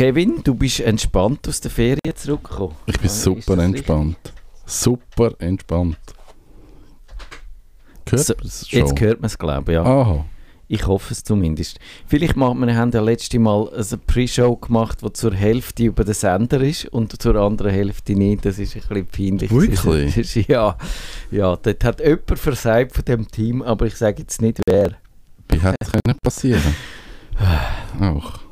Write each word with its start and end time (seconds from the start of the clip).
Kevin, 0.00 0.40
du 0.42 0.54
bist 0.54 0.80
entspannt 0.80 1.46
aus 1.46 1.60
der 1.60 1.70
Ferien 1.70 1.98
zurückgekommen. 2.14 2.74
Ich 2.86 2.98
bin 2.98 3.10
Ah, 3.10 3.12
super 3.12 3.58
entspannt. 3.58 4.16
Super 4.64 5.34
entspannt. 5.38 5.98
Gehört 8.06 8.26
So? 8.42 8.78
Jetzt 8.78 8.98
hört 8.98 9.20
man 9.20 9.26
es, 9.26 9.36
glaube 9.36 9.72
ich, 9.72 9.74
ja. 9.74 9.84
Aha. 9.84 10.24
Ich 10.68 10.86
hoffe 10.86 11.12
es 11.12 11.22
zumindest. 11.22 11.78
Vielleicht 12.06 12.34
machen 12.34 12.60
wir, 12.60 12.68
wir 12.68 12.76
haben 12.76 12.90
ja 12.92 13.02
letzte 13.02 13.38
Mal 13.38 13.68
eine 13.68 13.98
Pre-Show 14.06 14.56
gemacht, 14.56 15.00
die 15.04 15.12
zur 15.12 15.34
Hälfte 15.34 15.82
über 15.82 16.02
den 16.02 16.14
Sender 16.14 16.62
ist 16.62 16.86
und 16.86 17.20
zur 17.20 17.36
anderen 17.36 17.70
Hälfte 17.70 18.14
nicht. 18.14 18.46
Das 18.46 18.58
ist 18.58 18.76
ein 18.76 19.04
bisschen 19.04 19.06
peinlich. 19.06 19.50
Wirklich? 19.50 19.80
Das 20.16 20.16
ist, 20.16 20.48
ja, 20.48 20.78
ja, 21.30 21.56
dort 21.56 21.84
hat 21.84 22.00
jemand 22.00 22.38
versagt 22.38 22.94
von 22.94 23.04
dem 23.04 23.28
Team, 23.30 23.60
aber 23.60 23.84
ich 23.84 23.96
sage 23.96 24.22
jetzt 24.22 24.40
nicht 24.40 24.62
wer. 24.66 24.92
Wie 25.50 25.60
hätte 25.60 25.76
es 25.82 26.14
passieren? 26.22 26.74
Auch. 28.00 28.49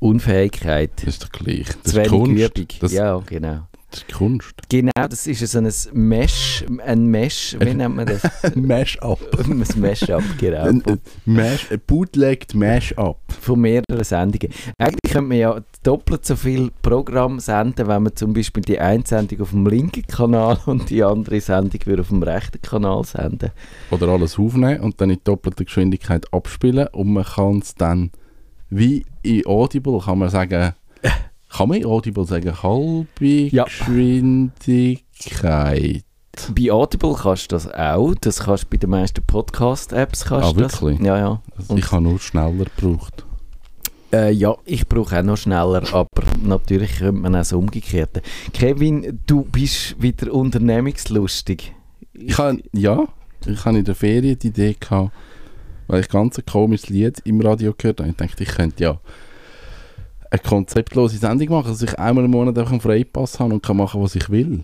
Unfähigkeit. 0.00 0.90
Das 0.96 1.04
ist 1.04 1.24
doch 1.24 1.30
gleich. 1.30 1.66
Das 1.82 1.92
Zu 1.92 2.00
ist 2.00 2.08
Kunst. 2.08 2.82
Das, 2.82 2.92
ja, 2.92 3.18
genau. 3.26 3.66
das 3.90 4.00
ist 4.00 4.12
Kunst. 4.12 4.54
Genau, 4.70 4.90
das 5.08 5.26
ist 5.26 5.46
so 5.46 5.58
ein 5.58 5.70
Mesh, 5.92 6.64
ein 6.84 7.06
Mesh, 7.06 7.56
wie 7.60 7.74
nennt 7.74 7.96
man 7.96 8.06
das? 8.06 8.22
Ein 8.42 8.66
Mash-up. 8.66 9.20
ein 9.38 9.64
Mesh-up, 9.76 10.22
genau. 10.38 10.64
Ein, 10.64 10.82
ein, 10.86 11.00
Mash, 11.26 11.70
ein 11.70 11.80
bootlegged 11.86 12.54
Mash-up. 12.54 13.20
von 13.40 13.60
mehreren 13.60 14.04
Sendungen. 14.04 14.54
Eigentlich 14.78 15.12
könnte 15.12 15.28
man 15.28 15.36
ja 15.36 15.60
doppelt 15.82 16.24
so 16.24 16.36
viel 16.36 16.70
Programm 16.82 17.38
senden, 17.40 17.86
wenn 17.86 18.02
man 18.04 18.16
zum 18.16 18.32
Beispiel 18.32 18.62
die 18.62 18.78
eine 18.78 19.04
Sendung 19.06 19.42
auf 19.42 19.50
dem 19.50 19.66
linken 19.66 20.06
Kanal 20.06 20.58
und 20.66 20.88
die 20.88 21.04
andere 21.04 21.40
Sendung 21.40 21.80
würde 21.84 22.02
auf 22.02 22.08
dem 22.08 22.22
rechten 22.22 22.62
Kanal 22.62 23.04
senden. 23.04 23.50
Oder 23.90 24.08
alles 24.08 24.38
aufnehmen 24.38 24.80
und 24.80 25.00
dann 25.00 25.10
in 25.10 25.20
doppelter 25.24 25.64
Geschwindigkeit 25.64 26.32
abspielen 26.32 26.88
und 26.92 27.12
man 27.12 27.24
kann 27.24 27.58
es 27.58 27.74
dann 27.74 28.10
wie 28.70 29.04
in 29.22 29.44
Audible 29.46 30.00
kann 30.00 30.18
man 30.18 30.30
sagen, 30.30 30.72
kann 31.50 31.68
man 31.68 31.78
in 31.78 31.84
Audible 31.86 32.24
sagen, 32.24 32.62
halbe 32.62 33.26
Ja. 33.54 33.64
Geschwindigkeit. 33.64 36.04
Bei 36.56 36.70
Audible 36.72 37.14
kannst 37.20 37.50
du 37.50 37.56
das 37.56 37.70
auch. 37.72 38.14
Das 38.20 38.40
kannst 38.44 38.64
du 38.64 38.68
bei 38.70 38.76
den 38.76 38.90
meisten 38.90 39.22
Podcast-Apps. 39.26 40.24
kannst 40.24 40.48
Ah, 40.48 40.52
du 40.52 40.60
das. 40.60 40.80
wirklich? 40.80 41.00
Ja, 41.06 41.18
ja. 41.18 41.42
Also 41.56 41.76
ich 41.76 41.90
habe 41.90 42.02
nur 42.02 42.18
schneller 42.20 42.64
gebraucht. 42.76 43.24
Äh, 44.12 44.32
ja, 44.32 44.56
ich 44.64 44.88
brauche 44.88 45.18
auch 45.18 45.22
noch 45.22 45.36
schneller, 45.36 45.82
aber 45.92 46.08
natürlich 46.42 46.98
könnte 46.98 47.20
man 47.20 47.34
auch 47.34 47.38
das 47.40 47.52
Umgekehrte. 47.52 48.22
Kevin, 48.52 49.20
du 49.26 49.42
bist 49.44 50.00
wieder 50.02 50.32
unternehmungslustig. 50.32 51.72
Ich 52.12 52.36
habe, 52.38 52.60
ja, 52.72 53.04
ich 53.46 53.64
habe 53.64 53.78
in 53.78 53.84
der 53.84 53.94
Ferien 53.94 54.38
die 54.38 54.48
Idee 54.48 54.76
gehabt, 54.78 55.12
weil 55.90 56.00
ich 56.02 56.08
ganz 56.08 56.38
ein 56.38 56.46
komisches 56.46 56.88
Lied 56.88 57.20
im 57.24 57.40
Radio 57.40 57.74
gehört 57.76 58.00
habe. 58.00 58.10
Ich 58.10 58.16
dachte, 58.16 58.42
ich 58.44 58.48
könnte 58.50 58.82
ja 58.84 59.00
eine 60.30 60.38
konzeptlose 60.40 61.18
Sendung 61.18 61.48
machen, 61.48 61.68
dass 61.72 61.82
ich 61.82 61.98
einmal 61.98 62.24
im 62.24 62.30
Monat 62.30 62.56
einfach 62.56 62.70
einen 62.70 62.80
Freipass 62.80 63.40
habe 63.40 63.54
und 63.54 63.62
kann 63.62 63.76
machen, 63.76 64.00
was 64.00 64.14
ich 64.14 64.30
will. 64.30 64.62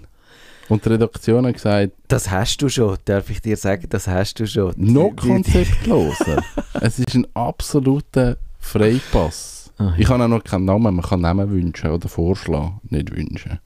Und 0.68 0.84
die 0.84 0.88
Redaktion 0.90 1.46
hat 1.46 1.54
gesagt, 1.54 1.92
Das 2.08 2.30
hast 2.30 2.62
du 2.62 2.68
schon, 2.68 2.96
darf 3.04 3.28
ich 3.30 3.40
dir 3.40 3.56
sagen, 3.56 3.86
das 3.88 4.06
hast 4.06 4.38
du 4.38 4.46
schon. 4.46 4.72
noch 4.76 5.14
konzeptloser. 5.16 6.42
es 6.80 6.98
ist 7.00 7.14
ein 7.14 7.26
absoluter 7.34 8.36
Freipass. 8.60 9.72
Ah, 9.78 9.94
Ich 9.98 10.08
habe 10.08 10.22
auch 10.24 10.28
noch 10.28 10.44
keinen 10.44 10.64
Namen, 10.64 10.94
man 10.96 11.04
kann 11.04 11.20
Namen 11.20 11.50
wünschen 11.50 11.90
oder 11.90 12.08
vorschlagen, 12.08 12.80
nicht 12.90 13.14
wünschen. 13.14 13.58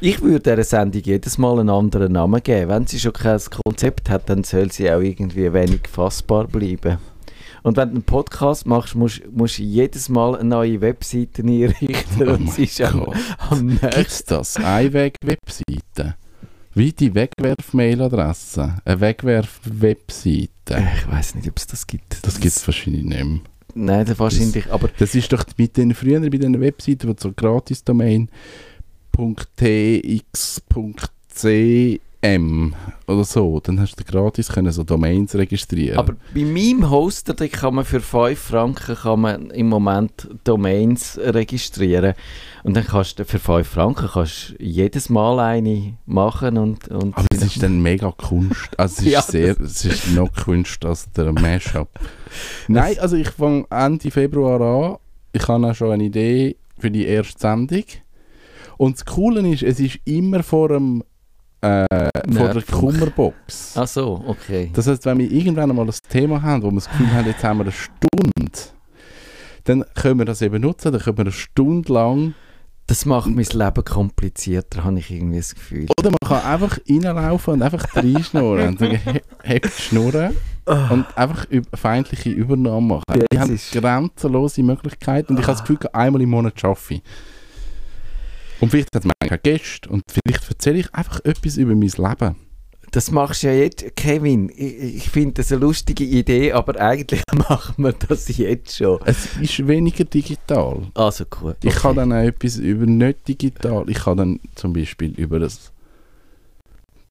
Ich 0.00 0.22
würde 0.22 0.56
dieser 0.56 0.64
Sendung 0.64 1.02
jedes 1.02 1.38
Mal 1.38 1.60
einen 1.60 1.70
anderen 1.70 2.12
Namen 2.12 2.42
geben. 2.42 2.68
Wenn 2.68 2.86
sie 2.86 2.98
schon 2.98 3.12
kein 3.12 3.40
Konzept 3.64 4.10
hat, 4.10 4.28
dann 4.28 4.44
soll 4.44 4.70
sie 4.70 4.90
auch 4.90 5.00
irgendwie 5.00 5.52
wenig 5.52 5.88
fassbar 5.88 6.46
bleiben. 6.46 6.98
Und 7.62 7.78
wenn 7.78 7.88
du 7.88 7.94
einen 7.94 8.02
Podcast 8.02 8.66
machst, 8.66 8.94
musst 8.94 9.22
du 9.58 9.62
jedes 9.62 10.10
Mal 10.10 10.36
eine 10.36 10.48
neue 10.48 10.80
Webseite 10.82 11.42
einrichten. 11.42 12.28
Oh 12.28 12.32
und 12.34 12.52
sie 12.52 12.64
ist 12.64 12.80
am, 12.82 13.10
am 13.50 13.66
nächsten. 13.66 14.34
Das? 14.34 14.56
Einweg-Webseite? 14.58 16.16
Wie 16.74 16.92
die 16.92 17.14
Wegwerf-Mail-Adresse? 17.14 18.76
Eine 18.84 19.00
Wegwerf-Webseite? 19.00 20.48
Ich 20.96 21.10
weiß 21.10 21.36
nicht, 21.36 21.48
ob 21.48 21.56
es 21.56 21.66
das 21.66 21.86
gibt. 21.86 22.18
Das 22.26 22.34
gibt 22.34 22.54
es 22.54 22.66
wahrscheinlich 22.66 23.04
nicht 23.04 23.24
mehr. 23.24 23.40
Nein, 23.74 24.06
das 24.06 24.18
wahrscheinlich. 24.18 24.70
Aber 24.70 24.88
Das 24.98 25.14
ist 25.14 25.32
doch 25.32 25.44
mit 25.56 25.76
den 25.76 25.94
früher 25.94 26.20
bei 26.20 26.28
den 26.28 26.60
Webseiten, 26.60 27.08
wo 27.08 27.14
so 27.18 27.32
Gratis-Domain 27.32 28.28
.tx.cm 29.16 30.24
oder 33.06 33.24
so, 33.24 33.60
dann 33.60 33.78
hast 33.80 33.96
du 33.96 34.04
gratis 34.04 34.48
können 34.48 34.72
so 34.72 34.82
Domains 34.82 35.34
registrieren. 35.34 35.98
Aber 35.98 36.14
bei 36.34 36.40
meinem 36.40 36.90
Hoster 36.90 37.34
kann 37.48 37.74
man 37.74 37.84
für 37.84 38.00
5 38.00 38.38
Franken 38.38 38.96
kann 38.96 39.20
man 39.20 39.50
im 39.50 39.68
Moment 39.68 40.28
Domains 40.44 41.18
registrieren. 41.22 42.14
Und 42.62 42.74
dann 42.74 42.86
kannst 42.86 43.18
du 43.18 43.26
für 43.26 43.38
5 43.38 43.68
Franken 43.68 44.08
kannst 44.10 44.54
jedes 44.58 45.10
Mal 45.10 45.38
eine 45.38 45.98
machen 46.06 46.56
und, 46.56 46.88
und 46.88 47.14
Aber 47.14 47.26
es 47.30 47.42
ist 47.42 47.62
dann 47.62 47.82
mega 47.82 48.10
Kunst. 48.10 48.70
Also 48.78 49.00
es 49.00 49.00
ist 49.06 49.12
Ja, 49.12 49.20
sehr, 49.20 49.60
es 49.60 49.84
ist 49.84 50.14
noch 50.14 50.32
Kunst 50.32 50.82
als 50.86 51.12
der 51.12 51.30
Mashup. 51.32 51.90
Nein, 52.68 52.98
also 53.00 53.16
ich 53.16 53.28
fange 53.28 53.66
Ende 53.68 54.10
Februar 54.10 54.60
an. 54.60 54.96
Ich 55.32 55.46
habe 55.46 55.66
auch 55.66 55.74
schon 55.74 55.92
eine 55.92 56.04
Idee 56.04 56.56
für 56.78 56.90
die 56.90 57.04
erste 57.04 57.38
Sendung. 57.38 57.84
Und 58.76 58.96
das 58.96 59.04
Coole 59.04 59.46
ist, 59.48 59.62
es 59.62 59.80
ist 59.80 59.98
immer 60.04 60.42
vor, 60.42 60.68
dem, 60.68 61.02
äh, 61.60 61.86
vor 62.32 62.48
der. 62.48 62.62
Kummerbox. 62.62 63.74
Ach 63.76 63.86
so, 63.86 64.22
okay. 64.26 64.70
Das 64.74 64.86
heißt, 64.86 65.04
wenn 65.06 65.18
wir 65.18 65.30
irgendwann 65.30 65.70
einmal 65.70 65.86
ein 65.86 65.94
Thema 66.08 66.40
haben, 66.42 66.62
wo 66.62 66.70
wir 66.70 66.76
das 66.76 66.88
Gefühl 66.90 67.12
haben, 67.12 67.26
jetzt 67.26 67.42
haben 67.44 67.58
wir 67.58 67.64
eine 67.64 67.72
Stunde, 67.72 68.60
dann 69.64 69.84
können 69.94 70.18
wir 70.18 70.26
das 70.26 70.42
eben 70.42 70.60
nutzen, 70.60 70.92
dann 70.92 71.00
können 71.00 71.16
wir 71.18 71.22
eine 71.24 71.32
Stunde 71.32 71.92
lang 71.92 72.34
Das 72.86 73.06
macht 73.06 73.30
mein 73.30 73.46
Leben 73.50 73.84
komplizierter, 73.84 74.84
habe 74.84 74.98
ich 74.98 75.10
irgendwie 75.10 75.38
das 75.38 75.54
Gefühl. 75.54 75.86
Oder 75.98 76.10
man 76.10 76.18
kann 76.28 76.42
einfach 76.44 76.78
reinlaufen 76.88 77.54
und 77.54 77.62
einfach 77.62 77.96
reinschnurren 77.96 78.68
und 78.68 78.78
sagen, 78.78 78.96
he- 79.02 79.22
hebt 79.42 79.64
die 79.78 79.82
Schnurren 79.82 80.36
und 80.90 81.06
einfach 81.16 81.46
feindliche 81.74 82.28
Übernahmen 82.30 82.88
machen. 82.88 83.04
Die 83.32 83.38
haben 83.38 83.58
grenzenlose 83.72 84.62
Möglichkeiten 84.62 85.32
und 85.32 85.40
ich 85.40 85.46
habe 85.46 85.56
das 85.58 85.62
Gefühl, 85.66 85.78
einmal 85.94 86.20
im 86.20 86.28
Monat 86.30 86.60
schaffe 86.60 86.94
ich. 86.94 87.02
Und 88.60 88.70
vielleicht 88.70 88.94
hat 88.94 89.04
man 89.04 89.12
keine 89.20 89.38
Gäste 89.38 89.88
und 89.88 90.02
vielleicht 90.08 90.48
erzähle 90.48 90.78
ich 90.78 90.94
einfach 90.94 91.20
etwas 91.24 91.56
über 91.56 91.74
mein 91.74 91.88
Leben. 91.88 92.36
Das 92.94 93.10
machst 93.10 93.42
du 93.42 93.48
ja 93.48 93.54
jetzt, 93.54 93.96
Kevin. 93.96 94.50
Ich, 94.54 94.78
ich 94.78 95.10
finde 95.10 95.34
das 95.34 95.50
eine 95.50 95.62
lustige 95.62 96.04
Idee, 96.04 96.52
aber 96.52 96.80
eigentlich 96.80 97.22
machen 97.48 97.74
wir 97.82 97.92
das 97.92 98.28
jetzt 98.36 98.76
schon. 98.76 99.00
Es 99.04 99.36
ist 99.36 99.66
weniger 99.66 100.04
digital. 100.04 100.82
Also 100.94 101.24
gut. 101.24 101.56
Ich 101.64 101.70
okay. 101.70 101.80
kann 101.80 101.96
dann 101.96 102.12
auch 102.12 102.22
etwas 102.22 102.56
über 102.58 102.86
nicht 102.86 103.26
digital. 103.26 103.90
Ich 103.90 103.98
kann 103.98 104.16
dann 104.16 104.40
zum 104.54 104.72
Beispiel 104.72 105.10
über 105.18 105.40
das. 105.40 105.72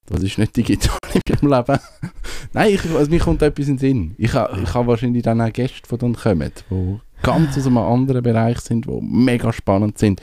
Was 0.08 0.24
ist 0.24 0.38
nicht 0.38 0.56
digital 0.56 0.98
in 1.14 1.22
meinem 1.42 1.60
Leben? 1.60 1.80
Nein, 2.54 2.74
ich, 2.74 2.96
also 2.96 3.12
mir 3.12 3.20
kommt 3.20 3.42
etwas 3.42 3.68
in 3.68 3.76
den 3.76 3.80
Sinn. 3.80 4.16
Ich 4.18 4.34
habe 4.34 4.62
ich 4.62 4.74
ha 4.74 4.88
wahrscheinlich 4.88 5.24
dann 5.24 5.42
auch 5.42 5.52
Gäste, 5.52 5.82
die 5.92 5.98
dann 5.98 6.16
kommen, 6.16 6.52
die 6.70 7.00
ganz 7.24 7.58
aus 7.58 7.68
einem 7.68 7.80
anderen 7.80 8.24
Bereich 8.24 8.60
sind, 8.60 8.86
die 8.86 9.00
mega 9.02 9.52
spannend 9.52 9.98
sind. 9.98 10.22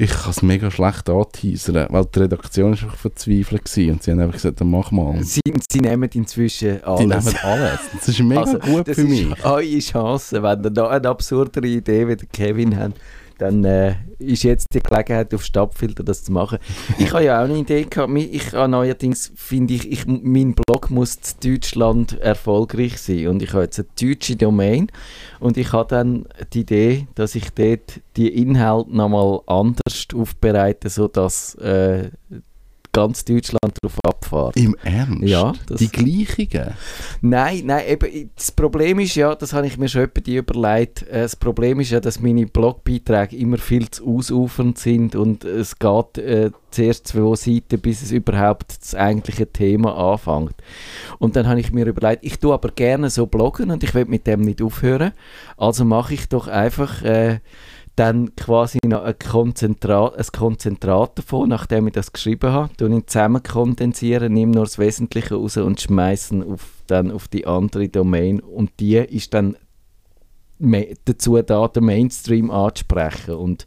Ich 0.00 0.10
kann 0.10 0.30
es 0.30 0.42
mega 0.42 0.70
schlecht 0.70 1.10
anteasern, 1.10 1.86
weil 1.90 2.04
die 2.04 2.18
Redaktion 2.20 2.72
ist 2.72 2.84
einfach 2.84 2.96
verzweifelt 2.98 3.64
gewesen 3.64 3.90
und 3.90 4.02
sie 4.04 4.12
haben 4.12 4.20
einfach 4.20 4.34
gesagt, 4.34 4.60
dann 4.60 4.70
mach 4.70 4.92
mal. 4.92 5.20
Sie, 5.24 5.40
sie 5.72 5.80
nehmen 5.80 6.08
inzwischen 6.14 6.84
alles. 6.84 7.00
Die 7.00 7.06
nehmen 7.06 7.34
alles. 7.42 7.80
Das 7.94 8.08
ist 8.08 8.20
mega 8.20 8.40
Also, 8.42 8.58
gut 8.60 8.86
das 8.86 8.94
für 8.94 9.02
ist 9.02 9.08
mich. 9.08 9.44
eure 9.44 9.78
Chance. 9.80 10.40
Wenn 10.40 10.62
ihr 10.62 10.70
noch 10.70 10.90
eine 10.90 11.08
absurdere 11.08 11.66
Idee 11.66 12.06
wie 12.06 12.14
der 12.14 12.28
Kevin 12.28 12.78
habt, 12.78 12.96
dann 13.38 13.64
äh, 13.64 13.94
ist 14.18 14.42
jetzt 14.42 14.66
die 14.74 14.80
Gelegenheit 14.80 15.32
auf 15.32 15.44
Stadtfilter 15.44 16.02
das 16.02 16.24
zu 16.24 16.32
machen. 16.32 16.58
Ich 16.98 17.12
habe 17.12 17.24
ja 17.24 17.40
auch 17.40 17.44
eine 17.44 17.56
Idee 17.56 17.84
gehabt. 17.84 18.12
Ich 18.16 18.52
habe 18.52 18.68
neuerdings, 18.68 19.32
finde 19.36 19.74
ich, 19.74 19.90
ich, 19.90 20.06
mein 20.06 20.54
Blog 20.54 20.90
muss 20.90 21.16
in 21.16 21.52
Deutschland 21.52 22.20
erfolgreich 22.20 23.00
sein. 23.00 23.28
Und 23.28 23.42
ich 23.42 23.52
habe 23.52 23.62
jetzt 23.62 23.78
eine 23.78 23.88
deutsche 24.00 24.36
Domain. 24.36 24.90
Und 25.40 25.56
ich 25.56 25.72
habe 25.72 25.88
dann 25.88 26.26
die 26.52 26.60
Idee, 26.60 27.06
dass 27.14 27.34
ich 27.34 27.50
dort 27.50 28.00
die 28.16 28.28
Inhalte 28.28 28.94
nochmal 28.94 29.40
anders 29.46 30.08
aufbereite, 30.14 30.88
sodass 30.90 31.54
äh, 31.56 32.10
ganz 32.98 33.24
Deutschland 33.24 33.72
darauf 33.80 33.98
abfährt. 34.04 34.56
Im 34.56 34.74
Ernst? 34.82 35.22
Ja, 35.22 35.52
das- 35.66 35.78
Die 35.78 35.88
gleichen? 35.88 36.74
Nein, 37.20 37.62
nein, 37.66 37.84
eben, 37.88 38.30
das 38.34 38.50
Problem 38.52 38.98
ist 39.00 39.14
ja, 39.14 39.34
das 39.34 39.52
habe 39.52 39.66
ich 39.66 39.78
mir 39.78 39.88
schon 39.88 40.02
etwa 40.02 40.20
die 40.20 40.36
überlegt, 40.36 41.02
äh, 41.08 41.22
das 41.22 41.36
Problem 41.36 41.78
ist 41.80 41.90
ja, 41.90 42.00
dass 42.00 42.20
meine 42.20 42.46
Blogbeiträge 42.46 43.36
immer 43.36 43.58
viel 43.58 43.88
zu 43.90 44.06
ausufernd 44.16 44.78
sind 44.78 45.14
und 45.14 45.44
es 45.44 45.78
geht 45.78 46.18
äh, 46.18 46.50
zuerst 46.70 47.06
zwei 47.08 47.34
Seiten, 47.36 47.80
bis 47.80 48.02
es 48.02 48.10
überhaupt 48.10 48.80
das 48.80 48.94
eigentliche 48.94 49.46
Thema 49.50 49.94
anfängt. 50.12 50.54
Und 51.18 51.36
dann 51.36 51.46
habe 51.46 51.60
ich 51.60 51.72
mir 51.72 51.86
überlegt, 51.86 52.24
ich 52.24 52.38
tue 52.38 52.52
aber 52.52 52.70
gerne 52.70 53.10
so 53.10 53.26
bloggen 53.26 53.70
und 53.70 53.82
ich 53.84 53.94
will 53.94 54.06
mit 54.06 54.26
dem 54.26 54.40
nicht 54.40 54.60
aufhören, 54.60 55.12
also 55.56 55.84
mache 55.84 56.14
ich 56.14 56.28
doch 56.28 56.48
einfach... 56.48 57.02
Äh, 57.02 57.38
dann 57.98 58.36
quasi 58.36 58.78
noch 58.86 59.02
ein 59.02 59.18
Konzentrat, 59.18 60.16
ein 60.16 60.26
Konzentrat 60.32 61.18
davon, 61.18 61.48
nachdem 61.48 61.88
ich 61.88 61.94
das 61.94 62.12
geschrieben 62.12 62.52
habe, 62.52 62.76
tue 62.76 62.96
ich 62.96 63.06
zusammen 63.06 63.42
kondensieren, 63.42 64.32
nehme 64.32 64.52
nur 64.52 64.64
das 64.64 64.78
Wesentliche 64.78 65.34
raus 65.34 65.56
und 65.56 65.80
schmeißen 65.80 66.44
auf, 66.44 66.64
dann 66.86 67.10
auf 67.10 67.26
die 67.26 67.46
andere 67.46 67.88
Domain 67.88 68.40
und 68.40 68.70
die 68.78 68.96
ist 68.96 69.34
dann 69.34 69.56
dazu 71.04 71.40
da, 71.42 71.68
den 71.68 71.84
Mainstream 71.84 72.50
anzusprechen 72.50 73.34
und 73.34 73.66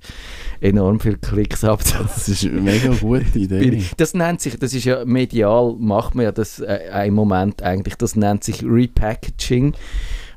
enorm 0.59 0.99
viele 0.99 1.17
Klicks 1.17 1.63
abzuholen. 1.63 2.09
Das 2.13 2.27
ist 2.27 2.43
eine 2.43 2.61
mega 2.61 2.93
gute 2.93 3.25
Idee. 3.39 3.83
Das 3.97 4.13
nennt 4.13 4.41
sich, 4.41 4.57
das 4.57 4.73
ist 4.73 4.85
ja 4.85 5.05
medial, 5.05 5.75
macht 5.77 6.15
man 6.15 6.25
ja 6.25 6.31
das 6.31 6.59
äh, 6.59 7.07
im 7.07 7.13
Moment 7.13 7.61
eigentlich, 7.61 7.95
das 7.95 8.15
nennt 8.15 8.43
sich 8.43 8.63
Repackaging. 8.63 9.73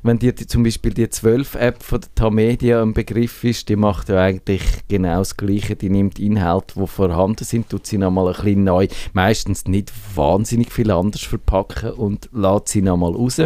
Wenn 0.05 0.19
dir 0.19 0.33
die, 0.33 0.45
zum 0.45 0.61
Beispiel 0.61 0.93
die 0.93 1.07
12-App 1.07 1.81
von 1.81 1.99
der 1.99 2.13
Tamedia 2.13 2.79
ein 2.79 2.93
Begriff 2.93 3.43
ist, 3.43 3.69
die 3.69 3.75
macht 3.75 4.09
ja 4.09 4.21
eigentlich 4.21 4.61
genau 4.87 5.17
das 5.17 5.35
Gleiche. 5.35 5.75
Die 5.75 5.89
nimmt 5.89 6.19
Inhalte, 6.19 6.79
die 6.79 6.85
vorhanden 6.85 7.43
sind, 7.43 7.69
tut 7.69 7.87
sie 7.87 7.97
nochmal 7.97 8.27
ein 8.27 8.35
bisschen 8.35 8.63
neu, 8.65 8.87
meistens 9.13 9.65
nicht 9.65 9.91
wahnsinnig 10.15 10.71
viel 10.71 10.91
anders 10.91 11.23
verpacken 11.23 11.93
und 11.93 12.29
lädt 12.33 12.67
sie 12.67 12.83
nochmal 12.83 13.13
raus. 13.13 13.41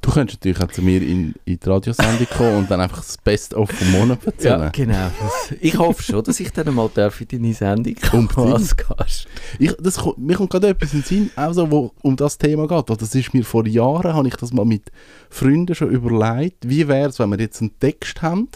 Du 0.00 0.10
könntest 0.10 0.40
natürlich 0.40 0.62
auch 0.62 0.72
zu 0.72 0.82
mir 0.82 1.02
in, 1.02 1.34
in 1.44 1.58
die 1.58 1.68
Radiosendung 1.68 2.26
kommen 2.36 2.56
und 2.58 2.70
dann 2.70 2.80
einfach 2.80 2.98
das 2.98 3.18
Best-of 3.18 3.70
vom 3.70 3.90
Monat 3.92 4.18
erzählen. 4.26 4.60
Ja, 4.60 4.68
genau. 4.70 5.10
Das, 5.20 5.58
ich 5.60 5.78
hoffe 5.78 6.02
schon, 6.02 6.24
dass 6.24 6.40
ich 6.40 6.52
dann 6.52 6.74
mal 6.74 6.90
darf 6.92 7.20
in 7.20 7.28
deine 7.28 7.54
Sendung 7.54 7.94
kommen 7.94 8.52
als 8.52 8.76
Gast. 8.76 9.26
Ich, 9.58 9.74
das, 9.78 9.98
mir 10.16 10.36
kommt 10.36 10.50
gerade 10.50 10.68
etwas 10.68 10.92
in 10.92 11.00
den 11.00 11.06
Sinn, 11.06 11.30
auch 11.36 11.52
so, 11.52 11.70
wo 11.70 11.92
um 12.02 12.16
das 12.16 12.38
Thema 12.38 12.66
geht. 12.66 13.00
Das 13.00 13.14
ist 13.14 13.34
mir 13.34 13.44
vor 13.44 13.66
Jahren, 13.66 14.14
habe 14.14 14.28
ich 14.28 14.36
das 14.36 14.52
mal 14.52 14.64
mit 14.64 14.90
Freunden 15.30 15.74
schon 15.74 15.90
überlegt, 15.90 16.68
wie 16.68 16.88
wäre 16.88 17.08
es, 17.08 17.18
wenn 17.18 17.30
wir 17.30 17.38
jetzt 17.38 17.60
einen 17.60 17.78
Text 17.78 18.22
haben 18.22 18.48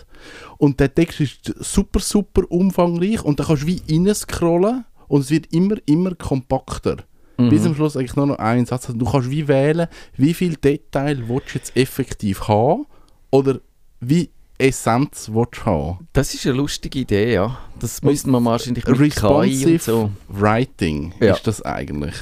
und 0.58 0.80
der 0.80 0.94
Text 0.94 1.20
ist 1.20 1.54
super, 1.60 2.00
super 2.00 2.42
umfangreich 2.50 3.22
und 3.22 3.40
dann 3.40 3.46
kannst 3.46 3.64
du 3.64 3.66
wie 3.66 3.82
reinscrollen 3.88 4.84
und 5.08 5.20
es 5.20 5.30
wird 5.30 5.52
immer, 5.52 5.76
immer 5.86 6.14
kompakter. 6.14 6.98
Mhm. 7.38 7.48
Bis 7.50 7.66
am 7.66 7.74
Schluss 7.74 7.96
eigentlich 7.96 8.16
nur 8.16 8.26
noch 8.26 8.38
ein 8.38 8.64
Satz. 8.66 8.86
Also 8.86 8.98
Du 8.98 9.04
kannst 9.10 9.30
wie 9.30 9.46
wählen, 9.48 9.88
wie 10.16 10.34
viel 10.34 10.56
Detail 10.56 11.28
willst 11.28 11.54
du 11.54 11.58
jetzt 11.58 11.76
effektiv 11.76 12.48
haben 12.48 12.86
oder 13.30 13.60
wie 14.00 14.30
Essenz 14.58 15.30
willst 15.32 15.60
du 15.60 15.64
haben. 15.66 16.08
Das 16.14 16.32
ist 16.32 16.46
eine 16.46 16.56
lustige 16.56 17.00
Idee, 17.00 17.34
ja. 17.34 17.58
Das 17.78 18.00
Und 18.00 18.08
müsste 18.10 18.30
man 18.30 18.44
wahrscheinlich 18.44 18.86
mit 18.86 18.96
KI 18.96 19.02
und 19.02 19.06
Responsive 19.12 19.78
so. 19.82 20.10
Writing 20.28 21.12
Ja. 21.20 21.34
ist 21.34 21.46
das 21.46 21.60
eigentlich. 21.62 22.14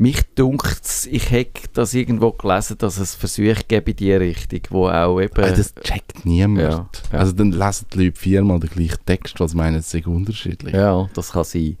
Mich 0.00 0.22
dunkt 0.36 1.08
ich 1.10 1.30
hätte 1.32 1.68
das 1.72 1.92
irgendwo 1.92 2.30
gelesen, 2.30 2.78
dass 2.78 2.98
es 2.98 3.16
Versuche 3.16 3.64
gäbe 3.66 3.90
in 3.90 3.96
die 3.96 4.12
Richtung, 4.12 4.60
wo 4.70 4.88
auch 4.88 5.20
eben... 5.20 5.42
Also 5.42 5.56
das 5.56 5.74
checkt 5.74 6.24
niemand. 6.24 6.60
ja, 6.60 6.88
ja. 7.12 7.18
Also 7.18 7.32
dann 7.32 7.50
lesen 7.50 7.86
die 7.92 8.04
Leute 8.04 8.18
viermal 8.18 8.60
den 8.60 8.70
gleichen 8.70 9.04
Text, 9.04 9.40
was 9.40 9.54
meinen 9.54 9.82
sie 9.82 10.04
unterschiedlich. 10.04 10.72
ja, 10.72 11.08
das 11.14 11.32
kann 11.32 11.44
sein. 11.44 11.78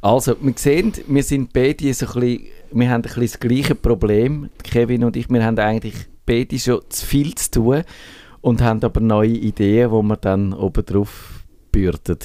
Also, 0.00 0.36
wir 0.40 0.54
sehen, 0.56 0.92
wir 1.06 1.22
sind 1.22 1.52
beide 1.52 1.92
so 1.92 2.06
ein 2.06 2.12
bisschen, 2.12 2.46
wir 2.72 2.88
haben 2.88 2.94
ein 2.96 3.02
bisschen 3.02 3.22
das 3.22 3.40
gleiche 3.40 3.74
Problem, 3.74 4.48
Kevin 4.62 5.04
und 5.04 5.16
ich, 5.16 5.28
wir 5.28 5.44
haben 5.44 5.58
eigentlich 5.58 5.94
beide 6.24 6.58
schon 6.58 6.80
zu 6.88 7.04
viel 7.04 7.34
zu 7.34 7.50
tun 7.50 7.82
und 8.40 8.62
haben 8.62 8.82
aber 8.82 9.00
neue 9.00 9.28
Ideen, 9.28 9.90
die 9.90 10.02
wir 10.08 10.16
dann 10.16 10.54
oben 10.54 10.86
drauf 10.86 11.44
bürden. 11.70 12.18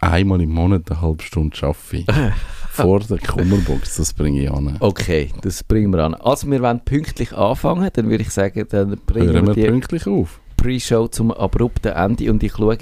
Einmal 0.00 0.42
im 0.42 0.50
Monat 0.50 0.90
eine 0.90 1.00
halbe 1.00 1.22
Stunde 1.22 1.56
arbeite 1.62 1.96
ich. 1.96 2.06
Vor 2.82 3.00
der 3.00 3.18
Kummerbox, 3.18 3.96
das 3.96 4.12
bringe 4.12 4.42
ich 4.42 4.50
an. 4.50 4.76
Okay, 4.80 5.30
das 5.40 5.64
bringen 5.64 5.90
wir 5.92 6.04
an. 6.04 6.14
Also, 6.14 6.50
wir 6.50 6.60
wollen 6.60 6.80
pünktlich 6.80 7.32
anfangen, 7.32 7.88
dann 7.92 8.10
würde 8.10 8.22
ich 8.22 8.30
sagen, 8.30 8.66
dann 8.68 8.98
bringen 9.06 9.32
Hören 9.32 9.46
wir 9.46 9.56
wir 9.56 9.64
die 9.64 9.70
pünktlich 9.70 10.06
auf. 10.06 10.40
Pre-Show 10.58 11.08
zum 11.08 11.30
abrupten 11.30 11.92
Ende 11.92 12.30
und 12.30 12.42
ich 12.42 12.52
schaue, 12.52 12.76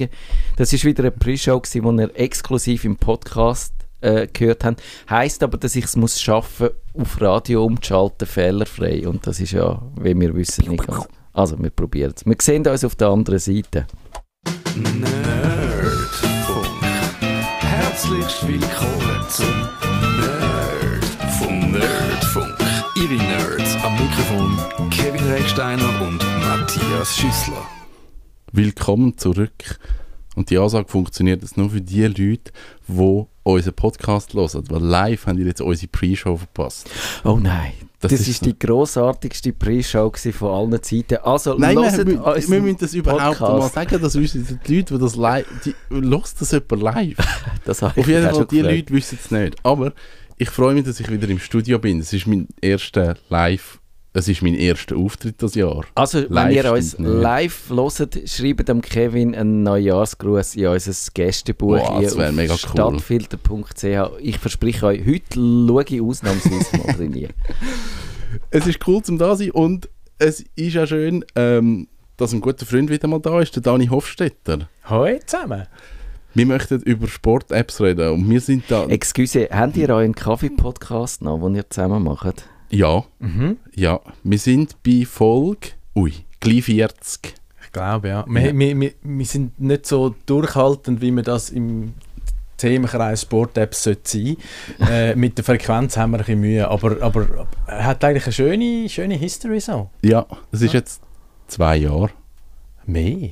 das 0.56 0.72
ist 0.72 0.84
wieder 0.84 1.04
eine 1.04 1.10
Pre-Show 1.12 1.60
gewesen, 1.60 1.96
die 1.96 2.02
ihr 2.02 2.10
exklusiv 2.18 2.84
im 2.84 2.96
Podcast 2.96 3.72
äh, 4.00 4.26
gehört 4.32 4.64
habt. 4.64 4.82
Heißt 5.08 5.42
aber, 5.44 5.58
dass 5.58 5.76
ich 5.76 5.84
es 5.84 5.94
muss 5.94 6.20
schaffen, 6.20 6.70
auf 6.94 7.20
Radio 7.20 7.64
umzuschalten, 7.64 8.26
fehlerfrei 8.26 9.06
und 9.06 9.26
das 9.26 9.38
ist 9.38 9.52
ja, 9.52 9.80
wie 10.00 10.18
wir 10.18 10.34
wissen, 10.34 10.70
nicht 10.70 10.86
ganz. 10.86 11.06
Also, 11.32 11.56
wir 11.60 11.70
probieren 11.70 12.14
es. 12.16 12.26
Wir 12.26 12.36
sehen 12.40 12.66
uns 12.66 12.84
auf 12.84 12.96
der 12.96 13.08
anderen 13.08 13.38
Seite. 13.38 13.86
Nerdfunk. 14.76 16.66
Herzlich 17.60 18.48
willkommen 18.48 19.24
zum 19.28 19.83
Ihre 23.04 23.22
Nerds 23.22 23.76
am 23.84 23.92
Mikrofon 23.98 24.88
Kevin 24.88 25.22
Recksteiner 25.30 26.00
und 26.00 26.24
Matthias 26.40 27.14
Schüssler. 27.14 27.66
Willkommen 28.50 29.18
zurück. 29.18 29.78
Und 30.36 30.48
die 30.48 30.56
Ansage 30.56 30.88
funktioniert 30.88 31.42
jetzt 31.42 31.58
nur 31.58 31.68
für 31.68 31.82
die 31.82 32.02
Leute, 32.06 32.50
die 32.88 33.26
unseren 33.42 33.74
Podcast 33.74 34.32
hören. 34.32 34.64
Weil 34.70 34.80
live 34.80 35.26
haben 35.26 35.36
die 35.36 35.42
jetzt 35.42 35.60
unsere 35.60 35.88
Pre-Show 35.88 36.38
verpasst. 36.38 36.88
Oh 37.24 37.38
nein, 37.38 37.74
das, 38.00 38.10
Das 38.12 38.20
ist, 38.22 38.28
ist 38.28 38.46
die 38.46 38.58
grossartigste 38.58 39.52
Pre-Show 39.52 40.10
von 40.32 40.72
allen 40.72 40.82
Zeiten. 40.82 41.16
Also, 41.18 41.58
Nein, 41.58 41.76
wir, 41.76 41.92
hört 41.92 42.06
wir, 42.06 42.48
wir 42.48 42.60
müssen 42.62 42.78
das 42.78 42.94
überhaupt 42.94 43.38
Podcast. 43.38 43.76
mal 43.76 43.84
sagen, 43.84 44.00
dass 44.00 44.16
unsere 44.16 44.44
die 44.66 44.76
Leute, 44.76 44.94
die 44.94 45.00
das 45.00 45.14
live, 45.14 45.46
die, 45.62 45.74
hört 45.90 46.40
das 46.40 46.50
jemand 46.52 46.82
live. 46.82 47.16
Das 47.66 47.82
Auf 47.82 47.96
jeden 47.96 48.30
Fall, 48.30 48.46
die 48.46 48.56
gefragt. 48.58 48.76
Leute 48.76 48.92
wissen 48.94 49.18
es 49.22 49.30
nicht. 49.30 49.56
Aber 49.62 49.92
ich 50.36 50.50
freue 50.50 50.74
mich, 50.74 50.84
dass 50.84 51.00
ich 51.00 51.10
wieder 51.10 51.28
im 51.28 51.38
Studio 51.38 51.78
bin. 51.78 52.00
Es 52.00 52.12
ist 52.12 52.26
mein 52.26 52.48
erster 52.60 53.16
Live, 53.28 53.80
es 54.12 54.28
ist 54.28 54.42
mein 54.42 54.54
erster 54.54 54.96
Auftritt 54.96 55.42
das 55.42 55.54
Jahr. 55.54 55.84
Also, 55.94 56.22
wenn 56.22 56.30
Live 56.30 56.52
ihr 56.54 56.72
uns 56.72 56.96
live 56.98 57.70
hört, 57.70 58.18
schreibt 58.28 58.68
dem 58.68 58.80
Kevin 58.80 59.34
einen 59.34 59.62
Neujahrsgruß 59.62 60.56
in 60.56 60.66
unser 60.66 60.92
Gästebuch 61.14 61.78
Wow, 61.78 61.98
hier 61.98 62.08
das 62.08 62.16
auf 62.16 62.32
mega 62.32 62.54
cool. 62.54 62.58
stadtfilter.ch. 62.58 64.20
Ich 64.20 64.38
verspreche 64.38 64.86
euch, 64.86 65.06
heute 65.06 65.34
schaue 65.34 65.84
ich 65.88 66.00
ausnahmsweise 66.00 66.76
mal 66.78 66.92
drin. 66.94 67.28
Es 68.50 68.66
ist 68.66 68.80
cool 68.88 69.00
zum 69.00 69.16
da 69.16 69.36
sein 69.36 69.52
und 69.52 69.88
es 70.18 70.44
ist 70.56 70.76
auch 70.76 70.86
schön, 70.86 71.24
ähm, 71.36 71.86
dass 72.16 72.32
ein 72.32 72.40
guter 72.40 72.66
Freund 72.66 72.90
wieder 72.90 73.06
mal 73.06 73.20
da 73.20 73.40
ist, 73.40 73.54
der 73.54 73.62
Dani 73.62 73.86
Hofstetter. 73.86 74.68
Hoi 74.88 75.20
zusammen. 75.24 75.66
Wir 76.34 76.46
möchten 76.46 76.80
über 76.82 77.06
Sport-Apps 77.06 77.80
reden 77.80 78.10
und 78.10 78.28
wir 78.28 78.40
sind 78.40 78.64
da... 78.68 78.86
Excuse, 78.86 79.48
habt 79.52 79.76
ihr 79.76 79.88
euren 79.90 80.14
Kaffee-Podcast 80.14 81.22
noch, 81.22 81.38
den 81.40 81.54
ihr 81.54 81.70
zusammen 81.70 82.02
macht? 82.02 82.48
ja, 82.70 83.04
Mhm. 83.20 83.56
ja. 83.74 84.00
Wir 84.24 84.38
sind 84.38 84.76
bei 84.82 85.04
Folge... 85.08 85.68
Ui, 85.94 86.12
gleich 86.40 86.64
40. 86.64 87.34
Ich 87.64 87.72
glaube, 87.72 88.08
ja. 88.08 88.24
Wir, 88.28 88.46
Ja. 88.46 88.58
Wir, 88.58 88.80
wir, 88.80 88.92
wir 89.02 89.26
sind 89.26 89.60
nicht 89.60 89.86
so 89.86 90.14
durchhaltend, 90.26 91.00
wie 91.00 91.12
wir 91.12 91.22
das 91.22 91.50
im 91.50 91.94
Themenkreis 92.56 93.22
Sport-Apps 93.22 93.84
sollte 93.84 94.00
sein. 94.10 94.36
äh, 94.90 95.14
mit 95.14 95.38
der 95.38 95.44
Frequenz 95.44 95.96
haben 95.96 96.10
wir 96.12 96.16
ein 96.18 96.24
bisschen 96.24 96.40
Mühe, 96.40 96.66
aber, 96.68 97.00
aber 97.00 97.46
er 97.68 97.84
hat 97.84 98.02
eigentlich 98.02 98.24
eine 98.24 98.32
schöne, 98.32 98.88
schöne 98.88 99.14
History 99.14 99.60
so. 99.60 99.90
Ja, 100.02 100.26
es 100.50 100.62
ist 100.62 100.72
jetzt 100.74 101.00
zwei 101.46 101.76
Jahre. 101.76 102.10
Mehr? 102.86 103.30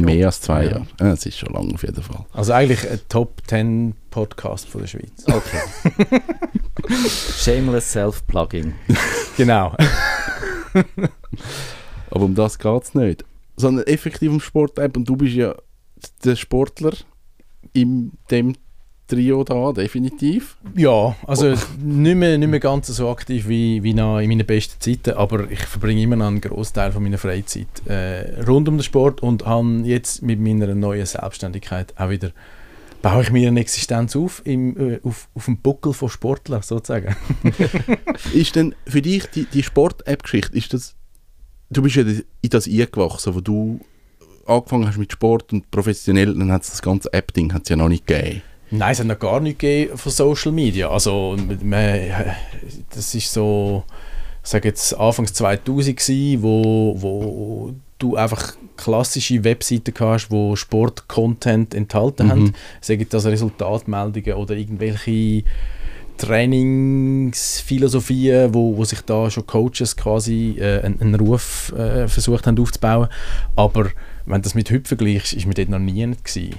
Mehr 0.00 0.26
als 0.26 0.40
zwei 0.40 0.64
Ja. 0.64 0.70
Jahre. 0.72 0.86
Ja, 1.00 1.12
es 1.12 1.26
ist 1.26 1.38
schon 1.38 1.52
lange 1.52 1.74
auf 1.74 1.82
jeden 1.82 2.02
Fall. 2.02 2.24
Also 2.32 2.52
eigentlich 2.52 2.88
ein 2.88 3.00
Top 3.08 3.42
10 3.46 3.94
Podcast 4.10 4.68
von 4.68 4.80
der 4.82 4.88
Schweiz. 4.88 5.24
Okay. 5.26 6.20
Shameless 7.36 7.92
Self-Plugging. 7.92 8.74
genau. 9.36 9.76
Aber 12.10 12.24
um 12.24 12.34
das 12.34 12.58
geht 12.58 12.82
es 12.82 12.94
nicht. 12.94 13.24
Sondern 13.56 13.86
effektiv 13.86 14.30
um 14.30 14.40
Sport-App 14.40 14.96
und 14.96 15.08
du 15.08 15.16
bist 15.16 15.34
ja 15.34 15.54
der 16.24 16.36
Sportler 16.36 16.92
in 17.72 18.12
dem 18.30 18.54
Trio 19.12 19.44
da, 19.44 19.72
definitiv. 19.72 20.56
Ja, 20.74 21.14
also 21.26 21.54
nicht, 21.78 22.16
mehr, 22.16 22.38
nicht 22.38 22.48
mehr 22.48 22.60
ganz 22.60 22.86
so 22.86 23.10
aktiv 23.10 23.46
wie, 23.46 23.82
wie 23.82 23.92
noch 23.92 24.18
in 24.20 24.28
meinen 24.28 24.46
besten 24.46 24.80
Zeiten, 24.80 25.16
aber 25.16 25.50
ich 25.50 25.60
verbringe 25.60 26.00
immer 26.00 26.16
noch 26.16 26.28
einen 26.28 26.40
Großteil 26.40 26.92
von 26.92 27.02
meiner 27.02 27.18
Freizeit 27.18 27.66
äh, 27.86 28.40
rund 28.42 28.68
um 28.68 28.78
den 28.78 28.82
Sport 28.82 29.22
und 29.22 29.44
habe 29.44 29.82
jetzt 29.84 30.22
mit 30.22 30.40
meiner 30.40 30.74
neuen 30.74 31.04
Selbstständigkeit 31.04 31.92
auch 31.98 32.08
wieder 32.08 32.30
baue 33.02 33.22
ich 33.22 33.32
mir 33.32 33.48
eine 33.48 33.60
Existenz 33.60 34.14
auf, 34.14 34.42
im, 34.44 34.78
äh, 34.78 35.00
auf, 35.02 35.28
auf 35.34 35.46
dem 35.46 35.58
Buckel 35.58 35.92
von 35.92 36.08
Sportlern 36.08 36.62
sozusagen. 36.62 37.16
Ist 38.32 38.54
denn 38.54 38.76
für 38.86 39.02
dich 39.02 39.26
die, 39.26 39.44
die 39.44 39.64
Sport-App-Geschichte, 39.64 40.56
ist 40.56 40.72
das, 40.72 40.94
du 41.68 41.82
bist 41.82 41.96
ja 41.96 42.04
in 42.04 42.50
das 42.50 42.68
eingewachsen, 42.68 43.34
wo 43.34 43.40
du 43.40 43.80
angefangen 44.46 44.86
hast 44.86 44.98
mit 44.98 45.12
Sport 45.12 45.52
und 45.52 45.68
professionell, 45.72 46.32
dann 46.32 46.52
hat 46.52 46.62
es 46.62 46.70
das 46.70 46.82
ganze 46.82 47.12
App-Ding 47.12 47.52
hat's 47.52 47.68
ja 47.68 47.76
noch 47.76 47.88
nicht 47.88 48.06
gegeben. 48.06 48.42
Nein, 48.72 48.92
es 48.92 48.98
hat 49.00 49.06
noch 49.06 49.18
gar 49.18 49.38
nichts 49.40 49.64
von 49.94 50.10
Social 50.12 50.50
Media. 50.50 50.88
Also, 50.90 51.36
man, 51.62 52.00
das 52.94 53.14
ist 53.14 53.32
so, 53.32 53.84
ich 54.42 54.50
sage 54.50 54.68
jetzt 54.68 54.98
Anfangs 54.98 55.32
2000 55.34 55.96
gewesen, 55.96 56.42
wo, 56.42 56.94
wo 56.98 57.74
du 57.98 58.16
einfach 58.16 58.54
klassische 58.76 59.44
Webseiten 59.44 59.94
hast, 60.00 60.30
wo 60.30 60.56
Sport-Content 60.56 61.74
enthalten 61.74 62.26
Mhm. 62.26 62.30
haben. 62.30 62.54
Sagen 62.80 63.06
das 63.10 63.26
Resultatmeldungen 63.26 64.34
oder 64.34 64.54
irgendwelche 64.56 65.44
Trainingsphilosophien, 66.16 68.54
wo, 68.54 68.76
wo 68.76 68.84
sich 68.84 69.00
da 69.02 69.30
schon 69.30 69.46
Coaches 69.46 69.96
quasi 69.96 70.56
äh, 70.58 70.80
einen, 70.82 71.00
einen 71.00 71.14
Ruf 71.14 71.72
äh, 71.76 72.08
versucht 72.08 72.46
haben 72.46 72.58
aufzubauen. 72.58 73.08
Aber 73.56 73.86
wenn 74.26 74.36
du 74.36 74.42
das 74.42 74.54
mit 74.54 74.70
heute 74.70 74.86
vergleichst, 74.88 75.32
ist 75.32 75.46
mir 75.46 75.54
dort 75.54 75.68
noch 75.68 75.78
nie 75.78 76.06
gewesen. 76.24 76.54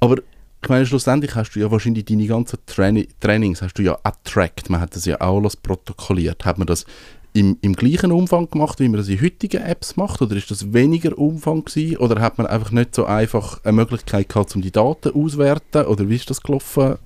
Aber 0.00 0.16
ich 0.64 0.68
meine, 0.70 0.86
schlussendlich 0.86 1.34
hast 1.34 1.52
du 1.52 1.60
ja 1.60 1.70
wahrscheinlich 1.70 2.06
deine 2.06 2.26
ganzen 2.26 2.58
Traini 2.64 3.06
Trainings 3.20 3.60
hast 3.60 3.74
du 3.74 3.82
ja 3.82 3.98
tracked. 4.24 4.70
Man 4.70 4.80
hat 4.80 4.96
das 4.96 5.04
ja 5.04 5.20
auch 5.20 5.36
alles 5.36 5.56
protokolliert. 5.56 6.46
Hat 6.46 6.56
man 6.56 6.66
das 6.66 6.86
im, 7.34 7.58
im 7.60 7.74
gleichen 7.74 8.12
Umfang 8.12 8.48
gemacht, 8.48 8.80
wie 8.80 8.88
man 8.88 8.96
das 8.96 9.08
in 9.08 9.20
heutigen 9.20 9.62
Apps 9.62 9.96
macht? 9.96 10.22
Oder 10.22 10.36
ist 10.36 10.50
das 10.50 10.72
weniger 10.72 11.18
Umfang 11.18 11.66
gewesen? 11.66 11.98
Oder 11.98 12.22
hat 12.22 12.38
man 12.38 12.46
einfach 12.46 12.70
nicht 12.70 12.94
so 12.94 13.04
einfach 13.04 13.62
eine 13.62 13.74
Möglichkeit 13.74 14.30
gehabt, 14.30 14.56
um 14.56 14.62
die 14.62 14.70
Daten 14.70 15.12
auszuwerten? 15.12 15.84
Oder 15.84 16.08
wie 16.08 16.16
ist 16.16 16.30
das 16.30 16.40
gelaufen? 16.40 16.96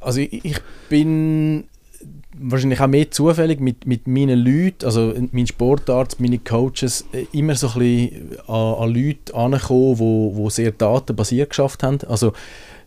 Also 0.00 0.20
ich, 0.20 0.44
ich 0.44 0.58
bin 0.90 1.64
wahrscheinlich 2.36 2.80
auch 2.80 2.88
mehr 2.88 3.10
zufällig 3.10 3.60
mit, 3.60 3.86
mit 3.86 4.06
meinen 4.06 4.38
Leuten, 4.40 4.84
also 4.84 5.14
mein 5.32 5.46
Sportarzt, 5.46 6.20
meine 6.20 6.38
Coaches, 6.38 7.06
äh, 7.12 7.26
immer 7.32 7.54
so 7.54 7.68
ein 7.68 7.78
bisschen 7.78 8.38
an, 8.46 8.74
an 8.74 8.94
Leute 8.94 9.34
angekommen, 9.34 10.36
die 10.36 10.50
sehr 10.50 10.72
datenbasiert 10.72 11.50
geschafft 11.50 11.82
haben. 11.82 11.98
Also 12.08 12.32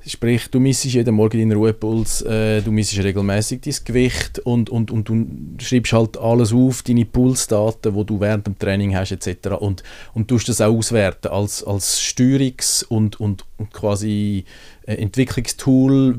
Sprich, 0.07 0.47
du 0.49 0.59
misst 0.59 0.85
jeden 0.85 1.15
Morgen 1.15 1.37
deinen 1.37 1.51
Ruhepuls, 1.51 2.21
äh, 2.21 2.61
du 2.61 2.71
misst 2.71 2.97
regelmäßig 2.97 3.61
dein 3.61 3.75
Gewicht 3.83 4.39
und, 4.39 4.69
und, 4.69 4.89
und 4.89 5.09
du 5.09 5.25
schreibst 5.59 5.91
halt 5.91 6.17
alles 6.17 6.53
auf, 6.53 6.81
deine 6.81 7.03
Pulsdaten, 7.03 7.93
die 7.93 8.05
du 8.05 8.19
während 8.19 8.47
dem 8.47 8.57
Training 8.57 8.95
hast 8.95 9.11
etc. 9.11 9.49
Und, 9.59 9.83
und 10.13 10.29
tust 10.29 10.47
das 10.47 10.61
auch 10.61 10.73
auswerten 10.73 11.29
als, 11.29 11.63
als 11.63 11.99
Steuerungs- 11.99 12.85
und, 12.85 13.19
und, 13.19 13.43
und 13.57 13.73
quasi 13.73 14.45
äh, 14.87 14.95
Entwicklungstool, 14.95 16.17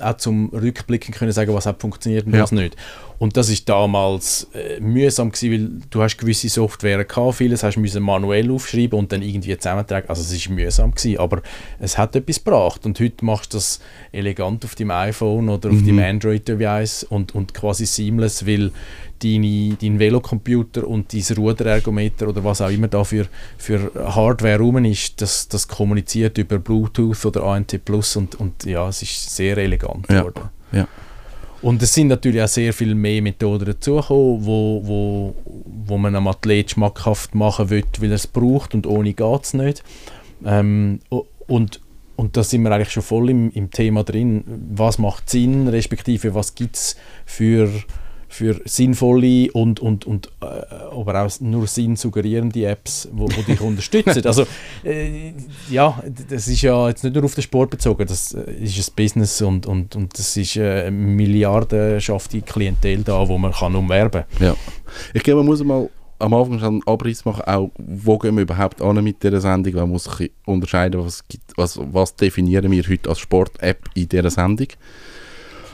auch 0.00 0.16
zum 0.18 0.50
Rückblicken 0.50 1.12
können 1.12 1.32
sagen, 1.32 1.52
was 1.52 1.66
hat 1.66 1.80
funktioniert 1.80 2.26
und 2.26 2.34
ja. 2.34 2.42
was 2.42 2.52
nicht. 2.52 2.76
Und 3.18 3.36
das 3.36 3.48
ist 3.48 3.68
damals 3.68 4.48
äh, 4.54 4.80
mühsam 4.80 5.32
gewesen, 5.32 5.50
weil 5.50 5.88
du 5.90 6.02
hast 6.02 6.16
gewisse 6.16 6.48
Software 6.48 7.04
gehabt, 7.04 7.36
vieles 7.36 7.62
hast 7.62 7.76
du 7.76 8.00
manuell 8.00 8.50
aufschreiben 8.50 8.98
und 8.98 9.12
dann 9.12 9.22
irgendwie 9.22 9.56
zusammentragen. 9.56 10.08
Also 10.08 10.22
es 10.22 10.32
ist 10.32 10.48
mühsam 10.48 10.92
gewesen, 10.92 11.18
aber 11.18 11.42
es 11.78 11.96
hat 11.96 12.14
etwas 12.16 12.42
gebracht. 12.42 12.86
Und 12.86 13.00
heute 13.00 13.23
machst 13.24 13.54
das 13.54 13.80
elegant 14.12 14.64
auf 14.64 14.74
deinem 14.74 14.92
iPhone 14.92 15.48
oder 15.48 15.70
auf 15.70 15.76
mhm. 15.76 15.86
deinem 15.86 16.04
Android-Device 16.04 17.04
und, 17.04 17.34
und 17.34 17.54
quasi 17.54 17.86
seamless, 17.86 18.46
weil 18.46 18.70
deine, 19.22 19.76
dein 19.80 19.98
Velocomputer 19.98 20.86
und 20.86 21.12
dein 21.12 21.36
Ruderergometer 21.36 22.28
oder 22.28 22.44
was 22.44 22.60
auch 22.60 22.70
immer 22.70 22.88
da 22.88 23.04
für, 23.04 23.26
für 23.58 23.90
Hardware 23.94 24.58
rum 24.58 24.84
ist, 24.84 25.20
das, 25.20 25.48
das 25.48 25.66
kommuniziert 25.66 26.38
über 26.38 26.58
Bluetooth 26.58 27.24
oder 27.26 27.44
ANT 27.44 27.84
Plus 27.84 28.16
und, 28.16 28.34
und 28.36 28.64
ja, 28.64 28.88
es 28.88 29.02
ist 29.02 29.34
sehr 29.34 29.56
elegant 29.56 30.08
ja. 30.08 30.20
geworden. 30.20 30.50
Ja. 30.72 30.88
Und 31.62 31.82
es 31.82 31.94
sind 31.94 32.08
natürlich 32.08 32.42
auch 32.42 32.48
sehr 32.48 32.74
viel 32.74 32.94
mehr 32.94 33.22
Methoden 33.22 33.64
dazugekommen, 33.64 34.44
wo, 34.44 34.82
wo, 34.84 35.34
wo 35.86 35.96
man 35.96 36.14
einem 36.14 36.28
Athlet 36.28 36.72
schmackhaft 36.72 37.34
machen 37.34 37.70
will, 37.70 37.84
weil 38.00 38.10
er 38.10 38.16
es 38.16 38.26
braucht 38.26 38.74
und 38.74 38.86
ohne 38.86 39.14
geht 39.14 39.44
es 39.44 39.54
nicht. 39.54 39.82
Ähm, 40.44 41.00
und, 41.46 41.80
und 42.16 42.36
da 42.36 42.42
sind 42.42 42.62
wir 42.62 42.72
eigentlich 42.72 42.92
schon 42.92 43.02
voll 43.02 43.30
im, 43.30 43.50
im 43.50 43.70
Thema 43.70 44.04
drin. 44.04 44.44
Was 44.74 44.98
macht 44.98 45.30
Sinn, 45.30 45.68
respektive 45.68 46.34
was 46.34 46.54
gibt 46.54 46.76
es 46.76 46.96
für 47.26 47.70
für 48.34 48.60
sinnvolle 48.64 49.52
und, 49.52 49.78
und, 49.78 50.06
und 50.06 50.28
äh, 50.42 50.46
aber 50.46 51.22
auch 51.22 51.40
nur 51.40 51.68
Sinn 51.68 51.94
suggerierende 51.94 52.66
Apps, 52.66 53.08
wo, 53.12 53.28
wo 53.28 53.42
dich 53.42 53.60
unterstützen. 53.60 54.26
Also 54.26 54.44
äh, 54.82 55.32
ja, 55.70 56.02
das 56.28 56.48
ist 56.48 56.62
ja 56.62 56.88
jetzt 56.88 57.04
nicht 57.04 57.14
nur 57.14 57.24
auf 57.24 57.34
den 57.36 57.42
Sport 57.42 57.70
bezogen, 57.70 58.04
das 58.08 58.34
äh, 58.34 58.50
ist 58.54 58.76
ein 58.76 58.94
Business 58.96 59.40
und, 59.40 59.66
und, 59.66 59.94
und 59.94 60.18
das 60.18 60.36
ist 60.36 60.56
äh, 60.56 60.86
eine 60.86 60.90
milliardenschafte 60.90 62.42
Klientel 62.42 63.04
da, 63.04 63.28
wo 63.28 63.38
man 63.38 63.52
kann 63.52 63.76
umwerben 63.76 64.24
kann. 64.38 64.46
Ja. 64.48 64.56
Ich 65.12 65.22
glaube, 65.22 65.38
man 65.38 65.46
muss 65.46 65.62
mal 65.62 65.88
am 66.18 66.34
Anfang 66.34 66.58
schon 66.58 66.68
einen 66.68 66.86
Abriss 66.86 67.24
machen, 67.24 67.42
auch 67.42 67.70
wo 67.76 68.18
gehen 68.18 68.36
wir 68.36 68.42
überhaupt 68.42 68.80
an 68.82 69.02
mit 69.02 69.22
dieser 69.22 69.40
Sendung, 69.40 69.74
man 69.74 69.90
muss 69.90 70.08
unterscheiden, 70.46 71.04
was, 71.04 71.26
gibt, 71.28 71.52
was, 71.56 71.78
was 71.80 72.16
definieren 72.16 72.70
wir 72.70 72.82
heute 72.88 73.08
als 73.08 73.18
Sport-App 73.18 73.88
in 73.94 74.08
dieser 74.08 74.30
Sendung. 74.30 74.68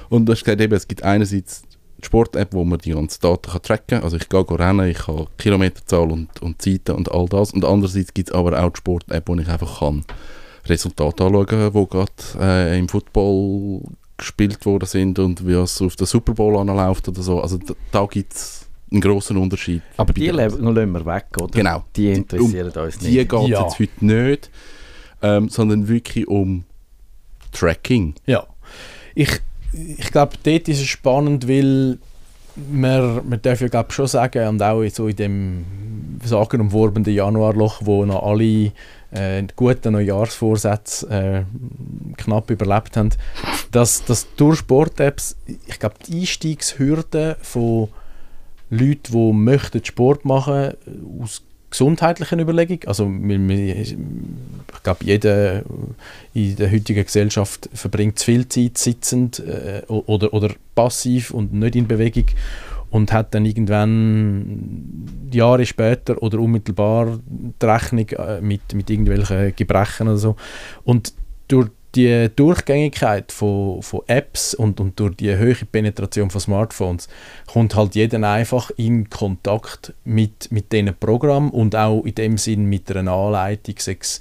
Und 0.08 0.26
du 0.26 0.32
hast 0.32 0.44
gesagt, 0.44 0.60
eben, 0.60 0.74
es 0.74 0.88
gibt 0.88 1.02
einerseits 1.02 1.62
die 1.98 2.06
Sport-App, 2.06 2.54
wo 2.54 2.64
man 2.64 2.78
die 2.78 2.92
ganzen 2.92 3.20
Daten 3.20 3.50
kann 3.50 3.62
tracken 3.62 3.98
kann. 3.98 4.02
Also 4.02 4.16
ich 4.16 4.28
gehe 4.28 4.58
rennen, 4.58 4.88
ich 4.88 5.06
habe 5.06 5.26
Kilometerzahl 5.38 6.10
und, 6.10 6.40
und 6.42 6.60
Zeiten 6.60 6.92
und 6.92 7.10
all 7.12 7.26
das. 7.26 7.52
Und 7.52 7.64
andererseits 7.64 8.14
gibt 8.14 8.30
es 8.30 8.34
aber 8.34 8.60
auch 8.62 8.70
die 8.70 8.78
Sport-App, 8.78 9.28
wo 9.28 9.36
ich 9.36 9.48
einfach 9.48 9.80
kann 9.80 10.04
Resultate 10.66 11.24
anschauen 11.24 11.72
die 11.72 11.86
gerade 11.88 12.12
äh, 12.38 12.78
im 12.78 12.88
Football 12.88 13.82
gespielt 14.16 14.64
worden 14.66 14.86
sind 14.86 15.18
und 15.18 15.46
wie 15.46 15.54
es 15.54 15.80
auf 15.80 15.96
den 15.96 16.06
Super 16.06 16.34
Bowl 16.34 16.56
anläuft 16.58 17.08
oder 17.08 17.22
so. 17.22 17.40
Also 17.40 17.58
da, 17.58 17.74
da 17.90 18.06
gibt 18.06 18.34
es 18.34 18.59
einen 18.90 19.00
grossen 19.00 19.36
Unterschied. 19.36 19.82
Aber 19.96 20.12
die 20.12 20.28
lassen 20.28 20.62
wir 20.74 21.06
weg, 21.06 21.26
oder? 21.40 21.52
Genau. 21.52 21.84
Die 21.96 22.12
interessieren 22.12 22.72
um, 22.74 22.82
uns 22.82 23.00
nicht. 23.00 23.12
Die 23.12 23.28
geht 23.28 23.32
es 23.32 23.48
ja. 23.48 23.62
jetzt 23.62 23.78
heute 23.78 24.04
nicht, 24.04 24.50
ähm, 25.22 25.48
sondern 25.48 25.88
wirklich 25.88 26.26
um 26.28 26.64
Tracking. 27.52 28.14
Ja. 28.26 28.46
Ich 29.14 29.40
ich 29.72 30.10
glaube, 30.10 30.32
dort 30.42 30.68
ist 30.68 30.80
es 30.80 30.86
spannend, 30.86 31.48
weil 31.48 31.98
man, 32.70 33.28
man 33.28 33.40
darf 33.42 33.60
ja 33.60 33.68
glaub, 33.68 33.92
schon 33.92 34.06
sagen, 34.06 34.48
und 34.48 34.62
auch 34.62 34.84
so 34.88 35.08
in 35.08 35.16
dem 35.16 35.64
sagenumworbenen 36.24 37.12
Januarloch, 37.12 37.80
wo 37.84 38.04
noch 38.04 38.22
alle 38.22 38.72
äh, 39.12 39.42
guten 39.56 39.92
Neujahrsvorsätze 39.92 41.08
äh, 41.08 41.42
knapp 42.16 42.50
überlebt 42.50 42.96
haben, 42.96 43.10
dass, 43.70 44.04
dass 44.04 44.26
durch 44.36 44.58
Sport-Apps, 44.58 45.36
ich 45.46 45.78
glaube, 45.78 45.96
die 46.06 46.20
Einstiegshürde 46.20 47.36
von 47.40 47.88
Leuten, 48.70 49.12
die 49.12 49.32
möchten 49.32 49.84
Sport 49.84 50.24
machen 50.24 50.74
aus 51.20 51.42
gesundheitlichen 51.70 52.40
Überlegung. 52.40 52.80
Also 52.86 53.10
ich 53.28 53.96
glaube, 54.82 55.04
jeder 55.04 55.62
in 56.34 56.56
der 56.56 56.70
heutigen 56.70 57.04
Gesellschaft 57.04 57.68
verbringt 57.72 58.18
zu 58.18 58.26
viel 58.26 58.48
Zeit 58.48 58.76
sitzend 58.76 59.40
äh, 59.40 59.82
oder, 59.86 60.32
oder 60.34 60.50
passiv 60.74 61.30
und 61.30 61.52
nicht 61.52 61.76
in 61.76 61.86
Bewegung 61.86 62.26
und 62.90 63.12
hat 63.12 63.34
dann 63.34 63.44
irgendwann 63.44 65.06
Jahre 65.32 65.64
später 65.64 66.20
oder 66.22 66.40
unmittelbar 66.40 67.20
die 67.26 67.66
Rechnung 67.66 68.08
äh, 68.08 68.40
mit, 68.40 68.74
mit 68.74 68.90
irgendwelchen 68.90 69.54
Gebrechen 69.54 70.08
oder 70.08 70.18
so. 70.18 70.36
Und 70.84 71.14
durch 71.46 71.68
die 71.94 72.28
Durchgängigkeit 72.34 73.32
von, 73.32 73.82
von 73.82 74.02
Apps 74.06 74.54
und, 74.54 74.80
und 74.80 74.98
durch 74.98 75.16
die 75.16 75.36
hohe 75.36 75.54
Penetration 75.70 76.30
von 76.30 76.40
Smartphones 76.40 77.08
kommt 77.46 77.74
halt 77.74 77.94
jeder 77.94 78.22
einfach 78.30 78.70
in 78.76 79.10
Kontakt 79.10 79.92
mit, 80.04 80.52
mit 80.52 80.72
diesen 80.72 80.94
Programmen 80.98 81.50
und 81.50 81.74
auch 81.74 82.04
in 82.04 82.14
dem 82.14 82.38
Sinn 82.38 82.66
mit 82.66 82.94
einer 82.94 83.12
Anleitung, 83.12 83.74
sechs 83.78 84.20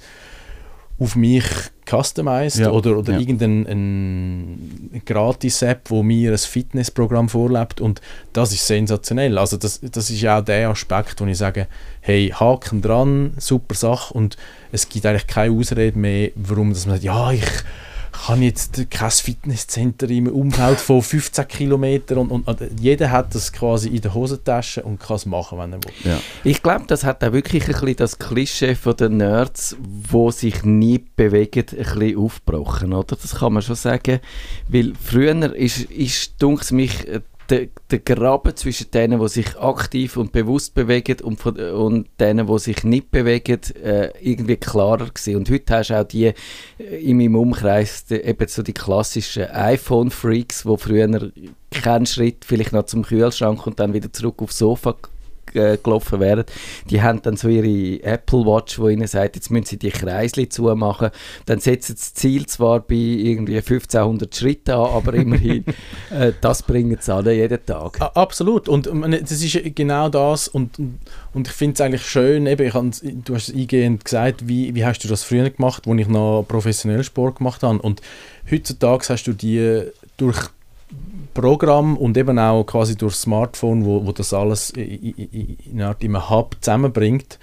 auf 1.00 1.16
mich 1.16 1.44
customized 1.88 2.60
ja. 2.60 2.70
oder, 2.70 2.98
oder 2.98 3.14
ja. 3.14 3.18
irgendeine 3.18 4.56
Gratis-App, 5.04 5.90
wo 5.90 6.02
mir 6.02 6.32
ein 6.32 6.38
Fitnessprogramm 6.38 7.28
vorlebt 7.30 7.80
und 7.80 8.02
das 8.34 8.52
ist 8.52 8.66
sensationell. 8.66 9.38
Also 9.38 9.56
das, 9.56 9.80
das 9.80 10.10
ist 10.10 10.24
auch 10.26 10.44
der 10.44 10.68
Aspekt, 10.68 11.20
wo 11.20 11.24
ich 11.24 11.38
sage, 11.38 11.66
hey, 12.02 12.32
Haken 12.38 12.82
dran, 12.82 13.32
super 13.38 13.74
Sache 13.74 14.12
und 14.12 14.36
es 14.72 14.88
gibt 14.88 15.06
eigentlich 15.06 15.26
keine 15.26 15.54
Ausrede 15.54 15.98
mehr, 15.98 16.30
warum 16.36 16.70
dass 16.72 16.86
man 16.86 16.96
sagt, 16.96 17.04
ja, 17.04 17.32
ich 17.32 17.44
kann 18.12 18.42
jetzt 18.42 18.90
kein 18.90 19.10
Fitnesscenter 19.10 20.08
im 20.10 20.26
Umfeld 20.26 20.80
von 20.80 21.02
15 21.02 21.48
Kilometern 21.48 22.18
und, 22.18 22.30
und, 22.30 22.48
und, 22.48 22.80
jeder 22.80 23.10
hat 23.10 23.34
das 23.34 23.52
quasi 23.52 23.88
in 23.88 24.00
der 24.00 24.14
Hosentasche 24.14 24.82
und 24.82 25.00
kann 25.00 25.16
es 25.16 25.26
machen, 25.26 25.58
wenn 25.58 25.72
er 25.72 25.78
will. 25.84 25.92
Ja. 26.04 26.20
Ich 26.44 26.62
glaube, 26.62 26.84
das 26.86 27.04
hat 27.04 27.22
auch 27.24 27.32
wirklich 27.32 27.64
ein 27.64 27.72
bisschen 27.72 27.96
das 27.96 28.18
Klischee 28.18 28.74
von 28.74 28.96
den 28.96 29.18
Nerds, 29.18 29.76
wo 29.80 30.30
sich 30.30 30.62
nie 30.64 31.04
bewegen, 31.16 31.66
ein 31.70 31.76
bisschen 31.76 32.18
aufgebrochen, 32.18 32.92
oder? 32.92 33.16
Das 33.16 33.36
kann 33.36 33.52
man 33.52 33.62
schon 33.62 33.76
sagen, 33.76 34.20
weil 34.68 34.92
früher 35.02 35.54
ist, 35.54 35.82
ist 35.82 36.34
dunkel 36.42 36.76
mich 36.76 37.06
äh, 37.08 37.20
der, 37.50 37.68
der 37.90 37.98
Graben 37.98 38.54
zwischen 38.56 38.90
denen, 38.90 39.20
die 39.20 39.28
sich 39.28 39.58
aktiv 39.58 40.16
und 40.16 40.32
bewusst 40.32 40.74
bewegen 40.74 41.20
und, 41.22 41.40
von, 41.40 41.56
und 41.56 42.08
denen, 42.18 42.46
die 42.46 42.58
sich 42.58 42.84
nicht 42.84 43.10
bewegen, 43.10 43.60
äh, 43.82 44.10
irgendwie 44.20 44.56
klarer 44.56 45.08
gewesen. 45.08 45.36
Und 45.36 45.50
heute 45.50 45.74
hast 45.74 45.90
du 45.90 46.00
auch 46.00 46.04
die 46.04 46.26
äh, 46.26 46.34
in 46.78 47.18
meinem 47.18 47.36
Umkreis, 47.36 48.04
die, 48.04 48.14
eben 48.16 48.48
so 48.48 48.62
die 48.62 48.72
klassischen 48.72 49.44
iPhone-Freaks, 49.50 50.62
die 50.62 50.76
früher 50.78 51.32
keinen 51.70 52.06
Schritt 52.06 52.44
vielleicht 52.44 52.72
noch 52.72 52.86
zum 52.86 53.02
Kühlschrank 53.02 53.66
und 53.66 53.80
dann 53.80 53.92
wieder 53.92 54.12
zurück 54.12 54.42
aufs 54.42 54.58
Sofa 54.58 54.96
gelaufen 55.52 56.20
wären, 56.20 56.44
die 56.88 57.02
haben 57.02 57.22
dann 57.22 57.36
so 57.36 57.48
ihre 57.48 58.02
Apple 58.02 58.44
Watch, 58.46 58.78
wo 58.78 58.88
ihnen 58.88 59.06
sagt, 59.06 59.36
jetzt 59.36 59.50
müssen 59.50 59.66
sie 59.66 59.78
die 59.78 59.90
Kreisli 59.90 60.48
zumachen. 60.48 61.10
Dann 61.46 61.60
setzen 61.60 61.88
sie 61.88 61.94
das 61.94 62.14
Ziel 62.14 62.46
zwar 62.46 62.80
bei 62.80 62.94
irgendwie 62.94 63.56
1500 63.56 64.34
Schritten 64.34 64.72
an, 64.72 64.90
aber 64.90 65.14
immerhin, 65.14 65.64
äh, 66.10 66.32
das 66.40 66.62
bringen 66.62 66.98
sie 67.00 67.12
alle 67.12 67.34
jeden 67.34 67.64
Tag. 67.64 68.00
Absolut. 68.00 68.68
Und 68.68 68.86
das 68.86 69.30
ist 69.42 69.58
genau 69.74 70.08
das. 70.08 70.48
Und, 70.48 70.78
und 71.32 71.48
ich 71.48 71.54
finde 71.54 71.74
es 71.74 71.80
eigentlich 71.80 72.06
schön, 72.06 72.46
eben, 72.46 72.66
ich 72.66 72.72
du 73.24 73.34
hast 73.34 73.48
es 73.48 73.54
eingehend 73.54 74.04
gesagt, 74.04 74.48
wie, 74.48 74.74
wie 74.74 74.84
hast 74.84 75.02
du 75.04 75.08
das 75.08 75.24
früher 75.24 75.50
gemacht, 75.50 75.86
als 75.86 76.00
ich 76.00 76.08
noch 76.08 76.44
professionell 76.46 77.04
Sport 77.04 77.36
gemacht 77.36 77.62
habe. 77.62 77.78
Und 77.78 78.00
heutzutage 78.50 79.08
hast 79.08 79.24
du 79.24 79.32
die 79.32 79.84
durch 80.16 80.48
Programm 81.34 81.96
und 81.96 82.16
eben 82.16 82.38
auch 82.38 82.64
quasi 82.64 82.96
durch 82.96 83.14
das 83.14 83.22
Smartphone, 83.22 83.84
wo, 83.84 84.04
wo 84.06 84.12
das 84.12 84.32
alles 84.32 84.70
in, 84.70 84.82
in, 84.82 85.28
in, 85.32 85.56
in 85.72 85.82
einem 85.82 86.30
Hub 86.30 86.56
zusammenbringt, 86.60 87.38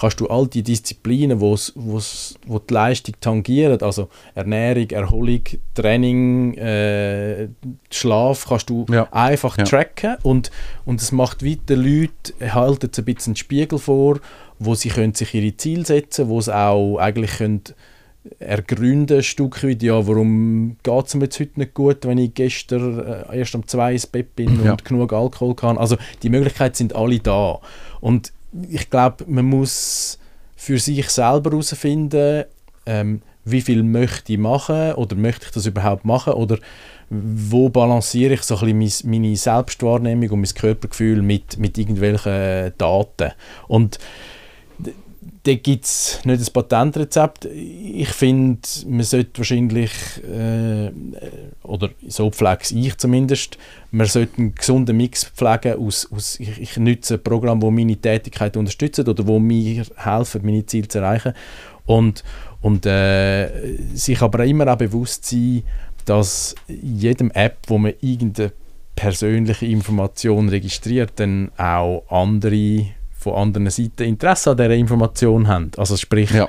kannst 0.00 0.18
du 0.20 0.28
all 0.28 0.46
die 0.46 0.62
Disziplinen, 0.62 1.40
wo's, 1.40 1.72
wo's, 1.76 2.34
wo 2.46 2.58
die 2.58 2.72
Leistung 2.72 3.14
tangieren, 3.20 3.80
also 3.82 4.08
Ernährung, 4.34 4.88
Erholung, 4.90 5.42
Training, 5.74 6.54
äh, 6.54 7.48
Schlaf, 7.90 8.46
kannst 8.48 8.70
du 8.70 8.86
Ja. 8.90 9.08
einfach 9.12 9.58
Ja. 9.58 9.64
tracken 9.64 10.16
und, 10.22 10.50
und 10.86 11.02
es 11.02 11.12
macht 11.12 11.44
weiter 11.44 11.76
Leute, 11.76 12.32
halten 12.54 12.90
ein 12.96 13.04
bisschen 13.04 13.32
einen 13.32 13.36
Spiegel 13.36 13.78
vor, 13.78 14.20
wo 14.58 14.74
sie 14.74 14.88
können 14.88 15.14
sich 15.14 15.34
ihre 15.34 15.56
Ziele 15.56 15.84
setzen 15.84 16.28
wo 16.28 16.40
sie 16.40 16.54
auch 16.56 16.96
eigentlich 16.96 17.32
können 17.32 17.62
ergründen 18.38 19.18
ein 19.18 19.22
Stück 19.22 19.62
weit, 19.64 19.82
ja, 19.82 20.06
warum 20.06 20.76
geht 20.82 21.06
es 21.06 21.14
mir 21.14 21.24
jetzt 21.24 21.40
heute 21.40 21.58
nicht 21.58 21.74
gut, 21.74 22.04
wenn 22.06 22.18
ich 22.18 22.34
gestern 22.34 22.98
äh, 23.00 23.38
erst 23.38 23.54
um 23.54 23.66
zwei 23.66 23.92
ins 23.92 24.06
Bett 24.06 24.36
bin 24.36 24.62
Ja. 24.64 24.72
und 24.72 24.84
genug 24.84 25.12
Alkohol 25.12 25.54
kann. 25.54 25.78
Also 25.78 25.96
die 26.22 26.28
Möglichkeiten 26.28 26.74
sind 26.74 26.94
alle 26.94 27.18
da. 27.18 27.60
Und 28.00 28.32
ich 28.68 28.90
glaube, 28.90 29.24
man 29.26 29.46
muss 29.46 30.18
für 30.56 30.78
sich 30.78 31.08
selber 31.08 31.50
herausfinden, 31.50 32.44
ähm, 32.84 33.22
wie 33.46 33.62
viel 33.62 33.82
möchte 33.82 34.34
ich 34.34 34.38
machen 34.38 34.92
oder 34.94 35.16
möchte 35.16 35.46
ich 35.46 35.52
das 35.52 35.64
überhaupt 35.64 36.04
machen 36.04 36.34
oder 36.34 36.58
wo 37.08 37.70
balanciere 37.70 38.34
ich 38.34 38.42
so 38.42 38.56
ein 38.58 38.78
bisschen 38.78 39.10
mein, 39.10 39.20
meine 39.22 39.36
Selbstwahrnehmung 39.36 40.30
und 40.30 40.40
mein 40.42 40.54
Körpergefühl 40.54 41.22
mit, 41.22 41.58
mit 41.58 41.78
irgendwelchen 41.78 42.72
Daten. 42.76 43.32
Und 43.66 43.98
da 45.42 45.54
gibt 45.54 45.84
es 45.86 46.20
nicht 46.24 46.46
ein 46.46 46.52
Patentrezept. 46.52 47.46
Ich 47.46 48.10
finde, 48.10 48.60
man 48.86 49.02
sollte 49.02 49.38
wahrscheinlich, 49.38 49.90
äh, 50.22 50.90
oder 51.62 51.90
so 52.06 52.30
pflege 52.30 52.74
ich 52.74 52.96
zumindest, 52.98 53.56
man 53.90 54.06
sollte 54.06 54.36
einen 54.36 54.54
gesunden 54.54 54.96
Mix 54.96 55.24
pflegen 55.24 55.78
aus, 55.78 56.10
aus 56.12 56.38
ich, 56.38 56.60
ich 56.60 56.76
nutze 56.76 57.14
ein 57.14 57.22
Programm, 57.22 57.60
das 57.60 57.70
meine 57.70 57.96
Tätigkeit 57.96 58.56
unterstützt 58.56 59.08
oder 59.08 59.26
wo 59.26 59.38
mir 59.38 59.84
helfen, 59.96 60.42
meine 60.44 60.66
Ziele 60.66 60.88
zu 60.88 60.98
erreichen. 60.98 61.32
Und, 61.86 62.22
und 62.60 62.84
äh, 62.84 63.76
sich 63.94 64.20
aber 64.20 64.44
immer 64.44 64.70
auch 64.70 64.76
bewusst 64.76 65.24
sein, 65.24 65.62
dass 66.04 66.54
jedem 66.68 67.30
App, 67.30 67.58
wo 67.66 67.78
man 67.78 67.94
irgendeine 68.00 68.52
persönliche 68.94 69.64
Information 69.64 70.50
registriert, 70.50 71.12
dann 71.16 71.50
auch 71.56 72.04
andere 72.10 72.88
von 73.20 73.34
anderen 73.34 73.68
Seiten 73.70 74.02
Interesse 74.04 74.50
an 74.52 74.56
dieser 74.56 74.70
Information 74.74 75.46
haben. 75.46 75.70
Also 75.76 75.96
sprich, 75.96 76.30
Ja. 76.30 76.48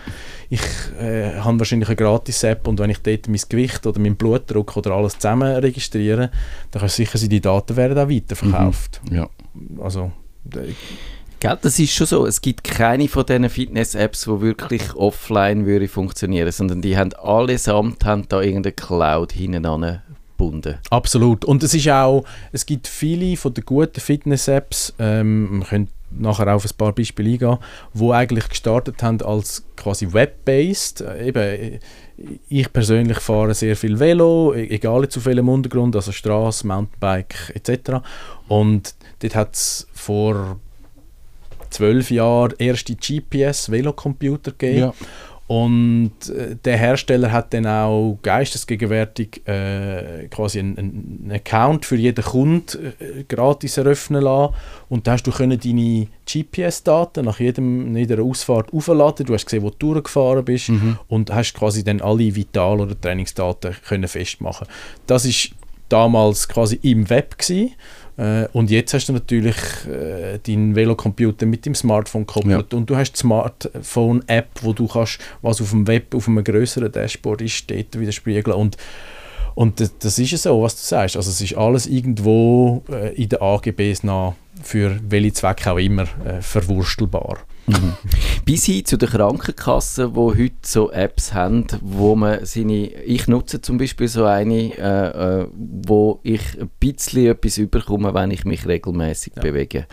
ich 0.50 0.62
äh, 1.00 1.40
habe 1.40 1.60
wahrscheinlich 1.60 1.90
eine 1.90 1.98
Gratis-App 1.98 2.68
und 2.68 2.80
wenn 2.80 2.90
ich 2.90 3.00
dort 3.00 3.28
mein 3.28 3.42
Gewicht 3.50 3.86
oder 3.86 4.00
meinen 4.00 4.16
Blutdruck 4.16 4.78
oder 4.78 4.92
alles 4.92 5.20
zusammen 5.20 5.54
registriere, 5.58 6.32
dann 6.72 6.80
kann 6.80 6.88
es 6.88 6.96
sicher 6.96 7.18
sein, 7.18 7.30
die 7.30 7.42
Daten 7.42 7.76
werden 7.76 7.98
auch 7.98 8.10
weiterverkauft. 8.10 9.02
Ja. 9.12 9.30
Also, 9.80 10.12
d- 10.46 10.74
Gell, 11.42 11.58
das 11.60 11.80
ist 11.80 11.92
schon 11.92 12.06
so. 12.08 12.26
Es 12.28 12.40
gibt 12.40 12.64
keine 12.64 13.08
von 13.08 13.26
diesen 13.26 13.50
Fitness-Apps, 13.50 14.26
die 14.26 14.42
wirklich 14.42 14.94
offline 14.94 15.66
würde 15.66 15.88
funktionieren, 15.88 16.52
sondern 16.52 16.82
die 16.84 16.96
haben 16.96 17.14
allesamt 17.14 18.06
haben 18.06 18.26
da 18.30 18.42
irgendeine 18.42 18.74
Cloud 18.74 19.32
hinten 19.34 19.64
gebunden. 20.38 20.76
Absolut. 20.92 21.44
Und 21.44 21.64
es 21.64 21.74
ist 21.74 21.90
auch, 21.90 22.24
es 22.52 22.66
gibt 22.68 22.88
viele 22.88 23.36
von 23.38 23.56
den 23.56 23.66
guten 23.66 24.00
Fitness-Apps, 24.00 24.94
ähm, 25.00 25.60
wir 25.62 25.66
können 25.66 25.88
nachher 26.18 26.54
auf 26.56 26.66
ein 26.66 26.78
paar 26.78 26.94
Beispiele 26.94 27.32
eingehen, 27.32 27.58
wo 27.94 28.12
eigentlich 28.12 28.50
gestartet 28.50 29.02
haben 29.04 29.22
als 29.22 29.64
quasi 29.76 30.12
web-based. 30.14 31.02
Äh, 31.02 31.28
Eben, 31.28 31.40
äh, 31.42 31.80
ich 32.50 32.72
persönlich 32.72 33.20
fahre 33.20 33.54
sehr 33.56 33.76
viel 33.76 34.00
Velo, 34.00 34.54
e- 34.54 34.68
egal 34.68 35.08
zu 35.10 35.24
welchem 35.26 35.50
Untergrund, 35.50 35.96
also 35.96 36.12
Straße, 36.12 36.68
Mountainbike 36.68 37.52
etc. 37.56 38.04
Und 38.48 38.94
dort 39.20 39.36
hat 39.36 39.56
es 39.56 39.88
vor 39.94 40.60
zwölf 41.70 42.12
Jahren 42.12 42.54
erste 42.60 42.96
GPS-Velocomputer 42.96 44.52
gegeben. 44.52 44.80
Ja. 44.80 44.94
Und 45.52 46.14
äh, 46.30 46.56
der 46.64 46.78
Hersteller 46.78 47.30
hat 47.34 47.54
dann 47.54 47.68
auch 47.68 48.18
geistesgegenwärtig 48.22 49.46
äh, 49.46 50.30
quasi 50.30 50.60
einen, 50.60 50.78
einen 50.78 51.32
Account 51.34 51.86
für 51.86 51.98
jeden 51.98 52.24
Kunden 52.24 52.94
äh, 53.00 53.24
gratis 53.28 53.76
eröffnen 53.78 54.22
lassen. 54.24 54.54
Und 54.88 55.08
da 55.08 55.12
hast 55.14 55.24
du 55.24 55.32
können 55.32 55.60
deine 55.60 56.08
GPS-Daten 56.26 57.26
nach 57.26 57.42
jedem, 57.42 57.98
jeder 57.98 58.24
Ausfahrt 58.24 58.72
aufladen. 58.72 59.26
Du 59.26 59.34
hast 59.34 59.44
gesehen, 59.46 59.64
wo 59.64 59.72
du 59.72 59.94
durchgefahren 59.94 60.46
bist 60.46 60.70
Mhm. 60.70 60.98
und 61.10 61.34
hast 61.34 61.54
quasi 61.54 61.84
dann 61.84 62.00
alle 62.00 62.34
Vital- 62.34 62.80
oder 62.80 63.00
Trainingsdaten 63.00 63.76
können 63.86 64.08
festmachen. 64.08 64.68
Das 65.06 65.26
ist 65.26 65.50
damals 65.90 66.48
quasi 66.48 66.80
im 66.84 67.10
Web 67.10 67.38
gewesen. 67.38 67.74
Äh, 68.18 68.48
und 68.54 68.70
jetzt 68.70 68.94
hast 68.94 69.08
du 69.08 69.14
natürlich 69.14 69.56
äh, 69.88 70.40
deinen 70.40 70.76
Velocomputer 70.76 71.46
mit 71.46 71.66
dem 71.66 71.76
Smartphone 71.76 72.26
gekoppelt 72.26 72.74
und 72.74 72.90
du 72.90 72.96
hast 72.96 73.14
die 73.14 73.20
Smartphone-App, 73.20 74.50
wo 74.62 74.74
du 74.74 74.88
kannst, 74.88 75.20
was 75.42 75.62
auf 75.62 75.72
dem 75.72 75.88
Web 75.88 76.14
auf 76.16 76.28
einem 76.28 76.44
größeren 76.44 76.92
Dashboard 76.92 77.42
ist, 77.42 77.70
dort 77.70 78.00
widerspiegeln 78.00 78.56
und 78.56 78.78
und 79.54 79.82
das, 79.82 79.98
das 79.98 80.18
ist 80.18 80.32
ja 80.32 80.38
so, 80.38 80.62
was 80.62 80.76
du 80.76 80.82
sagst. 80.82 81.18
Also 81.18 81.30
es 81.30 81.42
ist 81.42 81.58
alles 81.58 81.86
irgendwo 81.86 82.84
äh, 82.90 83.14
in 83.16 83.28
den 83.28 83.42
AGBs 83.42 84.04
nach 84.04 84.34
für 84.64 84.98
welche 85.08 85.34
Zwecke 85.34 85.72
auch 85.72 85.78
immer 85.78 86.04
äh, 86.26 86.42
verwurstelbar. 86.42 87.40
Bis 88.46 88.66
hin 88.66 88.86
zu 88.86 88.98
den 88.98 89.10
Krankenkassen, 89.10 90.14
die 90.14 90.20
heute 90.20 90.52
so 90.64 90.92
Apps 90.92 91.34
haben, 91.34 91.68
wo 91.82 92.16
man 92.16 92.46
seine... 92.46 92.88
Ich 93.04 93.28
nutze 93.28 93.62
zum 93.62 93.78
Beispiel 93.78 94.08
so 94.08 94.26
eine, 94.26 94.78
äh, 94.78 95.42
äh, 95.42 95.48
wo 95.54 96.20
ich 96.24 96.42
ein 96.60 96.70
bisschen 96.80 97.28
etwas 97.28 97.58
überkomme, 97.58 98.14
wenn 98.14 98.32
ich 98.32 98.46
mich 98.46 98.66
regelmäßig 98.68 99.34
Ja. 99.36 99.42
bewege. 99.42 99.88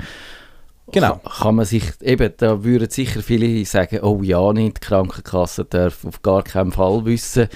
Genau. 0.93 1.21
Kann 1.41 1.57
man 1.57 1.67
sich... 1.67 1.85
Eben, 2.01 2.33
da 2.39 2.65
würden 2.65 2.89
sicher 2.91 3.21
viele 3.23 3.65
sagen, 3.65 4.01
oh 4.03 4.23
ja, 4.23 4.53
nicht, 4.53 4.79
die 4.79 4.87
Krankenkasse 4.87 5.65
darf 5.65 6.05
auf 6.05 6.23
gar 6.23 6.43
keinen 6.43 6.73
Fall 6.73 7.05
wissen, 7.05 7.49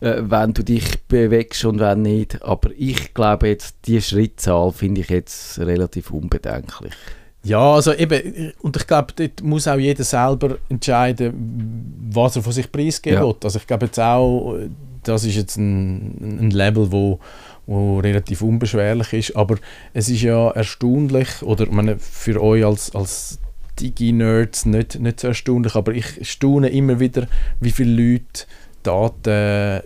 äh, 0.00 0.16
wenn 0.20 0.54
du 0.54 0.64
dich 0.64 1.02
bewegst 1.06 1.64
und 1.66 1.78
wenn 1.78 2.02
nicht. 2.02 2.42
Aber 2.42 2.70
ich 2.76 3.12
glaube 3.12 3.48
jetzt, 3.48 3.76
die 3.86 4.00
Schrittzahl 4.00 4.72
finde 4.72 5.02
ich 5.02 5.10
jetzt 5.10 5.58
relativ 5.58 6.10
unbedenklich. 6.10 6.94
Ja, 7.42 7.74
also 7.74 7.94
eben, 7.94 8.52
und 8.60 8.76
ich 8.76 8.86
glaube, 8.86 9.14
dort 9.16 9.42
muss 9.42 9.66
auch 9.66 9.78
jeder 9.78 10.04
selber 10.04 10.58
entscheiden, 10.68 12.10
was 12.12 12.36
er 12.36 12.42
von 12.42 12.52
sich 12.52 12.70
preisgeben 12.70 13.18
Ja. 13.18 13.26
will. 13.26 13.34
Also 13.42 13.58
ich 13.58 13.66
glaube 13.66 13.86
jetzt 13.86 13.98
auch, 13.98 14.58
das 15.04 15.24
ist 15.24 15.36
jetzt 15.36 15.56
ein, 15.56 16.38
ein 16.42 16.50
Level, 16.50 16.92
wo, 16.92 17.18
wo 17.66 17.98
relativ 18.00 18.42
unbeschwerlich 18.42 19.12
ist, 19.14 19.36
aber 19.36 19.56
es 19.94 20.10
ist 20.10 20.20
ja 20.22 20.50
erstaunlich, 20.50 21.42
oder 21.42 21.64
ich 21.64 21.70
meine, 21.70 21.98
für 21.98 22.42
euch 22.42 22.64
als, 22.64 22.94
als 22.94 23.38
Digi-Nerds 23.80 24.66
nicht, 24.66 25.00
nicht 25.00 25.20
so 25.20 25.28
erstaunlich, 25.28 25.74
aber 25.74 25.92
ich 25.92 26.28
staune 26.28 26.68
immer 26.68 27.00
wieder, 27.00 27.26
wie 27.60 27.70
viele 27.70 28.12
Leute 28.12 28.44
Daten 28.82 29.80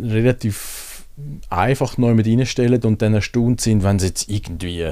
relativ 0.00 0.93
einfach 1.48 1.96
neu 1.96 2.14
mit 2.14 2.26
reinstellen 2.26 2.82
und 2.82 3.00
dann 3.00 3.14
erstaunt 3.14 3.60
sind, 3.60 3.84
wenn 3.84 4.00
sie 4.00 4.08
jetzt 4.08 4.28
irgendwie 4.28 4.90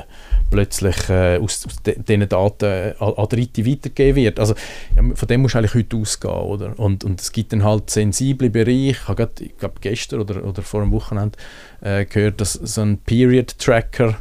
plötzlich 0.50 1.08
äh, 1.08 1.38
aus, 1.38 1.66
aus 1.66 1.82
de, 1.82 1.98
diesen 2.00 2.28
Daten 2.28 2.64
äh, 2.64 2.94
an, 3.00 3.28
Dritte 3.28 3.66
weitergegeben 3.66 4.16
wird. 4.16 4.38
Also 4.38 4.54
ja, 4.94 5.02
von 5.14 5.28
dem 5.28 5.42
musst 5.42 5.54
du 5.54 5.58
eigentlich 5.58 5.74
heute 5.74 5.96
ausgehen, 5.96 6.34
oder? 6.34 6.78
Und, 6.78 7.02
und 7.02 7.20
es 7.20 7.32
gibt 7.32 7.52
dann 7.52 7.64
halt 7.64 7.90
sensible 7.90 8.50
Bereiche. 8.50 8.90
Ich 8.90 9.08
habe 9.08 9.16
gerade, 9.16 9.44
ich 9.44 9.56
glaube 9.58 9.74
gestern 9.80 10.20
oder, 10.20 10.44
oder 10.44 10.62
vor 10.62 10.82
einem 10.82 10.92
Wochenende 10.92 11.36
äh, 11.80 12.04
gehört, 12.04 12.40
dass 12.40 12.52
so 12.52 12.82
ein 12.82 12.98
Period-Tracker 12.98 14.16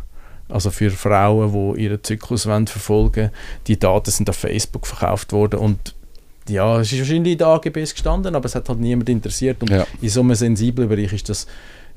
also 0.49 0.69
für 0.69 0.89
Frauen, 0.89 1.75
die 1.75 1.83
ihren 1.83 2.03
Zyklus 2.03 2.45
wollen 2.45 2.67
verfolgen 2.67 3.29
die 3.67 3.79
Daten 3.79 4.11
sind 4.11 4.29
auf 4.29 4.35
Facebook 4.35 4.85
verkauft 4.85 5.31
worden 5.31 5.59
und 5.59 5.95
ja, 6.49 6.81
es 6.81 6.91
ist 6.91 6.99
wahrscheinlich 6.99 7.33
in 7.33 7.37
den 7.37 7.47
AGBs 7.47 7.93
gestanden, 7.93 8.35
aber 8.35 8.45
es 8.45 8.55
hat 8.55 8.67
halt 8.67 8.79
niemand 8.79 9.07
interessiert 9.07 9.61
und 9.61 9.69
Ja. 9.69 9.85
in 10.01 10.09
so 10.09 10.19
einem 10.21 10.35
sensiblen 10.35 10.89
Bereich 10.89 11.13
ist 11.13 11.29
das 11.29 11.47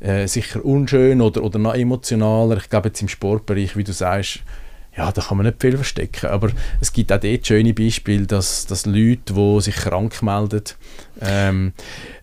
äh, 0.00 0.26
sicher 0.26 0.64
unschön 0.64 1.20
oder, 1.20 1.42
oder 1.42 1.58
noch 1.58 1.74
emotionaler. 1.74 2.56
Ich 2.58 2.70
glaube 2.70 2.88
jetzt 2.88 3.02
im 3.02 3.08
Sportbereich, 3.08 3.76
wie 3.76 3.84
du 3.84 3.92
sagst, 3.92 4.40
ja, 4.96 5.10
da 5.10 5.20
kann 5.22 5.36
man 5.38 5.46
nicht 5.46 5.60
viel 5.60 5.76
verstecken, 5.76 6.26
aber 6.26 6.50
es 6.80 6.92
gibt 6.92 7.12
auch 7.12 7.18
dort 7.18 7.46
schöne 7.46 7.74
Beispiele, 7.74 8.26
dass, 8.26 8.66
dass 8.66 8.86
Leute, 8.86 9.34
die 9.34 9.60
sich 9.60 9.74
krank 9.76 10.22
melden, 10.22 10.62
ähm, 11.20 11.72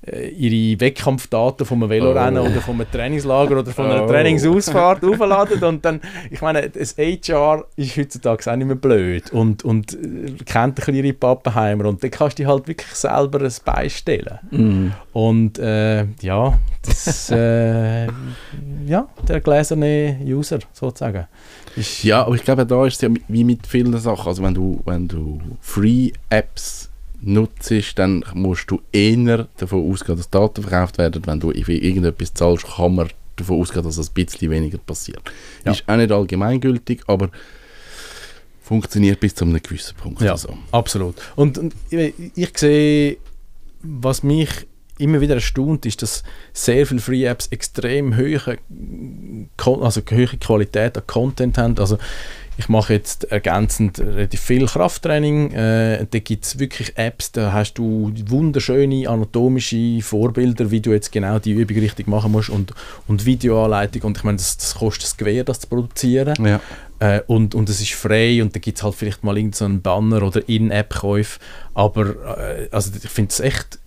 äh, 0.06 0.28
ihre 0.30 0.80
Wettkampfdaten 0.82 1.66
von 1.66 1.78
einem 1.82 1.90
Velorennen 1.90 2.44
Oh. 2.44 2.50
oder 2.50 2.62
von 2.62 2.76
einem 2.76 2.92
Trainingslager 2.92 3.60
oder 3.60 3.72
von 3.72 3.86
einer 3.86 4.04
Oh. 4.04 4.08
Trainingsausfahrt 4.08 5.04
aufladen 5.04 5.64
und 5.64 5.86
dann, 5.86 6.02
ich 6.30 6.42
meine, 6.42 6.70
das 6.70 6.98
HR 6.98 7.66
ist 7.78 7.96
heutzutage 7.98 8.52
auch 8.52 8.56
nicht 8.56 8.68
mehr 8.68 8.76
blöd 8.76 9.32
und, 9.32 9.64
und 9.64 9.94
äh, 9.94 10.32
kennt 10.46 10.56
ein 10.56 10.74
bisschen 10.74 10.96
ihre 10.96 11.14
Pappenheimer 11.14 11.86
und 11.86 12.04
dann 12.04 12.12
kannst 12.12 12.38
du 12.40 12.44
dich 12.44 12.50
halt 12.52 12.68
wirklich 12.68 12.94
selber 12.94 13.42
ein 13.42 13.52
Bein 13.66 13.90
stellen. 13.90 14.40
Mhm. 14.52 14.94
Und 15.14 15.60
äh, 15.60 16.06
ja, 16.22 16.58
das, 16.86 17.30
äh, 17.32 18.08
ja, 18.86 19.08
der 19.28 19.40
gläserne 19.42 20.18
User 20.26 20.60
sozusagen. 20.74 21.28
Ist, 21.76 22.04
Ja, 22.04 22.26
aber 22.26 22.36
ich 22.36 22.44
glaube, 22.44 22.66
da 22.66 22.86
ist 22.86 22.96
es 22.96 23.02
ja 23.02 23.10
wie 23.28 23.44
mit 23.44 23.66
vielen 23.68 23.98
Sachen. 23.98 24.28
Also 24.28 24.44
wenn 24.44 24.54
du, 24.54 24.82
wenn 24.86 25.08
du 25.08 25.40
Free-Apps 25.62 26.90
nutzt, 27.22 27.72
dann 27.96 28.26
musst 28.34 28.70
du 28.72 28.82
eher 28.92 29.48
davon 29.58 29.90
ausgehen, 29.92 30.18
dass 30.18 30.30
Daten 30.30 30.62
verkauft 30.64 30.98
werden. 30.98 31.22
Wenn 31.26 31.40
du 31.40 31.52
für 31.64 31.74
irgendetwas 31.74 32.34
zahlst, 32.34 32.66
kann 32.76 32.96
man 32.96 33.10
davon 33.36 33.60
ausgehen, 33.62 33.84
dass 33.84 33.98
es 33.98 34.10
ein 34.10 34.14
bisschen 34.14 34.50
weniger 34.52 34.78
passiert. 34.80 35.22
Ja. 35.66 35.72
Ist 35.72 35.84
auch 35.88 35.98
nicht 35.98 36.12
allgemeingültig, 36.12 37.02
aber 37.08 37.30
funktioniert 38.62 39.20
bis 39.20 39.36
zu 39.36 39.46
einem 39.46 39.62
gewissen 39.62 39.96
Punkt. 39.96 40.22
Ja. 40.22 40.32
Also. 40.32 40.58
Absolut. 40.72 41.16
Und, 41.36 41.58
und 41.58 41.76
ich, 41.90 42.14
ich 42.36 42.58
sehe, 42.58 43.18
was 43.82 44.24
mich 44.24 44.50
immer 44.98 45.20
wieder 45.20 45.36
erstaunt, 45.36 45.86
ist, 45.86 46.02
dass 46.04 46.24
sehr 46.54 46.86
viele 46.86 47.02
Free 47.02 47.26
Apps 47.26 47.48
extrem 47.48 48.16
hohe, 48.18 48.38
Ko- 48.40 48.54
also 49.68 50.02
hohe 50.10 50.28
Qualität 50.28 50.98
an 50.98 51.04
Content 51.08 51.58
haben. 51.58 51.78
Also 51.78 51.98
ich 52.58 52.70
mache 52.70 52.94
jetzt 52.94 53.32
ergänzend 53.32 54.00
relativ 54.00 54.40
viel 54.42 54.66
Krafttraining. 54.68 55.52
Äh, 55.52 56.06
da 56.10 56.20
gibt 56.20 56.46
es 56.46 56.60
wirklich 56.60 56.96
Apps, 56.96 57.32
da 57.32 57.54
hast 57.54 57.74
du 57.76 58.12
wunderschöne 58.28 59.10
anatomische 59.10 60.02
Vorbilder, 60.02 60.70
wie 60.70 60.82
du 60.82 60.92
jetzt 60.92 61.12
genau 61.12 61.40
die 61.40 61.54
Übung 61.54 61.78
richtig 61.78 62.08
machen 62.08 62.32
musst 62.32 62.50
und, 62.50 62.74
und 63.08 63.26
Videoanleitung. 63.26 64.04
Und 64.04 64.18
ich 64.18 64.24
meine, 64.24 64.38
das, 64.38 64.58
das 64.58 64.76
kostet 64.76 65.04
das 65.04 65.18
Gewehr, 65.18 65.44
das 65.44 65.62
zu 65.62 65.68
produzieren. 65.68 66.36
Ja. 66.46 66.60
Äh, 67.00 67.22
und, 67.26 67.56
und 67.56 67.70
es 67.70 67.82
ist 67.82 67.94
frei 67.94 68.44
und 68.44 68.56
da 68.56 68.60
gibt 68.60 68.78
es 68.78 68.84
halt 68.84 68.96
vielleicht 68.96 69.24
mal 69.24 69.38
irgendeinen 69.38 69.78
so 69.78 69.82
Banner 69.82 70.22
oder 70.22 70.48
In-App-Käufe. 70.48 71.40
Aber 71.74 72.38
äh, 72.38 72.68
also 72.72 72.92
ich 73.02 73.10
finde 73.10 73.32
es 73.32 73.40
echt 73.40 73.80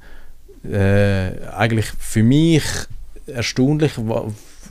äh, 0.65 1.47
eigentlich 1.55 1.87
für 1.99 2.23
mich 2.23 2.65
erstaunlich. 3.27 3.93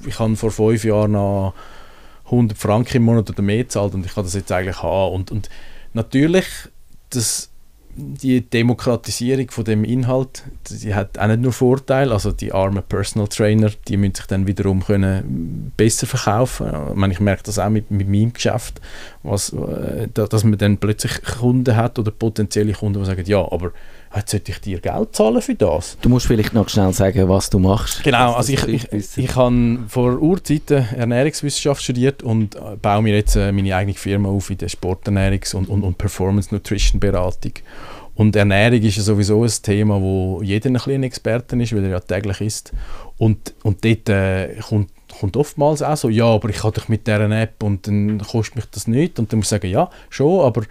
Ich 0.08 0.20
habe 0.20 0.36
vor 0.36 0.52
fünf 0.52 0.84
Jahren 0.84 1.12
noch 1.14 1.54
100 2.26 2.58
Franken 2.58 2.98
im 2.98 3.04
Monat 3.04 3.30
oder 3.30 3.42
mehr 3.42 3.58
gezahlt 3.64 3.94
und 3.94 4.06
ich 4.06 4.14
kann 4.14 4.24
das 4.24 4.34
jetzt 4.34 4.52
eigentlich 4.52 4.82
haben. 4.82 5.14
Und, 5.16 5.32
und 5.32 5.50
natürlich, 5.94 6.46
das, 7.10 7.50
die 7.96 8.42
Demokratisierung 8.42 9.52
von 9.52 9.66
dem 9.66 9.84
Inhalt, 9.84 10.44
die 10.70 10.96
hat 10.96 11.20
auch 11.20 11.28
nicht 11.28 11.42
nur 11.42 11.54
Vorteile. 11.54 12.12
Also 12.12 12.32
die 12.32 12.52
armen 12.52 12.82
Personal 12.82 13.28
Trainer, 13.28 13.70
die 13.88 13.98
müssen 13.98 14.16
sich 14.16 14.26
dann 14.26 14.48
wiederum 14.48 14.84
können 14.84 15.72
besser 15.78 16.08
verkaufen. 16.08 16.72
Ich, 16.90 16.96
meine, 16.96 17.14
ich 17.14 17.20
merke 17.20 17.44
das 17.44 17.60
auch 17.60 17.70
mit, 17.70 17.92
mit 17.92 18.10
meinem 18.10 18.34
Geschäft, 18.34 18.82
was, 19.22 19.54
äh, 19.54 20.08
da- 20.12 20.26
dass 20.26 20.44
man 20.44 20.58
dann 20.58 20.78
plötzlich 20.80 21.22
Kunden 21.22 21.76
hat 21.76 22.00
oder 22.00 22.10
potenzielle 22.10 22.74
Kunden, 22.74 23.00
die 23.00 23.06
sagen, 23.06 23.26
ja, 23.28 23.40
aber 23.40 23.72
jetzt 24.16 24.32
sollte 24.32 24.52
ich 24.52 24.62
dir 24.62 24.80
Geld 24.80 25.16
zahlen 25.16 25.42
für 25.42 25.56
das? 25.56 25.98
Du 26.02 26.10
musst 26.10 26.28
vielleicht 26.28 26.54
noch 26.54 26.70
schnell 26.70 26.94
sagen, 26.94 27.28
was 27.30 27.50
du 27.50 27.60
machst. 27.60 28.04
Genau, 28.04 28.34
also 28.34 28.54
ich, 28.54 28.64
ich, 28.68 28.92
wissen. 28.92 29.24
ich 29.24 29.36
habe 29.36 29.80
vor 29.88 30.22
Urzeiten 30.22 30.86
Ernährungswissenschaft 30.96 31.84
studiert 31.84 32.24
und 32.24 32.56
äh, 32.56 32.76
baue 32.82 33.02
mir 33.02 33.16
jetzt 33.16 33.36
äh, 33.36 33.52
meine 33.52 33.76
eigene 33.76 33.96
Firma 33.96 34.30
auf 34.30 34.50
in 34.50 34.58
der 34.58 34.70
Sporternährungs- 34.70 35.56
und, 35.56 35.70
und, 35.70 35.84
und 35.84 35.98
Performance 35.98 36.54
Nutrition 36.54 37.00
Beratung. 37.00 37.54
Und 38.16 38.36
Ernährung 38.36 38.82
ist 38.82 38.98
ja 38.98 39.04
sowieso 39.04 39.44
ein 39.44 39.52
Thema, 39.64 40.00
wo 40.00 40.42
jeder 40.44 40.70
ein 40.70 40.74
bisschen 40.74 40.94
ein 40.94 41.04
Experte 41.04 41.56
ist, 41.56 41.74
weil 41.76 41.84
er 41.86 41.90
ja 41.90 42.00
täglich 42.00 42.42
isst. 42.42 42.72
Und, 43.18 43.56
und 43.64 43.84
dort 43.84 44.10
äh, 44.10 44.56
kommt, 44.68 44.92
kommt 45.20 45.36
oftmals 45.36 45.82
auch 45.82 45.98
so, 45.98 46.10
ja, 46.10 46.26
aber 46.26 46.50
ich 46.50 46.64
habe 46.64 46.80
doch 46.80 46.88
mit 46.90 47.08
dieser 47.08 47.30
App 47.32 47.64
und 47.64 47.88
dann 47.88 48.20
kostet 48.20 48.56
mich 48.56 48.66
das 48.66 48.88
nicht. 48.88 49.18
Und 49.18 49.32
dann 49.32 49.40
muss 49.40 49.48
ich 49.48 49.50
sagen, 49.50 49.68
ja, 49.68 49.90
schon, 50.10 50.46
aber 50.46 50.64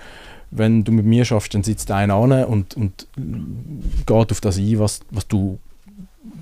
wenn 0.52 0.84
du 0.84 0.92
mit 0.92 1.06
mir 1.06 1.24
schaffst, 1.24 1.54
dann 1.54 1.64
sitzt 1.64 1.90
einer 1.90 2.14
an 2.14 2.44
und, 2.44 2.76
und 2.76 3.06
geht 3.16 4.10
auf 4.10 4.40
das 4.40 4.58
ein, 4.58 4.78
was, 4.78 5.00
was 5.10 5.26
du 5.26 5.58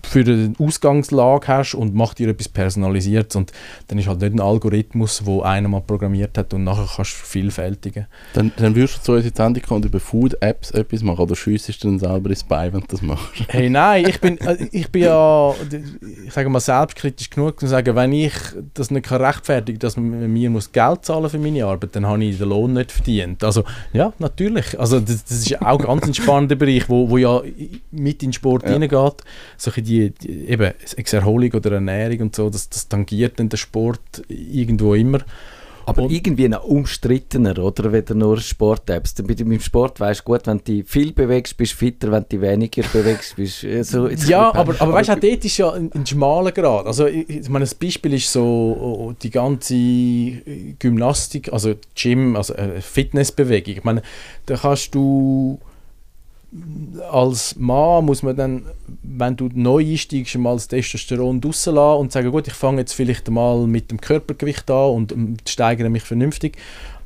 für 0.07 0.21
eine 0.21 0.53
Ausgangslage 0.59 1.49
hast 1.49 1.75
und 1.75 1.95
macht 1.95 2.19
dir 2.19 2.29
etwas 2.29 2.49
Personalisiertes 2.49 3.37
und 3.37 3.53
dann 3.89 3.99
ist 3.99 4.09
halt 4.09 4.21
nicht 4.21 4.33
ein 4.33 4.41
Algorithmus, 4.41 5.25
wo 5.27 5.43
einer 5.43 5.69
mal 5.69 5.81
programmiert 5.81 6.37
hat 6.39 6.53
und 6.55 6.65
nachher 6.65 6.89
kannst 6.97 7.13
du 7.13 7.17
vervielfältigen. 7.25 8.07
Dann, 8.35 8.53
dann 8.57 8.75
würdest 8.75 8.99
du 8.99 9.03
zu 9.03 9.13
uns 9.13 9.25
in 9.25 9.31
die 9.31 9.37
Sendung 9.37 9.63
kommen 9.63 9.83
und 9.83 9.87
über 9.87 10.01
Food-Apps 10.01 10.71
etwas 10.73 11.03
machen 11.03 11.21
oder 11.21 11.37
schiessest 11.37 11.83
du 11.85 11.89
dann 11.89 11.99
selber 11.99 12.31
ins 12.31 12.45
Bein, 12.45 12.73
wenn 12.73 12.81
du 12.81 12.87
das 12.89 13.03
machst? 13.03 13.45
Hey, 13.49 13.71
nein, 13.71 14.07
ich 14.09 14.21
bin, 14.21 14.39
äh, 14.39 14.69
ich 14.71 14.91
bin 14.91 15.03
ja, 15.03 15.55
ich 16.27 16.33
sage 16.33 16.49
mal, 16.49 16.61
selbstkritisch 16.61 17.31
genug, 17.31 17.55
um 17.55 17.59
zu 17.59 17.67
sagen, 17.67 17.95
wenn 17.95 18.13
ich 18.13 18.33
das 18.75 18.91
nicht 18.91 19.07
kann 19.07 19.23
rechtfertigen 19.23 19.79
kann, 19.79 19.87
dass 19.87 19.97
man 19.97 20.33
mir 20.33 20.51
muss 20.51 20.73
Geld 20.73 21.05
zahlen 21.05 21.29
für 21.31 21.39
meine 21.39 21.65
Arbeit, 21.65 21.95
dann 21.97 22.07
habe 22.07 22.23
ich 22.25 22.39
den 22.39 22.49
Lohn 22.49 22.73
nicht 22.73 22.93
verdient. 22.93 23.43
Also, 23.45 23.65
ja, 23.93 24.13
natürlich. 24.19 24.79
Also, 24.79 25.01
das, 25.01 25.25
das 25.25 25.39
ist 25.41 25.63
auch 25.63 25.79
ganz 25.79 26.07
ein 26.07 26.15
spannender 26.15 26.57
Bereich, 26.57 26.89
wo, 26.89 27.09
wo 27.11 27.17
ja 27.19 27.43
mit 27.91 28.23
in 28.23 28.29
den 28.31 28.33
Sport 28.33 28.65
Ja. 28.65 28.73
reingeht. 28.73 29.25
Solche 29.57 29.83
die, 29.91 30.11
die, 30.11 30.49
eben, 30.49 30.73
Erholung 31.13 31.53
oder 31.53 31.73
Ernährung 31.73 32.21
und 32.21 32.37
so, 32.37 32.49
das, 32.49 32.69
das 32.69 32.89
tangiert 32.89 33.39
dann 33.39 33.49
den 33.49 33.57
Sport 33.57 34.23
irgendwo 34.29 34.95
immer. 34.95 35.21
Aber 35.87 36.03
Und- 36.03 36.13
irgendwie 36.13 36.49
noch 36.49 36.63
umstrittener, 36.65 37.59
oder? 37.59 37.93
Weder 37.93 38.15
nur 38.15 38.39
Sport-Apps. 38.41 39.15
Dem 39.15 39.61
Sport 39.61 39.99
weißt 39.99 40.21
du 40.21 40.25
gut, 40.25 40.47
wenn 40.47 40.61
du 40.63 40.85
viel 40.85 41.13
bewegst, 41.13 41.57
bist 41.57 41.73
du 41.73 41.79
fitter, 41.79 42.13
wenn 42.13 42.25
du 42.29 42.41
weniger 42.41 42.83
bewegst, 42.93 43.35
bist 43.35 43.63
du 43.65 43.83
so, 43.83 44.07
jetzt 44.11 44.29
Ja, 44.29 44.55
aber, 44.55 44.81
aber 44.81 44.93
weißt 44.93 45.09
du, 45.09 45.13
auch 45.15 45.19
dort 45.19 45.45
ist 45.45 45.57
ja 45.57 45.73
ein, 45.73 45.91
ein 45.93 46.07
schmaler 46.07 46.53
Grad. 46.53 46.87
Also, 46.87 47.07
ich, 47.07 47.29
ich 47.29 47.49
meine, 47.49 47.65
das 47.65 47.75
Beispiel 47.75 48.13
ist 48.15 48.31
so 48.31 48.43
oh, 48.45 49.15
die 49.21 49.31
ganze 49.31 49.75
Gymnastik, 50.79 51.53
also 51.53 51.75
Gym, 51.97 52.37
also 52.37 52.55
äh, 52.55 52.81
Fitnessbewegung. 52.81 53.75
Ich 53.79 53.85
meine, 53.85 54.03
da 54.47 54.57
kannst 54.57 54.95
du 54.95 55.59
als 57.11 57.55
Mann 57.57 58.05
muss 58.05 58.23
man 58.23 58.35
dann, 58.35 58.67
wenn 59.03 59.37
du 59.37 59.49
neu 59.55 59.85
einsteigst, 59.85 60.37
mal 60.37 60.55
das 60.55 60.69
Testosteron 60.69 61.41
rauslassen 61.45 62.01
und 62.01 62.13
sagen, 62.13 62.31
gut, 62.31 62.49
ich 62.49 62.55
fange 62.55 62.81
jetzt 62.81 62.93
vielleicht 62.93 63.31
mal 63.31 63.67
mit 63.67 63.91
dem 63.91 64.01
Körpergewicht 64.01 64.71
an 64.71 64.91
und 64.91 65.13
ähm, 65.13 65.37
steigere 65.49 65.91
mich 65.91 66.03
vernünftig. 66.03 66.57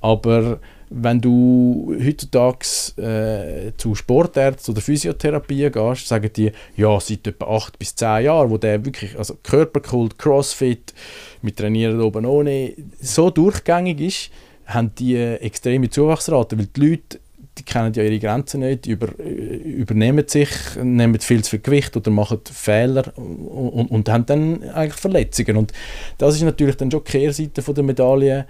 Aber 0.01 0.61
wenn 0.91 1.21
du 1.21 1.97
heutzutage 2.03 2.67
äh, 2.97 3.73
zu 3.77 3.95
Sportärzten 3.95 4.73
oder 4.73 4.81
Physiotherapie 4.81 5.71
gehst, 5.71 6.09
sagen 6.09 6.31
die, 6.35 6.53
ja, 6.77 6.99
seit 7.01 7.27
etwa 7.27 7.57
8 7.57 7.79
bis 7.79 7.95
10 7.97 8.25
Jahren, 8.25 8.51
wo 8.51 8.59
der 8.59 8.85
wirklich, 8.85 9.19
also 9.19 9.37
Körperkult, 9.43 10.19
Crossfit, 10.19 10.95
mit 11.43 11.57
Trainieren 11.57 12.01
oben 12.01 12.25
ohne, 12.27 12.75
so 13.01 13.31
durchgängig 13.31 14.01
ist, 14.01 14.31
haben 14.67 14.95
die 14.95 15.17
äh, 15.17 15.37
extreme 15.37 15.91
Zuwachsraten, 15.91 16.59
weil 16.59 16.67
die 16.67 16.81
Leute 16.81 17.21
die 17.59 17.63
kennen 17.63 17.93
ja 17.95 18.03
ihre 18.03 18.19
Grenzen 18.19 18.61
nicht, 18.61 18.87
über, 18.87 19.09
äh, 19.19 19.23
übernehmen 19.25 20.27
sich, 20.27 20.51
nehmen 20.83 21.21
viel 21.21 21.45
zu 21.45 21.51
viel 21.51 21.61
Gewicht 21.61 21.97
oder 21.97 22.11
machen 22.11 22.41
Fehler 22.53 23.13
und, 23.17 23.47
und, 23.47 23.91
und 23.91 24.09
haben 24.09 24.27
dann 24.27 24.63
eigentlich 24.71 24.95
Verletzungen. 24.95 25.57
Und 25.57 25.73
das 26.19 26.35
ist 26.35 26.43
natürlich 26.43 26.77
dann 26.77 26.91
schon 26.91 27.05
die 27.05 27.11
Kehrseite 27.11 27.63
von 27.63 27.75
der 27.75 27.85
Medaille. 27.85 28.47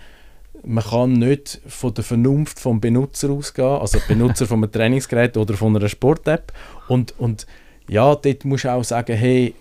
Man 0.64 0.84
kann 0.84 1.12
nicht 1.12 1.60
von 1.66 1.92
der 1.92 2.04
Vernunft 2.04 2.58
vom 2.58 2.80
Benutzer 2.80 3.30
ausgehen, 3.30 3.66
also 3.66 3.98
Benutzer 4.08 4.46
von 4.46 4.62
einem 4.62 4.72
Trainingsgerät 4.72 5.36
oder 5.36 5.54
von 5.54 5.76
einer 5.76 5.88
Sport-App. 5.88 6.52
Und, 6.88 7.14
und 7.18 7.46
ja, 7.88 8.14
dort 8.14 8.44
musst 8.46 8.64
du 8.64 8.70
auch 8.70 8.84
sagen, 8.84 9.16
hey, 9.16 9.54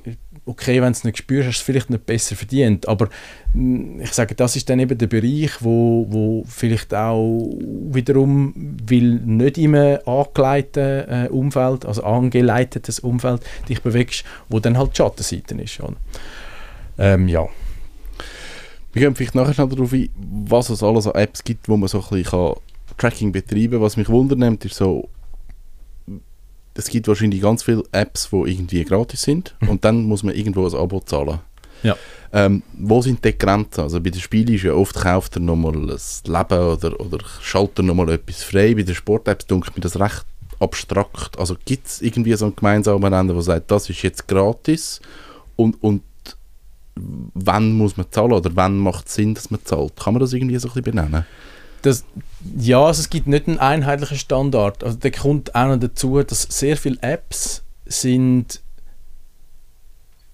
okay, 0.46 0.82
wenn 0.82 0.92
du 0.92 0.98
es 0.98 1.04
nicht 1.04 1.18
spürst, 1.18 1.48
hast 1.48 1.58
du 1.58 1.62
es 1.62 1.66
vielleicht 1.66 1.90
nicht 1.90 2.06
besser 2.06 2.36
verdient. 2.36 2.88
Aber 2.88 3.10
mh, 3.54 4.04
ich 4.04 4.12
sage, 4.12 4.36
das 4.36 4.56
ist 4.56 4.70
dann 4.70 4.80
eben 4.80 4.98
der 4.98 5.08
Bereich, 5.08 5.52
wo, 5.62 6.06
wo 6.10 6.44
vielleicht 6.48 6.94
auch 6.94 7.50
wiederum, 7.92 8.54
weil 8.88 9.22
nicht 9.26 9.58
in 9.58 9.76
einem 9.76 10.00
angeleiteten 10.06 11.26
äh, 11.26 11.30
Umfeld, 11.30 11.86
also 11.86 12.04
angeleitetes 12.04 13.00
Umfeld 13.00 13.42
dich 13.70 13.82
bewegst, 13.82 14.26
wo 14.50 14.60
dann 14.60 14.78
halt 14.78 14.92
die 14.92 14.98
Schattenseite 14.98 15.56
ist. 15.56 15.80
Ähm, 16.98 17.28
ja. 17.28 17.48
Wir 18.92 19.02
gehen 19.02 19.16
vielleicht 19.16 19.36
nachher 19.36 19.66
noch 19.66 19.74
darauf 19.74 19.94
ein, 19.94 20.10
was 20.46 20.70
es 20.70 20.84
alles 20.84 21.08
an 21.08 21.16
Apps 21.16 21.44
gibt, 21.44 21.68
wo 21.68 21.78
man 21.78 21.90
so 21.90 22.00
ein 22.00 22.22
bisschen 22.22 22.54
Tracking 22.98 23.32
betreiben 23.32 23.72
kann. 23.72 23.82
Was 23.82 23.98
mich 23.98 24.10
wundernimmt, 24.10 24.64
ist 24.66 24.76
so, 24.76 25.10
es 26.76 26.90
gibt 26.90 27.08
wahrscheinlich 27.08 27.42
ganz 27.42 27.64
viele 27.64 27.84
Apps, 27.92 28.30
die 28.32 28.52
irgendwie 28.52 28.84
gratis 28.84 29.22
sind 29.22 29.56
und 29.68 29.86
dann 29.86 30.04
muss 30.06 30.24
man 30.24 30.36
irgendwo 30.36 30.66
ein 30.66 30.76
Abo 30.76 31.00
zahlen. 31.00 31.40
Ja. 31.84 31.96
Ähm, 32.32 32.64
wo 32.74 33.02
sind 33.02 33.24
die 33.24 33.38
Grenzen? 33.38 33.82
Also 33.82 34.00
bei 34.00 34.10
den 34.10 34.22
Spielen 34.22 34.54
ist 34.54 34.64
ja 34.64 34.74
oft 34.74 34.96
kauft 34.96 35.36
er 35.36 35.42
nochmal 35.42 35.74
ein 35.74 35.88
Leben 35.88 36.60
oder, 36.60 37.00
oder 37.00 37.20
schaltet 37.42 37.80
er 37.80 37.84
nochmal 37.84 38.10
etwas 38.10 38.42
frei. 38.42 38.74
Bei 38.74 38.84
den 38.84 38.96
Sport-Apps 38.96 39.46
dunkelt 39.46 39.76
mir 39.76 39.82
das 39.82 40.00
recht 40.00 40.26
abstrakt. 40.60 41.38
Also 41.38 41.56
gibt 41.66 41.88
es 41.88 42.02
irgendwie 42.02 42.34
so 42.34 42.46
einen 42.46 42.56
gemeinsamen 42.56 43.02
Nenner, 43.02 43.34
der 43.34 43.42
sagt, 43.42 43.70
das 43.70 43.90
ist 43.90 44.02
jetzt 44.02 44.28
gratis 44.28 45.02
und, 45.56 45.82
und 45.84 46.02
wann 46.96 47.74
muss 47.74 47.98
man 47.98 48.08
zahlen 48.10 48.34
oder 48.34 48.50
wann 48.56 48.78
macht 48.78 49.08
es 49.08 49.16
Sinn, 49.16 49.36
dass 49.36 49.52
man 49.52 49.64
zahlt? 49.64 49.96
Kann 49.96 50.14
man 50.14 50.22
das 50.22 50.34
irgendwie 50.34 50.58
so 50.58 50.70
ein 50.70 50.74
bisschen 50.74 50.96
benennen? 50.96 51.26
Das, 51.84 52.04
ja, 52.58 52.84
also 52.84 53.02
es 53.02 53.10
gibt 53.10 53.28
nicht 53.28 53.48
einen 53.48 53.60
einheitlichen 53.60 54.18
Standard. 54.18 54.84
Also 54.84 54.98
der 54.98 55.12
kommt 55.12 55.54
auch 55.54 55.68
noch 55.68 55.80
dazu, 55.80 56.22
dass 56.24 56.42
sehr 56.44 56.76
viele 56.76 56.98
Apps 57.02 57.64
sind 57.86 58.62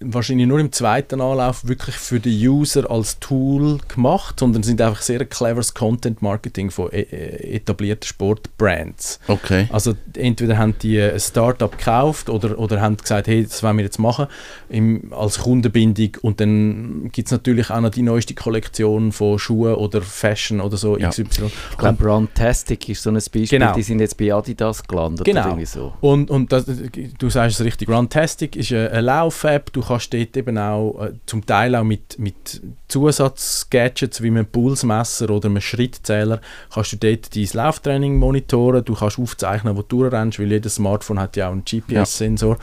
wahrscheinlich 0.01 0.47
nur 0.47 0.59
im 0.59 0.71
zweiten 0.71 1.19
Anlauf 1.19 1.67
wirklich 1.67 1.95
für 1.95 2.19
den 2.19 2.31
User 2.33 2.89
als 2.89 3.19
Tool 3.19 3.79
gemacht, 3.87 4.39
sondern 4.39 4.63
sind 4.63 4.81
einfach 4.81 5.01
sehr 5.01 5.25
cleveres 5.25 5.73
Content 5.73 6.21
Marketing 6.21 6.71
von 6.71 6.89
e 6.91 7.01
e- 7.01 7.55
etablierten 7.55 8.07
Sportbrands. 8.07 9.19
Okay. 9.27 9.67
Also 9.71 9.95
entweder 10.13 10.57
haben 10.57 10.75
die 10.81 11.01
ein 11.01 11.19
Startup 11.19 11.71
gekauft 11.77 12.29
oder, 12.29 12.57
oder 12.57 12.79
haben 12.79 12.95
gesagt, 12.95 13.27
hey, 13.27 13.43
das 13.43 13.61
wollen 13.61 13.77
wir 13.77 13.83
jetzt 13.83 13.99
machen 13.99 14.27
im, 14.69 15.11
als 15.11 15.39
Kundenbindung 15.39 16.11
und 16.21 16.39
dann 16.39 17.09
gibt 17.11 17.27
es 17.27 17.31
natürlich 17.31 17.69
auch 17.69 17.81
noch 17.81 17.89
die 17.91 18.01
neueste 18.03 18.33
Kollektion 18.35 19.11
von 19.11 19.37
Schuhen 19.37 19.75
oder 19.75 20.01
Fashion 20.01 20.61
oder 20.61 20.77
so 20.77 20.97
Ja. 20.97 21.09
XY. 21.09 21.51
Ich 21.71 21.77
glaube, 21.77 22.05
Runtastic 22.05 22.87
ist 22.87 23.03
so 23.03 23.09
ein 23.09 23.15
Beispiel. 23.15 23.47
Genau. 23.47 23.73
Die 23.73 23.83
sind 23.83 23.99
jetzt 23.99 24.17
bei 24.17 24.33
Adidas 24.33 24.81
gelandet. 24.87 25.25
Genau. 25.25 25.41
Oder 25.41 25.49
irgendwie 25.49 25.65
so. 25.65 25.93
Und, 25.99 26.31
und 26.31 26.51
das, 26.53 26.65
du 26.65 27.29
sagst 27.29 27.59
es 27.59 27.65
richtig, 27.65 27.89
Runtastic 27.89 28.55
ist 28.55 28.71
eine, 28.71 28.89
eine 28.91 29.01
Lauf-App, 29.01 29.73
du 29.73 29.81
kannst 29.89 30.13
dort 30.13 30.37
eben 30.37 30.57
auch 30.57 31.01
äh, 31.01 31.13
zum 31.25 31.45
Teil 31.45 31.75
auch 31.75 31.83
mit, 31.83 32.17
mit 32.17 32.61
Zusatzgadgets 32.87 34.21
wie 34.21 34.27
einem 34.27 34.45
Pulsmesser 34.45 35.29
oder 35.29 35.49
einem 35.49 35.61
Schrittzähler 35.61 36.39
kannst 36.73 36.93
du 36.93 36.97
dort 36.97 37.35
dein 37.35 37.49
Lauftraining 37.51 38.17
monitoren, 38.17 38.85
du 38.85 38.93
kannst 38.93 39.19
aufzeichnen, 39.19 39.75
wo 39.75 39.81
du 39.81 40.05
rennst, 40.05 40.39
weil 40.39 40.51
jedes 40.51 40.75
Smartphone 40.75 41.19
hat 41.19 41.35
ja 41.35 41.49
auch 41.49 41.51
einen 41.51 41.65
GPS-Sensor 41.65 42.57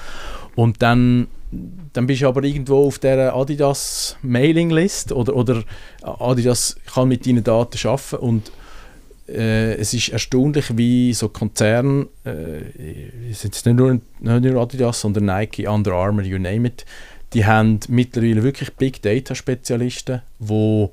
und 0.55 0.81
dann 0.81 1.29
dann 1.93 2.07
bist 2.07 2.23
du 2.23 2.29
aber 2.29 2.43
irgendwo 2.43 2.87
auf 2.87 2.99
der 2.99 3.35
Adidas 3.35 4.17
Mailinglist 4.23 5.13
oder, 5.13 5.37
oder 5.37 5.63
Adidas 6.03 6.77
kann 6.93 7.09
mit 7.09 7.27
deinen 7.27 7.45
Daten 7.45 7.79
arbeiten. 7.87 8.17
Und 8.17 8.53
äh, 9.29 9.75
es 9.75 9.95
ist 9.95 10.09
erstaunlich, 10.11 10.77
wie 10.77 11.13
so 11.13 11.29
Konzerne, 11.29 12.09
äh, 12.25 13.31
es 13.31 13.41
sind 13.41 13.55
nicht 13.55 13.77
nur, 13.77 13.93
nicht 13.93 14.53
nur 14.53 14.63
Adidas, 14.63 15.01
sondern 15.01 15.27
Nike, 15.27 15.67
Under 15.67 15.93
Armour, 15.93 16.25
you 16.25 16.39
name 16.39 16.69
it, 16.69 16.85
die 17.37 17.45
haben 17.45 17.81
mittlerweile 17.89 18.43
wirklich 18.43 18.73
Big 18.77 19.03
Data 19.03 19.35
Spezialisten, 19.35 20.23
die 20.39 20.89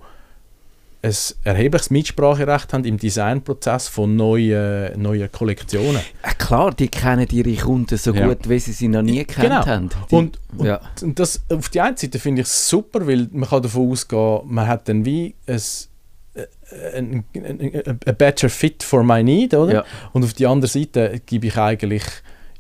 ein 1.02 1.14
erhebliches 1.46 1.90
Mitspracherecht 1.90 2.74
haben 2.74 2.84
im 2.84 2.98
Designprozess 2.98 3.88
von 3.88 4.18
neuen, 4.18 5.02
neuen 5.02 5.32
Kollektionen. 5.32 6.02
Äh, 6.22 6.34
klar, 6.38 6.74
die 6.74 6.90
kennen 6.90 7.28
ihre 7.32 7.54
Kunden 7.56 7.98
so 7.98 8.14
Ja. 8.14 8.28
gut, 8.28 8.50
wie 8.50 8.60
sie 8.60 8.74
sie 8.74 8.90
noch 8.90 9.02
nie 9.04 9.20
gekannt 9.26 9.48
Genau. 9.48 9.66
haben. 9.66 9.90
Die, 10.12 10.16
Und, 10.16 10.40
und, 10.58 10.66
ja. 10.66 10.82
und 11.02 11.18
das 11.18 11.42
auf 11.50 11.70
die 11.70 11.80
einen 11.80 11.96
Seite 11.96 12.20
finde 12.20 12.42
ich 12.42 12.48
es 12.48 12.68
super, 12.68 13.08
weil 13.08 13.30
man 13.32 13.48
kann 13.48 13.62
davon 13.64 13.90
ausgehen, 13.90 14.42
man 14.46 14.68
hat 14.68 14.90
dann 14.90 15.06
wie 15.06 15.36
ein, 15.48 15.62
äh, 16.36 16.98
ein, 16.98 17.24
ein, 17.36 17.60
ein, 17.86 18.00
a 18.06 18.12
better 18.12 18.50
fit 18.50 18.84
for 18.84 19.02
my 19.04 19.24
need, 19.24 19.54
oder? 19.54 19.74
Ja. 19.74 19.86
Und 20.12 20.24
auf 20.26 20.34
die 20.34 20.46
andere 20.46 20.70
Seite 20.70 21.22
gebe 21.26 21.48
ich 21.48 21.58
eigentlich 21.58 22.04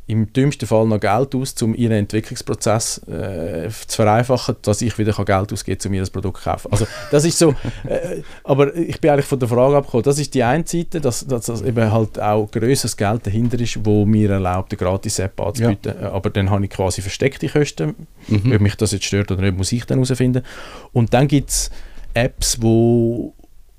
im 0.06 0.34
dümmsten 0.34 0.68
Fall 0.68 0.86
noch 0.86 1.00
Geld 1.00 1.34
aus, 1.34 1.56
um 1.62 1.74
ihren 1.74 1.94
Entwicklungsprozess 1.94 2.98
äh, 3.08 3.70
zu 3.88 3.96
vereinfachen, 3.96 4.58
dass 4.62 4.82
ich 4.82 4.98
wieder 4.98 5.13
Geld 5.13 5.54
ausgeben 5.54 5.80
kann, 5.80 5.89
um 5.89 5.94
ihr 5.94 6.02
das 6.02 6.10
Produkt 6.10 6.39
zu 6.39 6.50
kaufen. 6.50 6.72
Also 6.72 6.86
das 7.10 7.24
ist 7.24 7.39
so, 7.39 7.52
äh, 7.88 8.22
aber 8.44 8.76
ich 8.76 9.00
bin 9.00 9.12
eigentlich 9.12 9.26
von 9.26 9.39
der 9.39 9.48
Frage 9.48 9.78
abgekommen, 9.78 10.04
das 10.04 10.20
ist 10.20 10.34
die 10.34 10.44
eine 10.44 10.68
Seite, 10.68 11.00
dass, 11.00 11.26
dass, 11.26 11.46
dass 11.46 11.62
eben 11.62 11.89
halt 11.89 12.20
auch 12.20 12.52
grösseres 12.52 12.98
Geld 12.98 13.26
dahinter 13.26 13.58
ist, 13.60 13.80
wo 13.86 14.06
mir 14.06 14.30
erlaubt, 14.32 14.74
eine 14.74 14.78
Gratis-App 14.78 15.39
anzubieten, 15.39 15.94
Äh, 16.02 16.06
aber 16.06 16.30
dann 16.30 16.50
habe 16.50 16.66
ich 16.66 16.70
quasi 16.72 17.02
versteckte 17.02 17.48
Kosten, 17.48 17.96
Mhm. 18.28 18.52
ob 18.54 18.62
mich 18.62 18.76
das 18.76 18.92
jetzt 18.92 19.06
stört 19.06 19.32
oder 19.32 19.42
nicht, 19.42 19.56
muss 19.58 19.72
ich 19.72 19.86
dann 19.86 20.00
herausfinden. 20.04 20.44
Und 20.92 21.13
dann 21.13 21.28
gibt 21.30 21.50
es 21.50 21.72
Apps, 22.13 22.58
die 22.60 23.30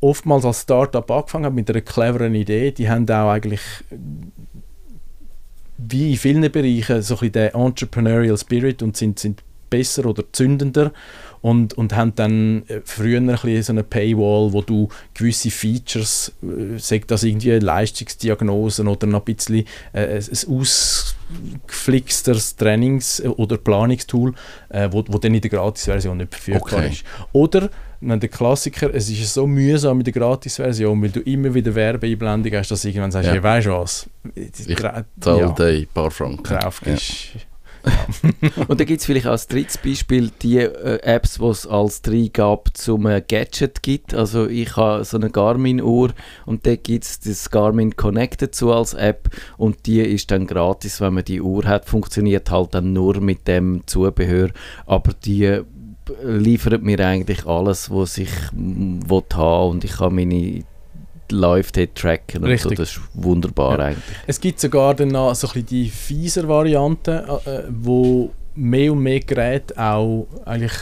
oftmals 0.01 0.45
als 0.45 0.63
Startup 0.63 1.09
angefangen 1.11 1.45
haben 1.47 1.55
mit 1.55 1.69
einer 1.71 1.81
cleveren 1.83 2.35
Idee, 2.35 2.73
die 2.73 2.89
haben 2.89 3.09
auch 3.09 3.31
eigentlich 3.31 3.61
wie 5.79 6.13
in 6.13 6.19
vielen 6.19 6.51
Bereichen 6.51 7.03
so 7.03 7.15
ein 7.15 7.19
bisschen 7.21 7.33
den 7.33 7.55
Entrepreneurial 7.55 8.39
Spirit 8.39 8.83
und 8.83 8.97
sind, 8.97 9.19
sind 9.19 9.43
besser 9.71 10.07
oder 10.07 10.23
zündender 10.33 10.93
und, 11.41 11.75
und 11.75 11.95
haben 11.95 12.15
dann 12.15 12.63
äh, 12.69 12.81
früher 12.85 13.19
ein 13.19 13.27
bisschen 13.27 13.63
so 13.63 13.73
eine 13.73 13.83
Paywall, 13.83 14.53
wo 14.53 14.63
du 14.63 14.89
gewisse 15.13 15.51
Features, 15.51 16.33
äh, 16.43 16.79
sagt 16.79 17.11
das 17.11 17.25
irgendwie 17.25 17.51
Leistungsdiagnosen 17.51 18.89
oder 18.89 19.07
noch 19.07 19.27
ein 19.27 19.35
bisschen 19.35 19.67
äh, 19.93 20.17
ein 20.17 20.23
ausgeflixteres 21.35 22.57
Trainings- 22.57 23.23
oder 23.23 23.57
Planungstool, 23.57 24.35
äh, 24.69 24.89
wo, 24.91 25.05
wo 25.09 25.19
dann 25.19 25.35
in 25.35 25.41
der 25.41 25.51
Gratis-Version 25.51 26.17
nicht 26.19 26.35
verfügbar 26.35 26.81
Okay. 26.81 26.89
ist. 26.91 27.05
Oder 27.33 27.71
wenn 28.01 28.21
der 28.21 28.29
Klassiker, 28.29 28.93
es 28.95 29.09
ist 29.09 29.33
so 29.35 29.47
mühsam 29.47 29.97
mit 29.99 30.07
der 30.07 30.13
Gratis-Version, 30.13 31.01
weil 31.03 31.11
du 31.11 31.21
immer 31.21 31.55
wieder 31.55 31.75
Werbeeinblendung 31.75 32.53
hast, 32.55 32.71
dass 32.71 32.83
du 32.83 32.89
irgendwann 32.89 33.11
sagst, 33.13 33.29
Ja. 33.29 33.33
hey, 33.33 33.43
weißt 33.43 33.67
du 33.67 33.71
was? 33.71 34.07
Ich 34.35 34.77
Dra- 34.77 35.05
Zahl 35.21 35.39
ja, 35.39 35.55
ein 35.55 35.87
paar 35.93 36.11
Franken. 36.11 36.43
drauf 36.43 36.81
Ja. 36.85 36.93
Und 38.69 38.81
da 38.81 38.85
gibt 38.85 39.01
es 39.01 39.07
vielleicht 39.07 39.27
als 39.27 39.47
drittes 39.47 39.79
Beispiel 39.79 40.31
die 40.43 40.59
äh, 40.59 41.01
Apps, 41.03 41.39
die 41.39 41.45
es 41.45 41.67
als 41.67 42.03
Dreigabe 42.03 42.73
zum 42.73 43.07
äh, 43.07 43.23
Gadget 43.27 43.83
gibt. 43.83 44.15
Also 44.15 44.47
ich 44.47 44.77
habe 44.77 45.05
so 45.05 45.17
eine 45.17 45.31
Garmin-Uhr 45.31 46.13
und 46.47 46.67
da 46.67 46.77
gibt 46.77 47.05
es 47.05 47.21
das 47.21 47.51
Garmin 47.51 47.97
Connect 47.97 48.43
dazu 48.43 48.73
als 48.73 48.95
App 48.95 49.29
und 49.57 49.87
die 49.87 50.01
ist 50.01 50.31
dann 50.31 50.47
gratis, 50.47 51.01
wenn 51.01 51.15
man 51.15 51.25
die 51.25 51.41
Uhr 51.41 51.65
hat. 51.65 51.87
Funktioniert 51.87 52.51
halt 52.51 52.75
dann 52.75 52.93
nur 52.93 53.21
mit 53.21 53.47
dem 53.49 53.87
Zubehör, 53.87 54.51
aber 54.87 55.13
die 55.13 55.45
äh, 55.45 55.65
liefert 56.23 56.83
mir 56.83 57.01
eigentlich 57.01 57.47
alles, 57.47 57.91
was 57.91 58.19
ich 58.19 58.31
will 58.53 59.23
haben 59.35 59.71
und 59.71 59.85
ich 59.85 59.93
kann 59.93 60.15
meine 60.15 60.65
Läufe 61.35 61.73
dort 61.73 61.95
tracken 61.95 62.45
und 62.45 62.59
so. 62.59 62.71
Das 62.71 62.91
ist 62.91 63.01
wunderbar 63.15 63.79
Ja. 63.79 63.85
eigentlich. 63.87 64.17
Es 64.27 64.41
gibt 64.41 64.61
sogar 64.61 64.95
dann 64.95 65.09
noch 65.09 65.35
so 65.35 65.49
ein 65.55 65.67
die 65.67 65.89
fieser 65.89 66.49
Variante, 66.49 67.41
äh, 67.47 67.63
wo 67.71 68.31
mehr 68.55 68.93
und 68.93 69.01
mehr 69.01 69.21
Geräte 69.21 69.77
auch 69.79 70.27
eigentlich 70.45 70.73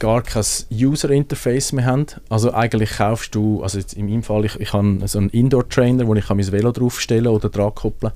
gar 0.00 0.22
kein 0.22 0.44
User 0.72 1.10
Interface 1.10 1.72
mehr 1.72 1.86
haben. 1.86 2.06
Also 2.28 2.52
eigentlich 2.52 2.96
kaufst 2.98 3.34
du, 3.34 3.62
also 3.62 3.78
jetzt 3.78 3.94
in 3.94 4.06
meinem 4.06 4.22
Fall, 4.22 4.44
ich, 4.44 4.58
ich 4.60 4.72
habe 4.72 4.98
so 5.06 5.18
einen 5.18 5.30
Indoor 5.30 5.68
Trainer, 5.68 6.06
wo 6.06 6.14
ich 6.14 6.28
mein 6.28 6.52
Velo 6.52 6.72
draufstellen 6.72 7.28
oder 7.28 7.48
dran 7.48 7.74
koppeln 7.74 8.12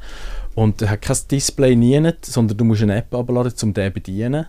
und 0.54 0.80
der 0.80 0.90
hat 0.90 1.02
kein 1.02 1.16
Display 1.30 1.76
nie, 1.76 2.12
sondern 2.22 2.56
du 2.56 2.64
musst 2.64 2.82
eine 2.82 2.96
App 2.96 3.14
abladen, 3.14 3.52
um 3.62 3.74
den 3.74 3.86
zu 3.86 3.92
bedienen. 3.92 4.46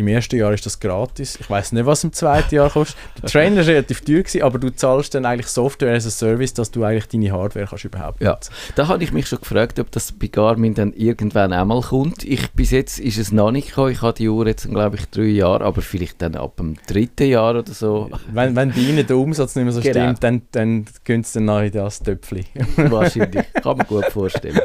Im 0.00 0.08
ersten 0.08 0.36
Jahr 0.36 0.50
ist 0.54 0.64
das 0.64 0.80
gratis. 0.80 1.36
Ich 1.38 1.50
weiß 1.50 1.72
nicht, 1.72 1.84
was 1.84 2.02
im 2.04 2.12
zweiten 2.14 2.54
Jahr 2.54 2.70
kostet. 2.70 2.96
Der 3.22 3.28
Trainer 3.28 3.58
war 3.58 3.66
relativ 3.66 4.00
teuer, 4.00 4.20
gewesen, 4.22 4.40
aber 4.40 4.58
du 4.58 4.70
zahlst 4.74 5.14
dann 5.14 5.26
eigentlich 5.26 5.48
Software 5.48 5.94
as 5.94 6.06
a 6.06 6.10
Service, 6.10 6.54
dass 6.54 6.70
du 6.70 6.82
eigentlich 6.84 7.08
deine 7.08 7.30
Hardware 7.32 7.66
kannst 7.68 7.84
überhaupt 7.84 8.22
Ja. 8.22 8.30
nutzen. 8.30 8.50
Da 8.76 8.88
habe 8.88 9.04
ich 9.04 9.12
mich 9.12 9.26
schon 9.28 9.40
gefragt, 9.40 9.78
ob 9.78 9.90
das 9.90 10.12
bei 10.12 10.28
Garmin 10.28 10.72
dann 10.72 10.94
irgendwann 10.94 11.52
einmal 11.52 11.82
kommt. 11.82 12.24
Ich, 12.24 12.50
bis 12.52 12.70
jetzt 12.70 12.98
ist 12.98 13.18
es 13.18 13.30
noch 13.30 13.50
nicht 13.50 13.68
gekommen. 13.68 13.92
Ich 13.92 14.00
habe 14.00 14.14
die 14.14 14.26
Uhr 14.30 14.46
jetzt, 14.46 14.70
glaube 14.70 14.96
ich, 14.96 15.04
drei 15.10 15.24
Jahre, 15.24 15.64
aber 15.66 15.82
vielleicht 15.82 16.22
dann 16.22 16.34
ab 16.34 16.56
dem 16.56 16.76
dritten 16.86 17.28
Jahr 17.28 17.58
oder 17.58 17.70
so. 17.74 18.08
Wenn, 18.32 18.56
wenn 18.56 18.70
bei 18.70 18.80
Ihnen 18.80 19.06
der 19.06 19.18
Umsatz 19.18 19.54
nicht 19.54 19.64
mehr 19.64 19.72
so 19.74 19.82
Genau. 19.82 19.92
stimmt, 19.92 20.24
dann, 20.24 20.40
dann 20.52 20.86
gehen 21.04 21.24
Sie 21.24 21.34
dann 21.40 21.44
noch 21.44 21.60
in 21.60 21.72
das 21.72 21.98
Töpfchen. 22.02 22.46
Wahrscheinlich. 22.76 23.44
Kann 23.62 23.76
man 23.76 23.86
gut 23.86 24.06
vorstellen. 24.06 24.60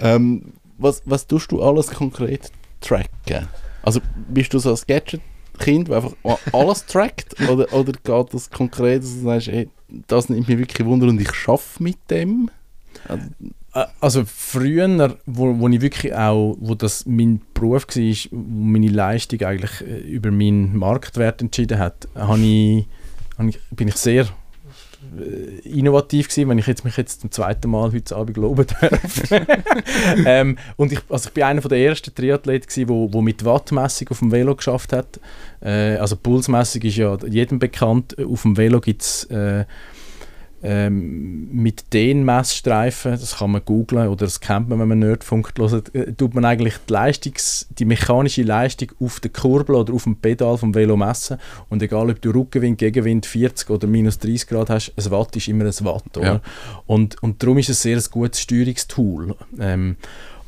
Ähm, 0.00 0.54
was, 0.76 1.02
was 1.04 1.24
tust 1.28 1.52
du 1.52 1.62
alles 1.62 1.86
konkret 1.86 2.50
tracken? 2.80 3.46
Also 3.86 4.00
bist 4.28 4.52
du 4.52 4.58
so 4.58 4.70
ein 4.70 4.78
Gadget-Kind, 4.86 5.88
das 5.88 6.04
einfach 6.04 6.16
alles 6.52 6.84
trackt? 6.86 7.40
Oder, 7.48 7.72
oder 7.72 7.92
geht 7.92 8.34
das 8.34 8.50
konkret, 8.50 9.02
dass 9.02 9.14
du 9.14 9.20
sagst, 9.22 9.48
ey, 9.48 9.68
das 10.08 10.28
nimmt 10.28 10.48
mich 10.48 10.58
wirklich 10.58 10.86
Wunder 10.86 11.06
und 11.06 11.20
ich 11.20 11.32
schaffe 11.32 11.82
mit 11.82 11.96
dem? 12.10 12.50
Also, 13.08 13.24
Also 14.00 14.24
früher, 14.26 15.16
wo, 15.26 15.58
wo 15.58 15.68
ich 15.68 15.80
wirklich 15.80 16.14
auch, 16.14 16.56
wo 16.58 16.74
das 16.74 17.06
mein 17.06 17.40
Beruf 17.54 17.86
war, 17.86 18.30
wo 18.32 18.64
meine 18.64 18.88
Leistung 18.88 19.40
eigentlich 19.42 19.82
äh, 19.82 19.98
über 19.98 20.30
meinen 20.30 20.76
Marktwert 20.76 21.40
entschieden 21.42 21.78
hat, 21.78 22.08
habe 22.14 22.40
ich, 22.40 22.86
habe 23.38 23.50
ich, 23.50 23.58
bin 23.70 23.88
ich 23.88 23.96
sehr 23.96 24.26
innovativ 25.64 26.28
gewesen, 26.28 26.48
wenn 26.48 26.58
ich 26.58 26.66
jetzt 26.66 26.84
mich 26.84 26.96
jetzt 26.96 27.20
zum 27.20 27.30
zweiten 27.30 27.70
Mal 27.70 27.92
heute 27.92 28.16
Abend 28.16 28.36
loben 28.36 28.66
darf. 28.80 29.22
ähm, 30.26 30.58
und 30.76 30.92
ich, 30.92 31.00
also 31.08 31.28
ich 31.28 31.34
bin 31.34 31.44
einer 31.44 31.62
von 31.62 31.68
der 31.68 31.78
ersten 31.78 32.14
Triathleten 32.14 32.68
gewesen, 32.68 32.88
wo, 32.88 33.12
wo 33.12 33.22
mit 33.22 33.44
Wattmessung 33.44 34.08
auf 34.10 34.18
dem 34.20 34.32
Velo 34.32 34.54
geschafft 34.54 34.92
hat. 34.92 35.20
Äh, 35.60 35.96
also 35.96 36.16
Pulsmessung 36.16 36.82
ist 36.82 36.96
ja 36.96 37.16
jedem 37.28 37.58
bekannt. 37.58 38.16
Auf 38.18 38.42
dem 38.42 38.56
Velo 38.56 38.80
gibt 38.80 39.02
es 39.02 39.24
äh, 39.24 39.64
ähm, 40.62 41.48
mit 41.52 41.92
den 41.92 42.24
Messstreifen, 42.24 43.12
das 43.12 43.38
kann 43.38 43.50
man 43.50 43.64
googlen 43.64 44.08
oder 44.08 44.24
das 44.24 44.40
kennt 44.40 44.68
man, 44.68 44.78
wenn 44.78 44.88
man 44.88 44.98
Nerdfunk 45.00 45.52
hört, 45.58 45.94
äh, 45.94 46.12
tut 46.12 46.34
man 46.34 46.44
eigentlich 46.44 46.74
die, 46.88 46.92
Leistungs-, 46.92 47.66
die 47.78 47.84
mechanische 47.84 48.42
Leistung 48.42 48.92
auf 49.00 49.20
der 49.20 49.30
Kurbel 49.30 49.76
oder 49.76 49.92
auf 49.92 50.04
dem 50.04 50.16
Pedal 50.16 50.56
vom 50.56 50.74
Velo 50.74 50.96
messen 50.96 51.38
und 51.68 51.82
egal 51.82 52.10
ob 52.10 52.20
du 52.22 52.30
Rückenwind, 52.30 52.78
Gegenwind 52.78 53.26
40 53.26 53.68
oder 53.70 53.86
minus 53.86 54.18
30 54.18 54.46
Grad 54.48 54.70
hast, 54.70 54.92
ein 54.96 55.10
Watt 55.10 55.36
ist 55.36 55.48
immer 55.48 55.64
ein 55.64 55.84
Watt. 55.84 56.16
Oder? 56.16 56.26
Ja. 56.26 56.40
Und, 56.86 57.22
und 57.22 57.42
darum 57.42 57.58
ist 57.58 57.68
es 57.68 57.82
sehr 57.82 57.96
ein 57.96 58.04
gutes 58.10 58.40
Steuerungstool. 58.40 59.34
Ähm, 59.60 59.96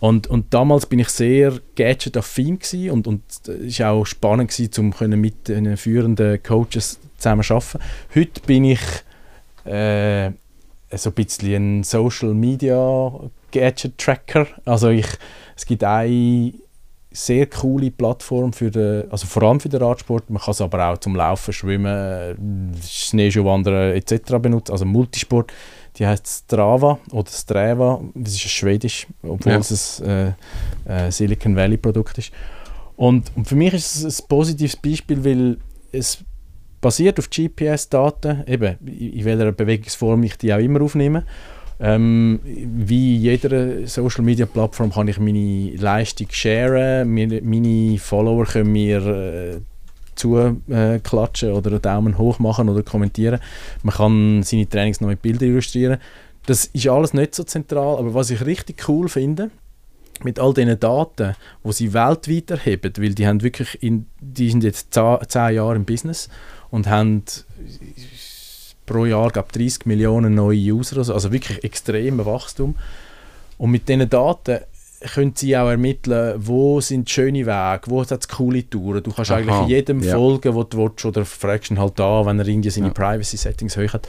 und, 0.01 0.29
und 0.29 0.55
damals 0.55 0.87
bin 0.87 1.01
ich 1.01 1.09
sehr 1.09 1.55
gadget-affin 1.77 2.59
und, 2.91 3.07
und 3.07 3.23
es 3.47 3.81
war 3.81 3.93
auch 3.93 4.07
spannend 4.07 4.51
gewesen, 4.51 4.95
um 5.01 5.21
mit 5.21 5.49
den 5.49 5.77
führenden 5.77 6.43
Coaches 6.43 7.01
zusammen 7.19 7.43
zu 7.43 7.55
arbeiten. 7.55 7.79
Heute 8.15 8.41
bin 8.47 8.65
ich 8.65 8.81
äh, 9.69 10.33
so 10.97 11.11
ein 11.11 11.15
bisschen 11.15 11.81
ein 11.81 11.83
Social 11.85 12.35
Media 12.35 13.13
Gadget 13.53 13.99
Tracker. 13.99 14.47
Also 14.65 14.89
ich, 14.89 15.07
es 15.57 15.67
gibt 15.67 15.85
eine 15.85 16.53
sehr 17.11 17.47
coole 17.47 17.91
Plattform 17.91 18.53
für 18.53 18.71
den, 18.71 19.11
also 19.11 19.27
vor 19.27 19.43
allem 19.43 19.61
für 19.61 19.69
den 19.69 19.83
Radsport. 19.83 20.29
Man 20.31 20.41
kann 20.41 20.53
es 20.53 20.61
aber 20.61 20.89
auch 20.89 20.99
zum 20.99 21.17
Laufen, 21.17 21.53
Schwimmen, 21.53 22.75
Schneeschuhwandern 22.87 23.93
etc. 23.97 24.35
benutzen. 24.41 24.73
Also 24.73 24.85
Multisport. 24.85 25.53
Die 25.97 26.07
heißt 26.07 26.45
Strava 26.45 26.99
oder 27.11 27.31
Strava. 27.31 28.01
Das 28.15 28.33
ist 28.35 28.41
schwedisch, 28.43 29.07
obwohl 29.23 29.53
Ja. 29.53 29.59
es 29.59 30.01
ein 30.01 30.35
äh, 30.85 31.11
Silicon 31.11 31.57
Valley 31.57 31.77
Produkt 31.77 32.19
ist. 32.19 32.31
Und, 32.97 33.33
und 33.37 33.49
für 33.49 33.57
mich 33.57 33.75
ist 33.75 34.05
es 34.05 34.21
ein 34.21 34.29
positives 34.29 34.77
Beispiel, 34.77 35.25
weil 35.25 35.59
es 35.93 36.19
basiert 36.81 37.19
auf 37.19 37.31
GPS-Daten, 37.31 38.45
eben 38.47 38.77
in 38.87 39.25
welcher 39.25 39.53
Bewegungsform 39.53 40.23
ich 40.23 40.37
die 40.37 40.53
auch 40.53 40.59
immer 40.59 40.81
aufnehme. 40.83 41.25
Ähm, 41.81 42.41
wie 42.45 43.17
jeder 43.17 43.87
Social 43.87 44.25
Media 44.25 44.47
Plattform 44.47 44.93
kann 44.93 45.07
ich 45.07 45.21
meine 45.21 45.77
Leistung 45.77 46.27
sharen, 46.31 47.13
meine, 47.13 47.41
meine 47.43 47.99
Follower 47.99 48.45
können 48.45 48.73
mir 48.73 49.07
äh, 49.07 49.61
zuklatschen 50.17 51.53
oder 51.53 51.71
einen 51.71 51.83
Daumen 51.83 52.19
hoch 52.19 52.41
machen 52.41 52.69
oder 52.69 52.83
kommentieren. 52.83 53.41
Man 53.85 53.95
kann 53.95 54.43
seine 54.43 54.69
Trainings 54.69 55.01
noch 55.01 55.09
mit 55.09 55.23
Bildern 55.23 55.51
illustrieren. 55.51 55.99
Das 56.47 56.65
ist 56.65 56.89
alles 56.89 57.15
nicht 57.15 57.35
so 57.35 57.45
zentral, 57.45 57.99
aber 57.99 58.13
was 58.15 58.31
ich 58.31 58.45
richtig 58.45 58.89
cool 58.89 59.09
finde, 59.09 59.51
mit 60.25 60.41
all 60.41 60.55
diesen 60.55 60.81
Daten, 60.81 61.37
die 61.63 61.73
sie 61.73 61.93
weltweit 61.93 62.51
erheben, 62.51 62.93
weil 62.99 63.15
die 63.15 63.27
haben 63.27 63.43
wirklich 63.43 63.81
in, 63.83 64.07
die 64.21 64.51
sind 64.51 64.65
jetzt 64.65 64.93
zehn 64.93 65.55
Jahre 65.55 65.77
im 65.77 65.85
Business 65.85 66.29
und 66.71 66.87
haben 66.87 67.25
pro 68.87 69.05
Jahr 69.05 69.31
glaub, 69.31 69.53
30 69.53 69.87
Millionen 69.87 70.35
neue 70.35 70.57
User, 70.73 70.99
also 70.99 71.33
wirklich 71.33 71.63
extremes 71.63 72.27
Wachstum. 72.27 72.77
Und 73.59 73.71
mit 73.71 73.89
diesen 73.89 74.09
Daten 74.09 74.61
können 75.15 75.33
sie 75.35 75.57
auch 75.57 75.69
ermitteln, 75.69 76.35
wo 76.39 76.81
sind 76.81 77.09
schöne 77.09 77.47
Wege, 77.47 77.83
wo 77.87 78.01
hat 78.01 78.11
es 78.11 78.29
coole 78.29 78.69
Touren. 78.69 79.03
Du 79.03 79.13
kannst 79.13 79.31
Aha, 79.31 79.39
eigentlich 79.39 79.69
jedem 79.69 80.03
ja. 80.03 80.15
folgen, 80.17 80.55
wo 80.55 80.65
du 80.65 80.79
willst, 80.79 81.05
oder 81.05 81.25
fragst 81.25 81.71
ihn 81.71 81.79
halt 81.79 81.99
da, 81.99 82.25
wenn 82.27 82.39
er 82.39 82.47
irgendwie 82.47 82.71
seine 82.71 82.89
Ja. 82.89 82.93
Privacy-Settings 82.93 83.77
hoch 83.77 83.93
hat. 83.93 84.09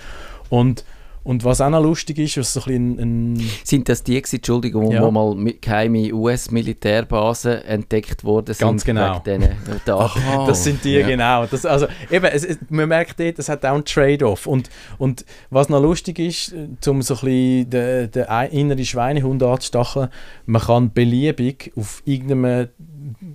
Und, 0.50 0.84
und 1.30 1.44
was 1.44 1.62
auch 1.62 1.70
noch 1.70 1.84
lustig 1.84 2.18
ist, 2.18 2.38
was 2.38 2.54
so 2.54 2.62
ein 2.66 2.98
ein, 3.00 3.50
Sind 3.64 3.88
das 3.88 4.02
die, 4.02 4.18
Entschuldigung, 4.18 4.88
wo, 4.88 4.92
Ja. 4.92 5.04
wo 5.04 5.12
mal 5.12 5.36
geheime 5.62 6.12
US-Militärbasen 6.12 7.62
entdeckt 7.66 8.24
worden 8.24 8.56
sind? 8.56 8.68
Ganz 8.68 8.84
genau. 8.84 9.20
Daten? 9.20 9.44
Aha, 9.88 10.48
Das 10.48 10.64
sind 10.64 10.84
die, 10.84 10.94
ja. 10.94 11.08
genau. 11.08 11.46
Das, 11.46 11.68
also, 11.68 11.86
eben, 12.10 12.26
es, 12.26 12.44
es, 12.44 12.58
man 12.70 12.90
merkt 12.90 13.20
dort, 13.20 13.38
es 13.38 13.48
hat 13.48 13.64
auch 13.64 13.76
einen 13.76 13.86
Trade-off. 13.86 14.48
Und, 14.48 14.72
und 14.98 15.24
was 15.52 15.70
noch 15.70 15.80
lustig 15.80 16.18
ist, 16.18 16.52
äh, 16.52 16.90
um 16.90 17.04
so 17.04 17.14
ein 17.14 17.20
bisschen 17.20 17.70
den, 17.70 18.10
den 18.10 18.26
inneren 18.50 18.86
Schweinehund 18.86 19.44
anzustacheln, 19.44 20.10
man 20.48 20.64
kann 20.64 20.94
beliebig 20.94 21.72
auf 21.76 22.02
irgendeinem 22.06 22.70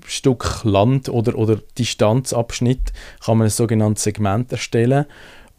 Stück 0.04 0.64
Land 0.64 1.08
oder, 1.08 1.38
oder 1.38 1.60
Distanzabschnitt 1.78 2.92
kann 3.24 3.38
man 3.38 3.46
ein 3.46 3.50
sogenanntes 3.50 4.02
Segment 4.02 4.50
erstellen. 4.50 5.06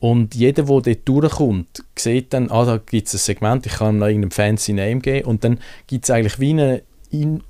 Und 0.05 0.35
jeder, 0.35 0.61
der 0.61 0.81
dort 0.81 1.09
durchkommt, 1.09 1.83
sieht 1.97 2.31
dann, 2.31 2.51
ah, 2.51 2.63
da 2.63 2.77
gibt 2.77 3.07
es 3.07 3.15
ein 3.15 3.17
Segment, 3.17 3.65
ich 3.65 3.73
kann 3.73 3.95
ihm 3.95 3.97
noch 3.97 4.05
irgendeinen 4.05 4.29
fancy 4.29 4.71
Name 4.71 4.99
geben 4.99 5.25
und 5.27 5.43
dann 5.43 5.57
gibt 5.87 6.03
es 6.03 6.11
eigentlich 6.11 6.39
wie 6.39 6.51
eine, 6.51 6.83
in, 7.09 7.41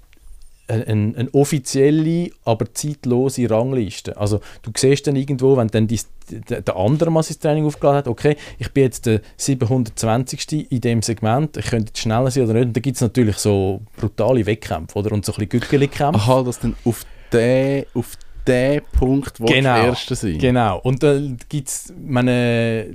eine, 0.70 0.86
eine 1.18 1.34
offizielle, 1.34 2.30
aber 2.46 2.74
zeitlose 2.74 3.50
Rangliste. 3.50 4.16
Also 4.16 4.40
du 4.62 4.72
siehst 4.74 5.06
dann 5.06 5.18
irgendwo, 5.18 5.58
wenn 5.58 5.68
dann 5.68 5.88
dies, 5.88 6.08
der, 6.30 6.62
der 6.62 6.78
andere 6.78 7.12
mal 7.12 7.24
sein 7.24 7.42
Training 7.42 7.66
aufgeladen 7.66 7.98
hat, 7.98 8.08
okay, 8.08 8.38
ich 8.58 8.72
bin 8.72 8.84
jetzt 8.84 9.06
der 9.06 9.20
720. 9.36 10.72
in 10.72 10.80
dem 10.80 11.02
Segment, 11.02 11.58
ich 11.58 11.66
könnte 11.66 11.88
jetzt 11.88 12.00
schneller 12.00 12.32
sein 12.32 12.46
oder 12.46 12.54
nicht. 12.54 12.68
Und 12.68 12.78
dann 12.78 12.84
gibt 12.84 12.96
es 12.96 13.02
natürlich 13.02 13.36
so 13.36 13.82
brutale 13.98 14.46
Wettkämpfe 14.46 14.98
oder? 14.98 15.12
und 15.12 15.26
so 15.26 15.34
ein 15.34 15.46
bisschen 15.46 15.60
Gückeli-Kämpfe. 15.60 16.22
Aha, 16.22 16.44
dass 16.44 16.60
dann 16.62 16.78
auf 16.86 17.06
den, 17.34 17.84
auf 17.94 18.16
den 18.48 18.82
Punkt 18.98 19.40
wo 19.40 19.46
Genau. 19.46 19.76
der 19.76 19.86
Erste 19.86 20.16
sein. 20.16 20.38
Genau. 20.38 20.80
Und 20.80 21.04
dann 21.04 21.38
gibt 21.50 21.68
es, 21.68 21.94
meine, 21.98 22.88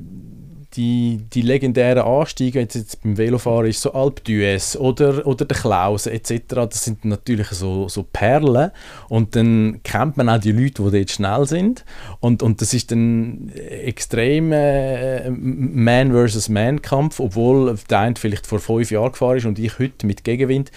die, 0.74 1.20
die 1.32 1.42
legendären 1.42 2.04
Anstiege, 2.04 2.60
jetzt, 2.60 2.76
jetzt 2.76 3.02
beim 3.02 3.18
Velofahren 3.18 3.66
ist 3.66 3.82
so 3.82 3.92
Alpe 3.92 4.22
d'Huez 4.22 4.76
oder, 4.76 5.26
oder 5.26 5.44
der 5.44 5.56
Klaus 5.56 6.06
etc., 6.06 6.42
das 6.48 6.84
sind 6.84 7.04
natürlich 7.04 7.48
so, 7.48 7.88
so 7.88 8.04
Perlen 8.04 8.70
und 9.08 9.34
dann 9.34 9.80
kennt 9.82 10.16
man 10.16 10.28
auch 10.28 10.38
die 10.38 10.52
Leute, 10.52 10.82
die 10.84 10.98
dort 10.98 11.10
schnell 11.10 11.46
sind 11.46 11.84
und, 12.20 12.42
und 12.42 12.60
das 12.60 12.72
ist 12.72 12.92
dann 12.92 13.50
extrem 13.54 14.52
äh, 14.52 15.30
Man 15.30 16.12
versus 16.12 16.48
Man 16.48 16.80
Kampf, 16.80 17.18
obwohl 17.18 17.76
der 17.88 17.98
eine 17.98 18.14
vielleicht 18.16 18.46
vor 18.46 18.60
fünf 18.60 18.90
Jahren 18.90 19.12
gefahren 19.12 19.38
ist 19.38 19.46
und 19.46 19.58
ich 19.58 19.78
heute 19.78 20.06
mit 20.06 20.22
Gegenwind. 20.22 20.70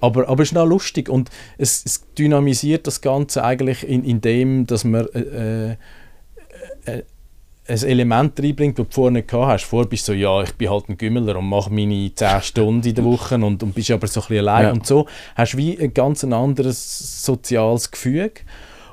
Aber, 0.00 0.28
aber 0.28 0.42
es 0.42 0.52
ist 0.52 0.58
auch 0.58 0.66
lustig 0.66 1.08
und 1.08 1.30
es, 1.58 1.84
es 1.84 2.06
dynamisiert 2.18 2.86
das 2.86 3.00
Ganze 3.00 3.44
eigentlich 3.44 3.86
in, 3.86 4.04
in 4.04 4.20
dem, 4.20 4.66
dass 4.66 4.84
man 4.84 5.06
äh, 5.08 5.72
äh, 5.72 7.02
ein 7.68 7.82
Element 7.84 8.40
reinbringt, 8.40 8.78
das 8.78 8.86
du 8.88 8.92
vorher 8.92 9.12
nicht 9.12 9.28
gehabt 9.28 9.52
hast. 9.52 9.64
Vorher 9.64 9.88
bist 9.88 10.08
du 10.08 10.12
so, 10.12 10.18
ja, 10.18 10.42
ich 10.42 10.52
bin 10.54 10.70
halt 10.70 10.88
ein 10.88 10.98
Gümmeler 10.98 11.36
und 11.36 11.48
mache 11.48 11.70
meine 11.70 12.12
10 12.12 12.42
Stunden 12.42 12.88
in 12.88 12.94
der 12.94 13.04
Woche 13.04 13.36
und, 13.36 13.62
und 13.62 13.74
bist 13.74 13.90
aber 13.90 14.06
so 14.06 14.20
ein 14.20 14.26
bisschen 14.28 14.48
allein. 14.48 14.64
Ja. 14.64 14.72
Und 14.72 14.86
so 14.86 15.06
hast 15.36 15.54
du 15.54 15.58
wie 15.58 15.78
ein 15.78 15.94
ganz 15.94 16.24
anderes 16.24 17.24
soziales 17.24 17.90
Gefüge 17.90 18.40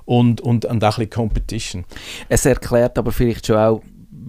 und, 0.06 0.42
und, 0.42 0.66
und 0.66 0.84
auch 0.84 0.98
ein 0.98 1.06
bisschen 1.06 1.10
Competition. 1.10 1.86
Es 2.30 2.46
erklärt 2.46 2.98
aber 2.98 3.12
vielleicht 3.12 3.48
schon 3.48 3.58
auch, 3.58 3.82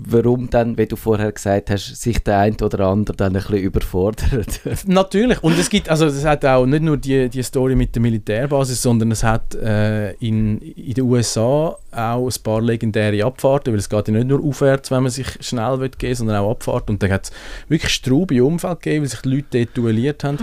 warum 0.07 0.51
dann, 0.51 0.77
wie 0.79 0.87
du 0.87 0.97
vorher 0.97 1.33
gesagt 1.33 1.71
hast, 1.71 1.97
sich 1.97 2.23
der 2.23 2.39
eine 2.39 2.57
oder 2.57 2.87
andere 2.87 3.17
dann 3.17 3.35
ein 3.35 3.43
bisschen 3.43 3.59
überfordert. 3.59 4.61
Natürlich. 4.87 5.43
Und 5.43 5.59
es 5.59 5.71
gibt, 5.71 5.89
also 5.89 6.07
es 6.07 6.25
hat 6.25 6.45
auch 6.45 6.67
nicht 6.67 6.83
nur 6.83 6.97
die, 6.97 7.29
die 7.29 7.43
Story 7.43 7.75
mit 7.75 7.95
der 7.95 8.03
Militärbasis, 8.03 8.83
sondern 8.83 9.11
es 9.11 9.23
hat 9.23 9.55
äh, 9.55 10.13
in, 10.15 10.59
in 10.59 10.95
den 10.95 11.05
USA 11.05 11.77
auch 11.99 12.29
ein 12.29 12.43
paar 12.43 12.61
legendäre 12.61 13.25
Abfahrten, 13.25 13.73
weil 13.73 13.79
es 13.79 13.89
geht 13.89 14.09
ja 14.09 14.15
nicht 14.15 14.29
nur 14.29 14.43
aufwärts, 14.45 14.91
wenn 14.91 15.03
man 15.03 15.11
sich 15.11 15.27
schnell 15.41 15.81
will 15.81 15.91
gehen 15.91 16.15
sondern 16.15 16.37
auch 16.37 16.51
Abfahrten. 16.51 16.95
Und 16.95 17.03
da 17.03 17.09
hat 17.09 17.25
es 17.25 17.33
wirklich 17.69 17.93
straube 17.93 18.43
Umfeld 18.43 18.81
gegeben, 18.81 19.03
weil 19.03 19.11
sich 19.11 19.21
die 19.21 19.29
Leute 19.29 19.47
dort 19.51 19.77
duelliert 19.77 20.25
haben. 20.25 20.39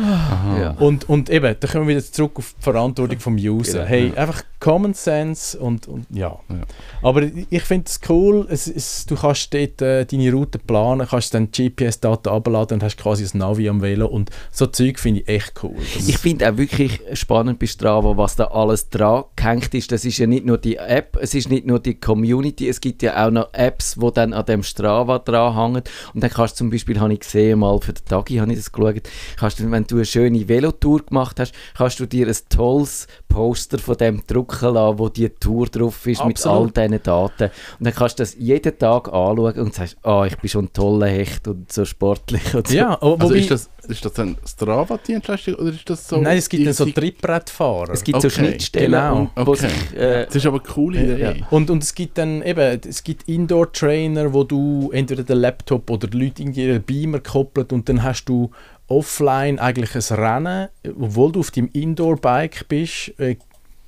Ja. 0.60 0.76
Und, 0.80 1.08
und 1.10 1.30
eben, 1.30 1.56
da 1.60 1.68
kommen 1.68 1.88
wir 1.88 1.96
wieder 1.96 2.06
zurück 2.06 2.34
auf 2.36 2.56
die 2.58 2.64
Verantwortung 2.64 3.20
vom 3.20 3.36
User. 3.36 3.80
Genau. 3.80 3.86
Hey, 3.86 4.14
einfach 4.16 4.44
Common 4.60 4.94
Sense 4.94 5.60
und, 5.60 5.88
und 5.88 6.08
ja. 6.10 6.40
Ja. 6.50 6.62
Aber 7.04 7.22
ich 7.24 7.62
finde 7.62 7.86
es 7.88 8.00
cool, 8.10 8.48
es, 8.50 8.68
es, 8.68 9.06
du 9.06 9.16
kannst 9.16 9.54
dort 9.54 9.82
äh, 9.82 10.06
deine 10.06 10.32
Route 10.32 10.58
planen, 10.58 11.08
kannst 11.08 11.34
dann 11.34 11.52
GPS-Daten 11.52 12.30
abladen 12.30 12.76
und 12.76 12.84
hast 12.84 12.98
quasi 12.98 13.26
ein 13.26 13.38
Navi 13.38 13.70
am 13.70 13.82
Velo 13.82 14.08
und 14.08 14.32
so 14.52 14.66
Zeug 14.66 15.00
finde 15.00 15.22
ich 15.22 15.28
echt 15.28 15.64
cool. 15.64 15.76
Das 15.94 16.08
Ich 16.08 16.18
finde 16.18 16.50
auch 16.50 16.58
wirklich 16.58 17.00
spannend 17.14 17.60
bei 17.60 17.68
Strava, 17.68 18.18
was 18.18 18.38
da 18.38 18.46
alles 18.46 18.90
dran 18.90 19.26
gehängt 19.36 19.74
ist. 19.76 19.92
Das 19.92 20.04
ist 20.04 20.18
ja 20.18 20.26
nicht 20.26 20.46
nur 20.46 20.58
die 20.58 20.78
App, 20.78 21.18
es 21.22 21.36
ist 21.36 21.45
nicht 21.50 21.66
nur 21.66 21.80
die 21.80 22.00
Community, 22.00 22.68
es 22.68 22.82
gibt 22.82 23.02
ja 23.04 23.26
auch 23.26 23.32
noch 23.32 23.54
Apps, 23.54 23.96
die 23.96 24.12
dann 24.14 24.34
an 24.34 24.46
dem 24.46 24.64
Strava 24.64 25.20
dranhängen. 25.20 25.84
Und 26.14 26.24
dann 26.24 26.30
kannst 26.30 26.56
du 26.56 26.58
zum 26.60 26.70
Beispiel, 26.70 27.00
habe 27.00 27.14
ich 27.14 27.20
gesehen, 27.20 27.60
mal 27.60 27.80
für 27.80 27.94
den 27.94 28.06
Tagi 28.06 28.38
habe 28.38 28.52
ich 28.52 28.58
das 28.58 28.72
geschaut, 28.72 29.02
kannst 29.38 29.60
du, 29.60 29.70
wenn 29.72 29.86
du 29.86 29.96
eine 29.96 30.06
schöne 30.06 30.48
Velotour 30.48 31.06
gemacht 31.06 31.40
hast, 31.40 31.54
kannst 31.78 32.00
du 32.00 32.06
dir 32.06 32.28
ein 32.28 32.36
tolles 32.50 33.08
Poster 33.28 33.80
von 33.80 33.98
dem 33.98 34.26
drucken 34.26 34.74
lassen, 34.74 35.00
wo 35.00 35.10
die 35.10 35.30
Tour 35.30 35.68
drauf 35.68 36.06
ist 36.08 36.24
mit 36.26 36.46
all 36.46 36.66
Absolut. 36.66 36.78
diesen 36.78 37.04
Daten. 37.04 37.44
Und 37.80 37.86
dann 37.86 37.94
kannst 37.94 38.20
du 38.20 38.24
das 38.24 38.36
jeden 38.38 38.78
Tag 38.78 39.08
anschauen 39.08 39.60
und 39.60 39.74
sagst, 39.74 39.98
ah, 40.04 40.26
ich 40.26 40.38
bin 40.38 40.50
schon 40.50 40.66
ein 40.66 40.74
toller 40.74 41.08
Hecht 41.08 41.48
und 41.48 41.72
so 41.72 41.86
sportlich. 41.86 42.54
Und 42.56 42.68
so. 42.68 42.76
ja, 42.76 42.94
aber 43.02 43.22
Also 43.22 43.34
ist 43.34 43.52
das, 43.52 43.70
ist 43.90 44.06
das 44.06 44.14
dann 44.14 44.38
Strava-Dienstleistung 44.46 45.56
oder 45.56 45.70
ist 45.70 45.90
das 45.90 46.08
so... 46.08 46.18
Nein, 46.18 46.38
es 46.38 46.50
gibt 46.50 46.66
dann 46.66 46.74
so 46.74 46.86
Trittbrettfahrer. 46.86 47.92
Es 47.92 48.04
gibt 48.04 48.22
so 48.22 48.28
Okay, 48.28 48.38
Schnittstellen, 48.38 48.92
genau. 48.92 49.32
Okay. 49.36 49.68
sich, 49.68 49.98
äh, 49.98 50.26
Das 50.26 50.36
ist 50.36 50.46
aber 50.46 50.60
eine 50.60 50.68
coole 50.74 51.04
Idee. 51.04 51.22
Ja. 51.22 51.34
Und, 51.50 51.70
und 51.70 51.84
es 51.84 51.96
gibt 51.96 52.18
dann 52.18 52.42
eben, 52.42 52.82
es 52.88 53.04
gibt 53.04 53.28
Indoor-Trainer, 53.28 54.34
wo 54.34 54.44
du 54.44 54.92
entweder 54.92 55.24
den 55.24 55.38
Laptop 55.38 55.90
oder 55.90 56.08
die 56.08 56.18
Leute 56.18 56.42
irgendwie 56.42 56.64
einen 56.64 56.84
Beamer 56.84 57.20
koppelt 57.20 57.74
und 57.74 57.90
dann 57.90 58.04
hast 58.04 58.26
du 58.26 58.52
offline 58.88 59.60
eigentlich 59.60 59.96
ein 59.96 60.18
Rennen, 60.18 60.70
obwohl 61.00 61.32
du 61.32 61.40
auf 61.40 61.52
deinem 61.52 61.70
Indoor-Bike 61.74 62.68
bist, 62.68 63.14
äh, 63.20 63.36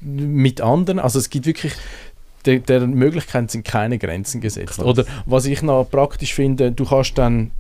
mit 0.01 0.61
anderen. 0.61 0.99
Also 0.99 1.19
es 1.19 1.29
gibt 1.29 1.45
wirklich, 1.45 1.73
der, 2.45 2.59
der 2.59 2.87
Möglichkeiten 2.87 3.49
sind 3.49 3.65
keine 3.65 3.97
Grenzen 3.97 4.41
gesetzt. 4.41 4.75
Krass. 4.75 4.85
Oder 4.85 5.05
was 5.25 5.45
ich 5.45 5.61
noch 5.61 5.85
praktisch 5.89 6.33
finde, 6.33 6.71
du 6.71 6.85
kannst 6.85 7.17
dann 7.17 7.51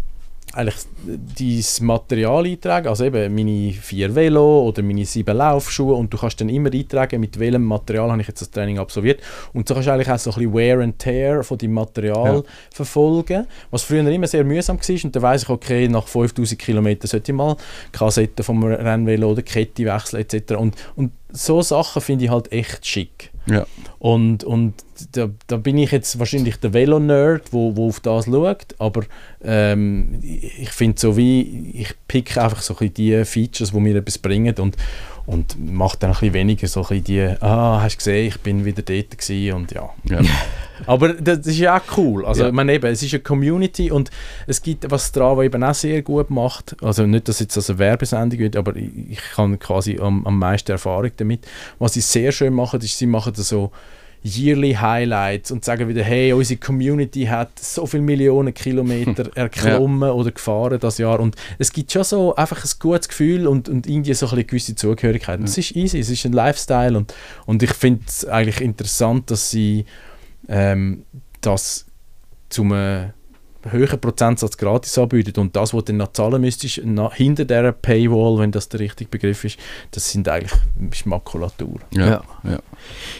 eigentlich 0.57 0.75
dein 1.05 1.85
Material 1.85 2.45
eintragen, 2.45 2.87
also 2.87 3.05
eben 3.05 3.33
meine 3.35 3.71
vier 3.73 4.13
Velo 4.15 4.63
oder 4.63 4.81
meine 4.81 5.05
sieben 5.05 5.37
Laufschuhe 5.37 5.93
und 5.95 6.11
du 6.13 6.17
kannst 6.17 6.41
dann 6.41 6.49
immer 6.49 6.73
eintragen, 6.73 7.19
mit 7.19 7.37
welchem 7.39 7.63
Material 7.63 8.11
habe 8.11 8.21
ich 8.21 8.27
jetzt 8.27 8.41
das 8.41 8.51
Training 8.51 8.79
absolviert 8.79 9.21
und 9.53 9.67
so 9.67 9.73
kannst 9.75 9.87
du 9.87 9.91
eigentlich 9.93 10.09
auch 10.09 10.17
so 10.19 10.31
ein 10.31 10.35
bisschen 10.35 10.53
Wear 10.53 10.79
and 10.79 10.97
Tear 10.99 11.43
von 11.43 11.57
deinem 11.57 11.73
Material 11.73 12.35
Ja. 12.37 12.43
verfolgen, 12.73 13.45
was 13.71 13.83
früher 13.83 14.07
immer 14.07 14.27
sehr 14.27 14.43
mühsam 14.43 14.77
war 14.79 15.03
und 15.03 15.15
dann 15.15 15.23
weiss 15.23 15.43
ich, 15.43 15.49
okay, 15.49 15.87
nach 15.87 16.07
5000 16.07 16.59
Kilometern 16.59 17.07
sollte 17.07 17.31
ich 17.31 17.35
mal 17.37 17.55
Kassette 17.91 18.43
vom 18.43 18.63
Rennvelo 18.63 19.31
oder 19.31 19.41
Kette 19.43 19.85
wechseln 19.85 20.21
etc. 20.21 20.53
Und, 20.55 20.75
und 20.95 21.11
so 21.31 21.61
Sachen 21.61 22.01
finde 22.01 22.25
ich 22.25 22.31
halt 22.31 22.51
echt 22.51 22.85
schick. 22.85 23.31
Ja. 23.45 23.65
Und, 24.07 24.45
und 24.45 24.73
da, 25.11 25.27
da 25.47 25.57
bin 25.57 25.77
ich 25.77 25.91
jetzt 25.91 26.17
wahrscheinlich 26.17 26.55
der 26.61 26.71
Velo-Nerd, 26.73 27.51
wo, 27.51 27.75
wo 27.75 27.89
auf 27.89 27.99
das 27.99 28.23
schaut, 28.23 28.67
aber 28.79 29.03
ähm, 29.43 30.19
ich 30.21 30.69
finde 30.69 30.97
so 30.97 31.17
wie, 31.17 31.71
ich 31.73 31.93
pick 32.07 32.37
einfach 32.37 32.61
so 32.61 32.73
ein 32.75 32.77
bisschen 32.77 32.93
die 32.93 33.25
Features, 33.25 33.71
die 33.71 33.79
mir 33.81 33.97
etwas 33.97 34.17
bringen 34.17 34.55
und, 34.59 34.77
und 35.25 35.57
mache 35.59 35.97
dann 35.99 36.11
ein 36.11 36.13
bisschen 36.13 36.33
weniger 36.35 36.69
so 36.69 36.83
ein 36.83 36.87
bisschen 36.87 37.03
die, 37.03 37.35
ah, 37.41 37.81
hast 37.81 37.95
du 37.95 37.97
gesehen, 37.97 38.27
ich 38.29 38.39
bin 38.39 38.63
wieder 38.63 38.81
dort 38.81 39.17
gewesen 39.17 39.53
und 39.53 39.71
ja. 39.73 39.89
Ja. 40.05 40.21
Aber 40.85 41.09
das 41.13 41.45
ist 41.45 41.57
ja 41.57 41.75
auch 41.77 41.97
cool. 41.97 42.25
Also, 42.25 42.43
Ja. 42.43 42.47
ich 42.47 42.53
meine 42.53 42.71
eben, 42.75 42.87
es 42.87 43.03
ist 43.03 43.13
eine 43.13 43.23
Community 43.23 43.91
und 43.91 44.09
es 44.45 44.61
gibt, 44.61 44.89
was 44.89 45.07
Strava 45.07 45.43
eben 45.43 45.61
auch 45.65 45.73
sehr 45.73 46.01
gut 46.01 46.29
macht, 46.29 46.81
also 46.81 47.05
nicht, 47.05 47.27
dass 47.27 47.41
jetzt 47.41 47.57
das 47.57 47.69
eine 47.69 47.79
Werbesendung 47.79 48.39
wird, 48.39 48.55
aber 48.55 48.73
ich, 48.77 48.89
ich 49.09 49.37
habe 49.37 49.57
quasi 49.57 49.99
am, 49.99 50.25
am 50.25 50.39
meisten 50.39 50.71
Erfahrung 50.71 51.11
damit. 51.17 51.45
Was 51.77 51.95
sie 51.95 52.01
sehr 52.01 52.31
schön 52.31 52.53
machen, 52.53 52.79
ist, 52.79 52.97
sie 52.97 53.05
machen 53.05 53.33
das 53.35 53.49
so 53.49 53.71
Yearly 54.27 54.73
Highlights 54.73 55.51
und 55.51 55.63
sagen 55.63 55.87
wieder, 55.87 56.03
hey, 56.03 56.33
unsere 56.33 56.59
Community 56.59 57.25
hat 57.25 57.57
so 57.59 57.85
viele 57.85 58.03
Millionen 58.03 58.53
Kilometer 58.53 59.29
erklommen 59.35 60.09
oder 60.09 60.31
gefahren 60.31 60.79
das 60.79 60.97
Jahr. 60.97 61.19
Und 61.19 61.35
es 61.57 61.71
gibt 61.71 61.91
schon 61.91 62.03
so 62.03 62.35
einfach 62.35 62.63
ein 62.63 62.71
gutes 62.79 63.07
Gefühl 63.07 63.47
und, 63.47 63.69
und 63.69 63.87
irgendwie 63.87 64.13
so 64.13 64.27
eine 64.27 64.43
gewisse 64.43 64.75
Zugehörigkeit. 64.75 65.39
Es 65.41 65.57
ist 65.57 65.75
easy, 65.75 65.99
es 65.99 66.09
ist 66.09 66.25
ein 66.25 66.33
Lifestyle 66.33 66.97
und, 66.97 67.13
und 67.45 67.63
ich 67.63 67.73
finde 67.73 68.01
es 68.07 68.25
eigentlich 68.25 68.61
interessant, 68.61 69.31
dass 69.31 69.49
sie 69.49 69.85
ähm, 70.49 71.03
das 71.41 71.85
zum 72.49 72.73
äh, 72.73 73.09
höheren 73.69 73.99
Prozentsatz 73.99 74.57
gratis 74.57 74.97
anbieten 74.97 75.39
und 75.39 75.55
das, 75.55 75.73
was 75.73 75.85
du 75.85 75.91
dann 75.91 75.97
noch 75.97 76.13
zahlen 76.13 76.41
müsstest, 76.41 76.83
nach, 76.85 77.13
hinter 77.13 77.45
dieser 77.45 77.71
Paywall, 77.71 78.39
wenn 78.39 78.51
das 78.51 78.69
der 78.69 78.79
richtige 78.79 79.09
Begriff 79.09 79.43
ist, 79.43 79.57
das 79.91 80.11
sind 80.11 80.27
eigentlich 80.29 80.53
ist 80.91 81.05
Makulatur. 81.05 81.79
Ja. 81.91 82.07
Ja. 82.07 82.23
ja. 82.43 82.59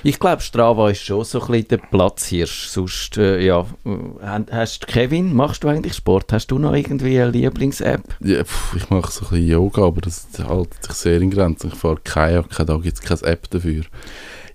Ich 0.04 0.20
glaube, 0.20 0.42
Strava 0.42 0.90
ist 0.90 1.04
schon 1.04 1.24
so 1.24 1.42
ein 1.42 1.48
bisschen 1.48 1.68
der 1.70 1.78
Platzhirsch. 1.78 2.68
Sonst, 2.68 3.18
äh, 3.18 3.40
ja, 3.40 3.66
äh, 3.86 4.40
hast 4.52 4.88
Kevin, 4.88 5.34
machst 5.34 5.64
du 5.64 5.68
eigentlich 5.68 5.94
Sport? 5.96 6.32
Hast 6.34 6.48
du 6.48 6.60
noch 6.60 6.74
irgendwie 6.74 7.20
eine 7.20 7.32
Lieblings-App? 7.32 8.02
Ja, 8.22 8.42
ich 8.42 8.90
mache 8.90 9.12
so 9.12 9.26
ein 9.26 9.30
bisschen 9.30 9.48
Yoga, 9.48 9.84
aber 9.84 10.02
das 10.02 10.28
hält 10.38 10.84
sich 10.84 10.94
sehr 10.94 11.22
in 11.22 11.32
Grenzen. 11.32 11.72
Ich 11.74 11.80
fahre 11.80 11.98
Kajak, 12.04 12.66
da 12.66 12.78
gibt 12.78 12.98
es 12.98 13.02
keine 13.02 13.32
App 13.32 13.50
dafür. 13.50 13.84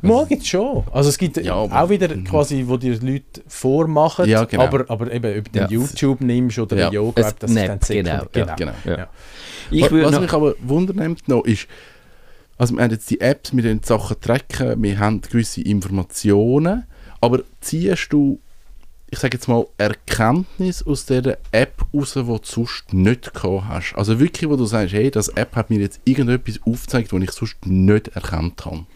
Mal 0.02 0.26
gibt 0.26 0.42
es 0.42 0.48
schon. 0.48 0.82
Also 0.92 1.08
es 1.08 1.16
gibt 1.18 1.36
Ja, 1.38 1.54
auch 1.54 1.88
wieder 1.88 2.08
quasi, 2.24 2.64
wo 2.66 2.76
die 2.76 2.90
Leute 2.90 3.42
vormachen, 3.46 4.28
Ja, 4.28 4.44
genau. 4.44 4.64
aber, 4.64 4.84
aber 4.88 5.12
eben, 5.12 5.38
ob 5.38 5.52
du 5.52 5.58
Ja. 5.60 5.68
YouTube 5.68 6.20
nimmst 6.20 6.58
oder 6.58 6.76
Ja. 6.76 6.90
Yoga, 6.90 7.22
Es 7.22 7.36
das 7.36 7.50
ist 7.50 7.56
dann 7.56 7.80
sekundär. 7.80 8.26
genau, 8.32 8.54
Genau. 8.56 8.72
Ja. 8.84 9.08
Ich 9.70 9.82
Was 9.90 10.20
mich 10.20 10.32
aber 10.32 10.54
wundernimmt 10.60 11.28
noch 11.28 11.44
ist, 11.44 11.66
also 12.58 12.74
wir 12.76 12.82
haben 12.82 12.90
jetzt 12.90 13.10
die 13.10 13.20
Apps, 13.20 13.56
wir 13.56 13.62
die 13.62 13.80
Sachen 13.86 14.20
tracken, 14.20 14.82
wir 14.82 14.98
haben 14.98 15.20
gewisse 15.20 15.62
Informationen, 15.62 16.84
aber 17.20 17.40
ziehst 17.60 18.12
du, 18.12 18.38
ich 19.10 19.18
sage 19.18 19.36
jetzt 19.36 19.46
mal, 19.48 19.66
Erkenntnis 19.78 20.86
aus 20.86 21.06
dieser 21.06 21.38
App 21.52 21.84
raus, 21.94 22.14
die 22.14 22.22
du 22.24 22.38
sonst 22.42 22.92
nicht 22.92 23.34
gehabt 23.34 23.64
hast? 23.68 23.94
Also 23.94 24.18
wirklich, 24.18 24.48
wo 24.50 24.56
du 24.56 24.64
sagst, 24.64 24.94
hey, 24.94 25.10
das 25.10 25.28
App 25.28 25.54
hat 25.54 25.70
mir 25.70 25.80
jetzt 25.80 26.00
irgendetwas 26.04 26.60
aufgezeigt, 26.66 27.12
was 27.12 27.22
ich 27.22 27.30
sonst 27.30 27.66
nicht 27.66 28.08
erkannt 28.08 28.64
habe. 28.64 28.86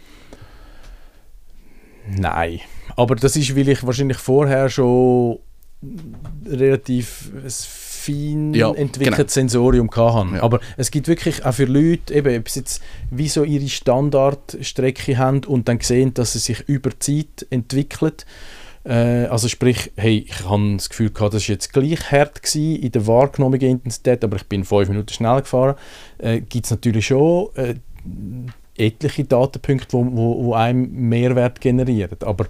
Nein. 2.09 2.61
Aber 2.97 3.17
das 3.17 3.37
ist, 3.37 3.57
weil 3.57 3.69
ich 3.69 3.85
wahrscheinlich 3.85 4.19
vorher 4.19 4.69
schon 4.69 5.39
relativ 6.47 7.31
ein 7.35 7.51
fein 8.07 8.55
Ja, 8.55 8.73
entwickeltes 8.73 9.35
genau. 9.35 9.49
Sensorium 9.49 9.91
hatte. 9.91 10.37
Ja. 10.37 10.43
Aber 10.43 10.61
es 10.77 10.91
gibt 10.91 11.09
wirklich 11.09 11.45
auch 11.45 11.53
für 11.53 11.65
Leute, 11.65 12.15
eben, 12.15 12.39
ob 12.39 12.49
sie 12.49 12.61
jetzt 12.61 12.83
wie 13.11 13.29
so 13.29 13.45
ihre 13.45 13.69
Standardstrecke 13.69 15.19
haben 15.19 15.45
und 15.45 15.69
dann 15.69 15.81
sehen, 15.81 16.15
dass 16.15 16.33
sie 16.33 16.39
sich 16.39 16.61
über 16.69 16.99
Zeit 16.99 17.47
entwickelt. 17.51 18.27
Äh, 18.85 19.27
also 19.27 19.49
sprich, 19.49 19.93
hey, 19.97 20.27
ich 20.29 20.45
habe 20.45 20.77
das 20.77 20.89
Gefühl 20.89 21.11
gehabt, 21.11 21.35
das 21.35 21.49
war 21.49 21.55
jetzt 21.55 21.73
gleich 21.73 22.11
hart 22.11 22.43
gewesen 22.43 22.77
in 22.77 22.93
der 22.93 23.07
wahrgenommenen 23.07 23.71
Intensität, 23.71 24.23
aber 24.23 24.37
ich 24.37 24.47
bin 24.47 24.65
fünf 24.65 24.89
Minuten 24.89 25.13
schnell 25.13 25.41
gefahren. 25.41 25.75
Äh, 26.19 26.41
gibt 26.41 26.67
es 26.67 26.71
natürlich 26.71 27.07
schon 27.07 27.49
äh, 27.57 27.75
etliche 28.79 29.25
Datenpunkte, 29.25 29.93
wo, 29.93 30.07
wo, 30.07 30.45
wo 30.45 30.55
einem 30.55 30.91
Mehrwert 30.91 31.61
generieren. 31.61 32.19
Aber 32.23 32.47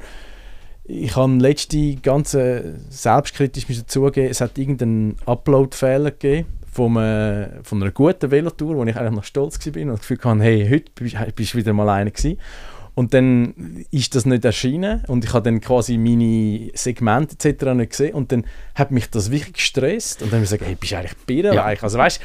ich 0.84 1.16
habe 1.16 1.32
letzte 1.34 1.96
ganze 1.96 2.76
selbstkritisch 2.88 3.68
müssen 3.68 3.88
zugeben, 3.88 4.30
es 4.30 4.40
hat 4.40 4.56
irgendeinen 4.56 5.16
Upload-Fehler 5.26 6.12
gegeben 6.12 6.46
von, 6.70 6.96
äh, 6.96 7.48
von 7.62 7.82
einer 7.82 7.90
guten 7.90 8.30
Velotour, 8.30 8.76
wo 8.76 8.84
ich 8.84 8.96
eigentlich 8.96 9.16
noch 9.16 9.24
stolz 9.24 9.58
war 9.66 9.82
und 9.82 9.88
das 9.88 10.00
Gefühl 10.00 10.18
hatte, 10.22 10.42
hey, 10.42 10.68
heute 10.70 11.32
bist 11.32 11.54
du 11.54 11.58
wieder 11.58 11.72
mal 11.72 11.88
einer 11.88 12.10
gewesen. 12.10 12.38
Und 12.96 13.12
dann 13.12 13.84
ist 13.90 14.14
das 14.14 14.24
nicht 14.24 14.42
erschienen 14.46 15.04
und 15.06 15.22
ich 15.22 15.34
habe 15.34 15.44
dann 15.44 15.60
quasi 15.60 15.98
meine 15.98 16.70
Segmente 16.72 17.34
etc. 17.48 17.66
nicht 17.74 17.90
gesehen 17.90 18.14
und 18.14 18.32
dann 18.32 18.46
hat 18.74 18.90
mich 18.90 19.10
das 19.10 19.30
wirklich 19.30 19.52
gestresst 19.52 20.22
und 20.22 20.32
dann 20.32 20.38
habe 20.38 20.44
ich 20.44 20.50
gesagt, 20.50 20.64
hey, 20.66 20.74
bist 20.80 20.92
du 20.92 20.96
eigentlich 20.96 21.16
birrenweich? 21.26 21.82
Also 21.82 21.98
weißt 21.98 22.20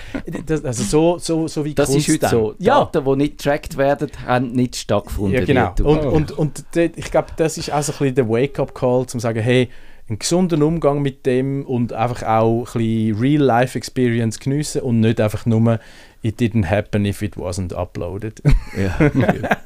du, 0.48 0.54
also 0.66 0.84
so, 0.84 1.18
so, 1.18 1.48
so 1.50 1.66
wie 1.66 1.74
das 1.76 1.90
ist 1.90 1.96
Kunst 2.06 2.10
heute 2.10 2.20
dann. 2.20 2.30
so. 2.32 2.56
Ja, 2.60 2.86
Daten, 2.86 3.04
die 3.04 3.16
nicht 3.18 3.38
getrackt 3.40 3.76
werden, 3.76 4.10
haben 4.26 4.52
nicht 4.54 4.78
stattgefunden. 4.78 5.38
ja, 5.38 5.44
genau. 5.46 5.74
wie 5.76 5.84
du- 5.84 5.90
Und, 5.90 6.32
und, 6.32 6.32
und 6.32 6.64
ich 6.78 7.12
glaube, 7.12 7.28
das 7.36 7.58
ist 7.58 7.70
auch 7.74 7.84
so 7.84 7.92
ein 7.92 7.98
bisschen 8.00 8.16
der 8.16 8.30
Wake-up-Call, 8.30 9.00
um 9.02 9.08
zu 9.10 9.20
sagen, 9.20 9.42
hey, 9.42 9.68
einen 10.08 10.20
gesunden 10.20 10.64
Umgang 10.64 11.02
mit 11.02 11.26
dem 11.26 11.66
und 11.66 11.92
einfach 11.92 12.24
auch 12.24 12.66
ein 12.76 12.82
bisschen 12.82 13.20
Real-Life-Experience 13.20 14.40
geniessen 14.40 14.84
und 14.84 15.02
nicht 15.02 15.20
einfach 15.20 15.46
nur 15.46 15.80
«It 16.22 16.40
didn't 16.40 16.68
happen 16.70 17.04
if 17.04 17.22
it 17.22 17.36
wasn't 17.36 17.74
uploaded». 17.74 18.42
ja. 18.78 18.98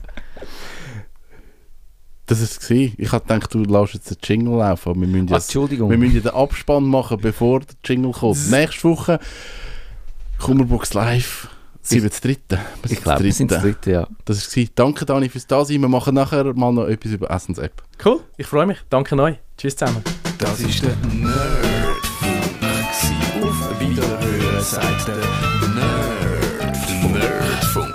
Das 2.27 2.41
ist 2.41 2.63
es. 2.63 2.71
Ich 2.71 3.11
habe 3.11 3.25
gedacht, 3.25 3.53
du 3.53 3.63
lässt 3.63 3.93
jetzt 3.93 4.09
den 4.09 4.17
Jingle 4.23 4.57
laufen, 4.57 4.89
aber 4.89 5.01
wir 5.01 5.07
müssen 5.07 5.27
ja, 5.27 5.35
Entschuldigung. 5.35 5.89
wir 5.91 5.97
müssen 5.97 6.15
ja 6.15 6.21
den 6.21 6.31
Abspann 6.31 6.83
machen, 6.83 7.17
bevor 7.21 7.59
der 7.59 7.75
Jingle 7.85 8.11
kommt. 8.13 8.49
Nächste 8.49 8.83
Woche 8.83 9.19
Kummerbox 10.39 10.93
Live, 10.93 11.47
7.3. 11.85 12.57
ich 12.89 13.01
glaube, 13.01 13.23
wir 13.23 13.33
sind 13.33 13.51
das 13.51 13.61
dritte, 13.61 13.91
ja. 13.91 14.07
Das 14.25 14.37
ist 14.37 14.57
es. 14.57 14.73
Danke 14.73 15.05
Dani 15.05 15.29
fürs 15.29 15.45
Dasein. 15.45 15.81
Wir 15.81 15.87
machen 15.87 16.15
nachher 16.15 16.51
mal 16.55 16.73
noch 16.73 16.87
etwas 16.87 17.11
über 17.11 17.29
Essens-App. 17.29 17.83
Cool, 18.03 18.21
ich 18.37 18.47
freue 18.47 18.65
mich. 18.65 18.79
Danke 18.89 19.15
euch. 19.21 19.35
Tschüss 19.57 19.75
zusammen. 19.75 20.01
Das 20.39 20.59
ist 20.59 20.83
der 20.83 20.95
Nerdfunk. 21.13 22.35
Auf 23.43 23.79
Wiederhören 23.79 24.63
sagt 24.63 25.07
der 25.07 25.15
Nerd. 25.75 27.13
Nerdfunk. 27.13 27.94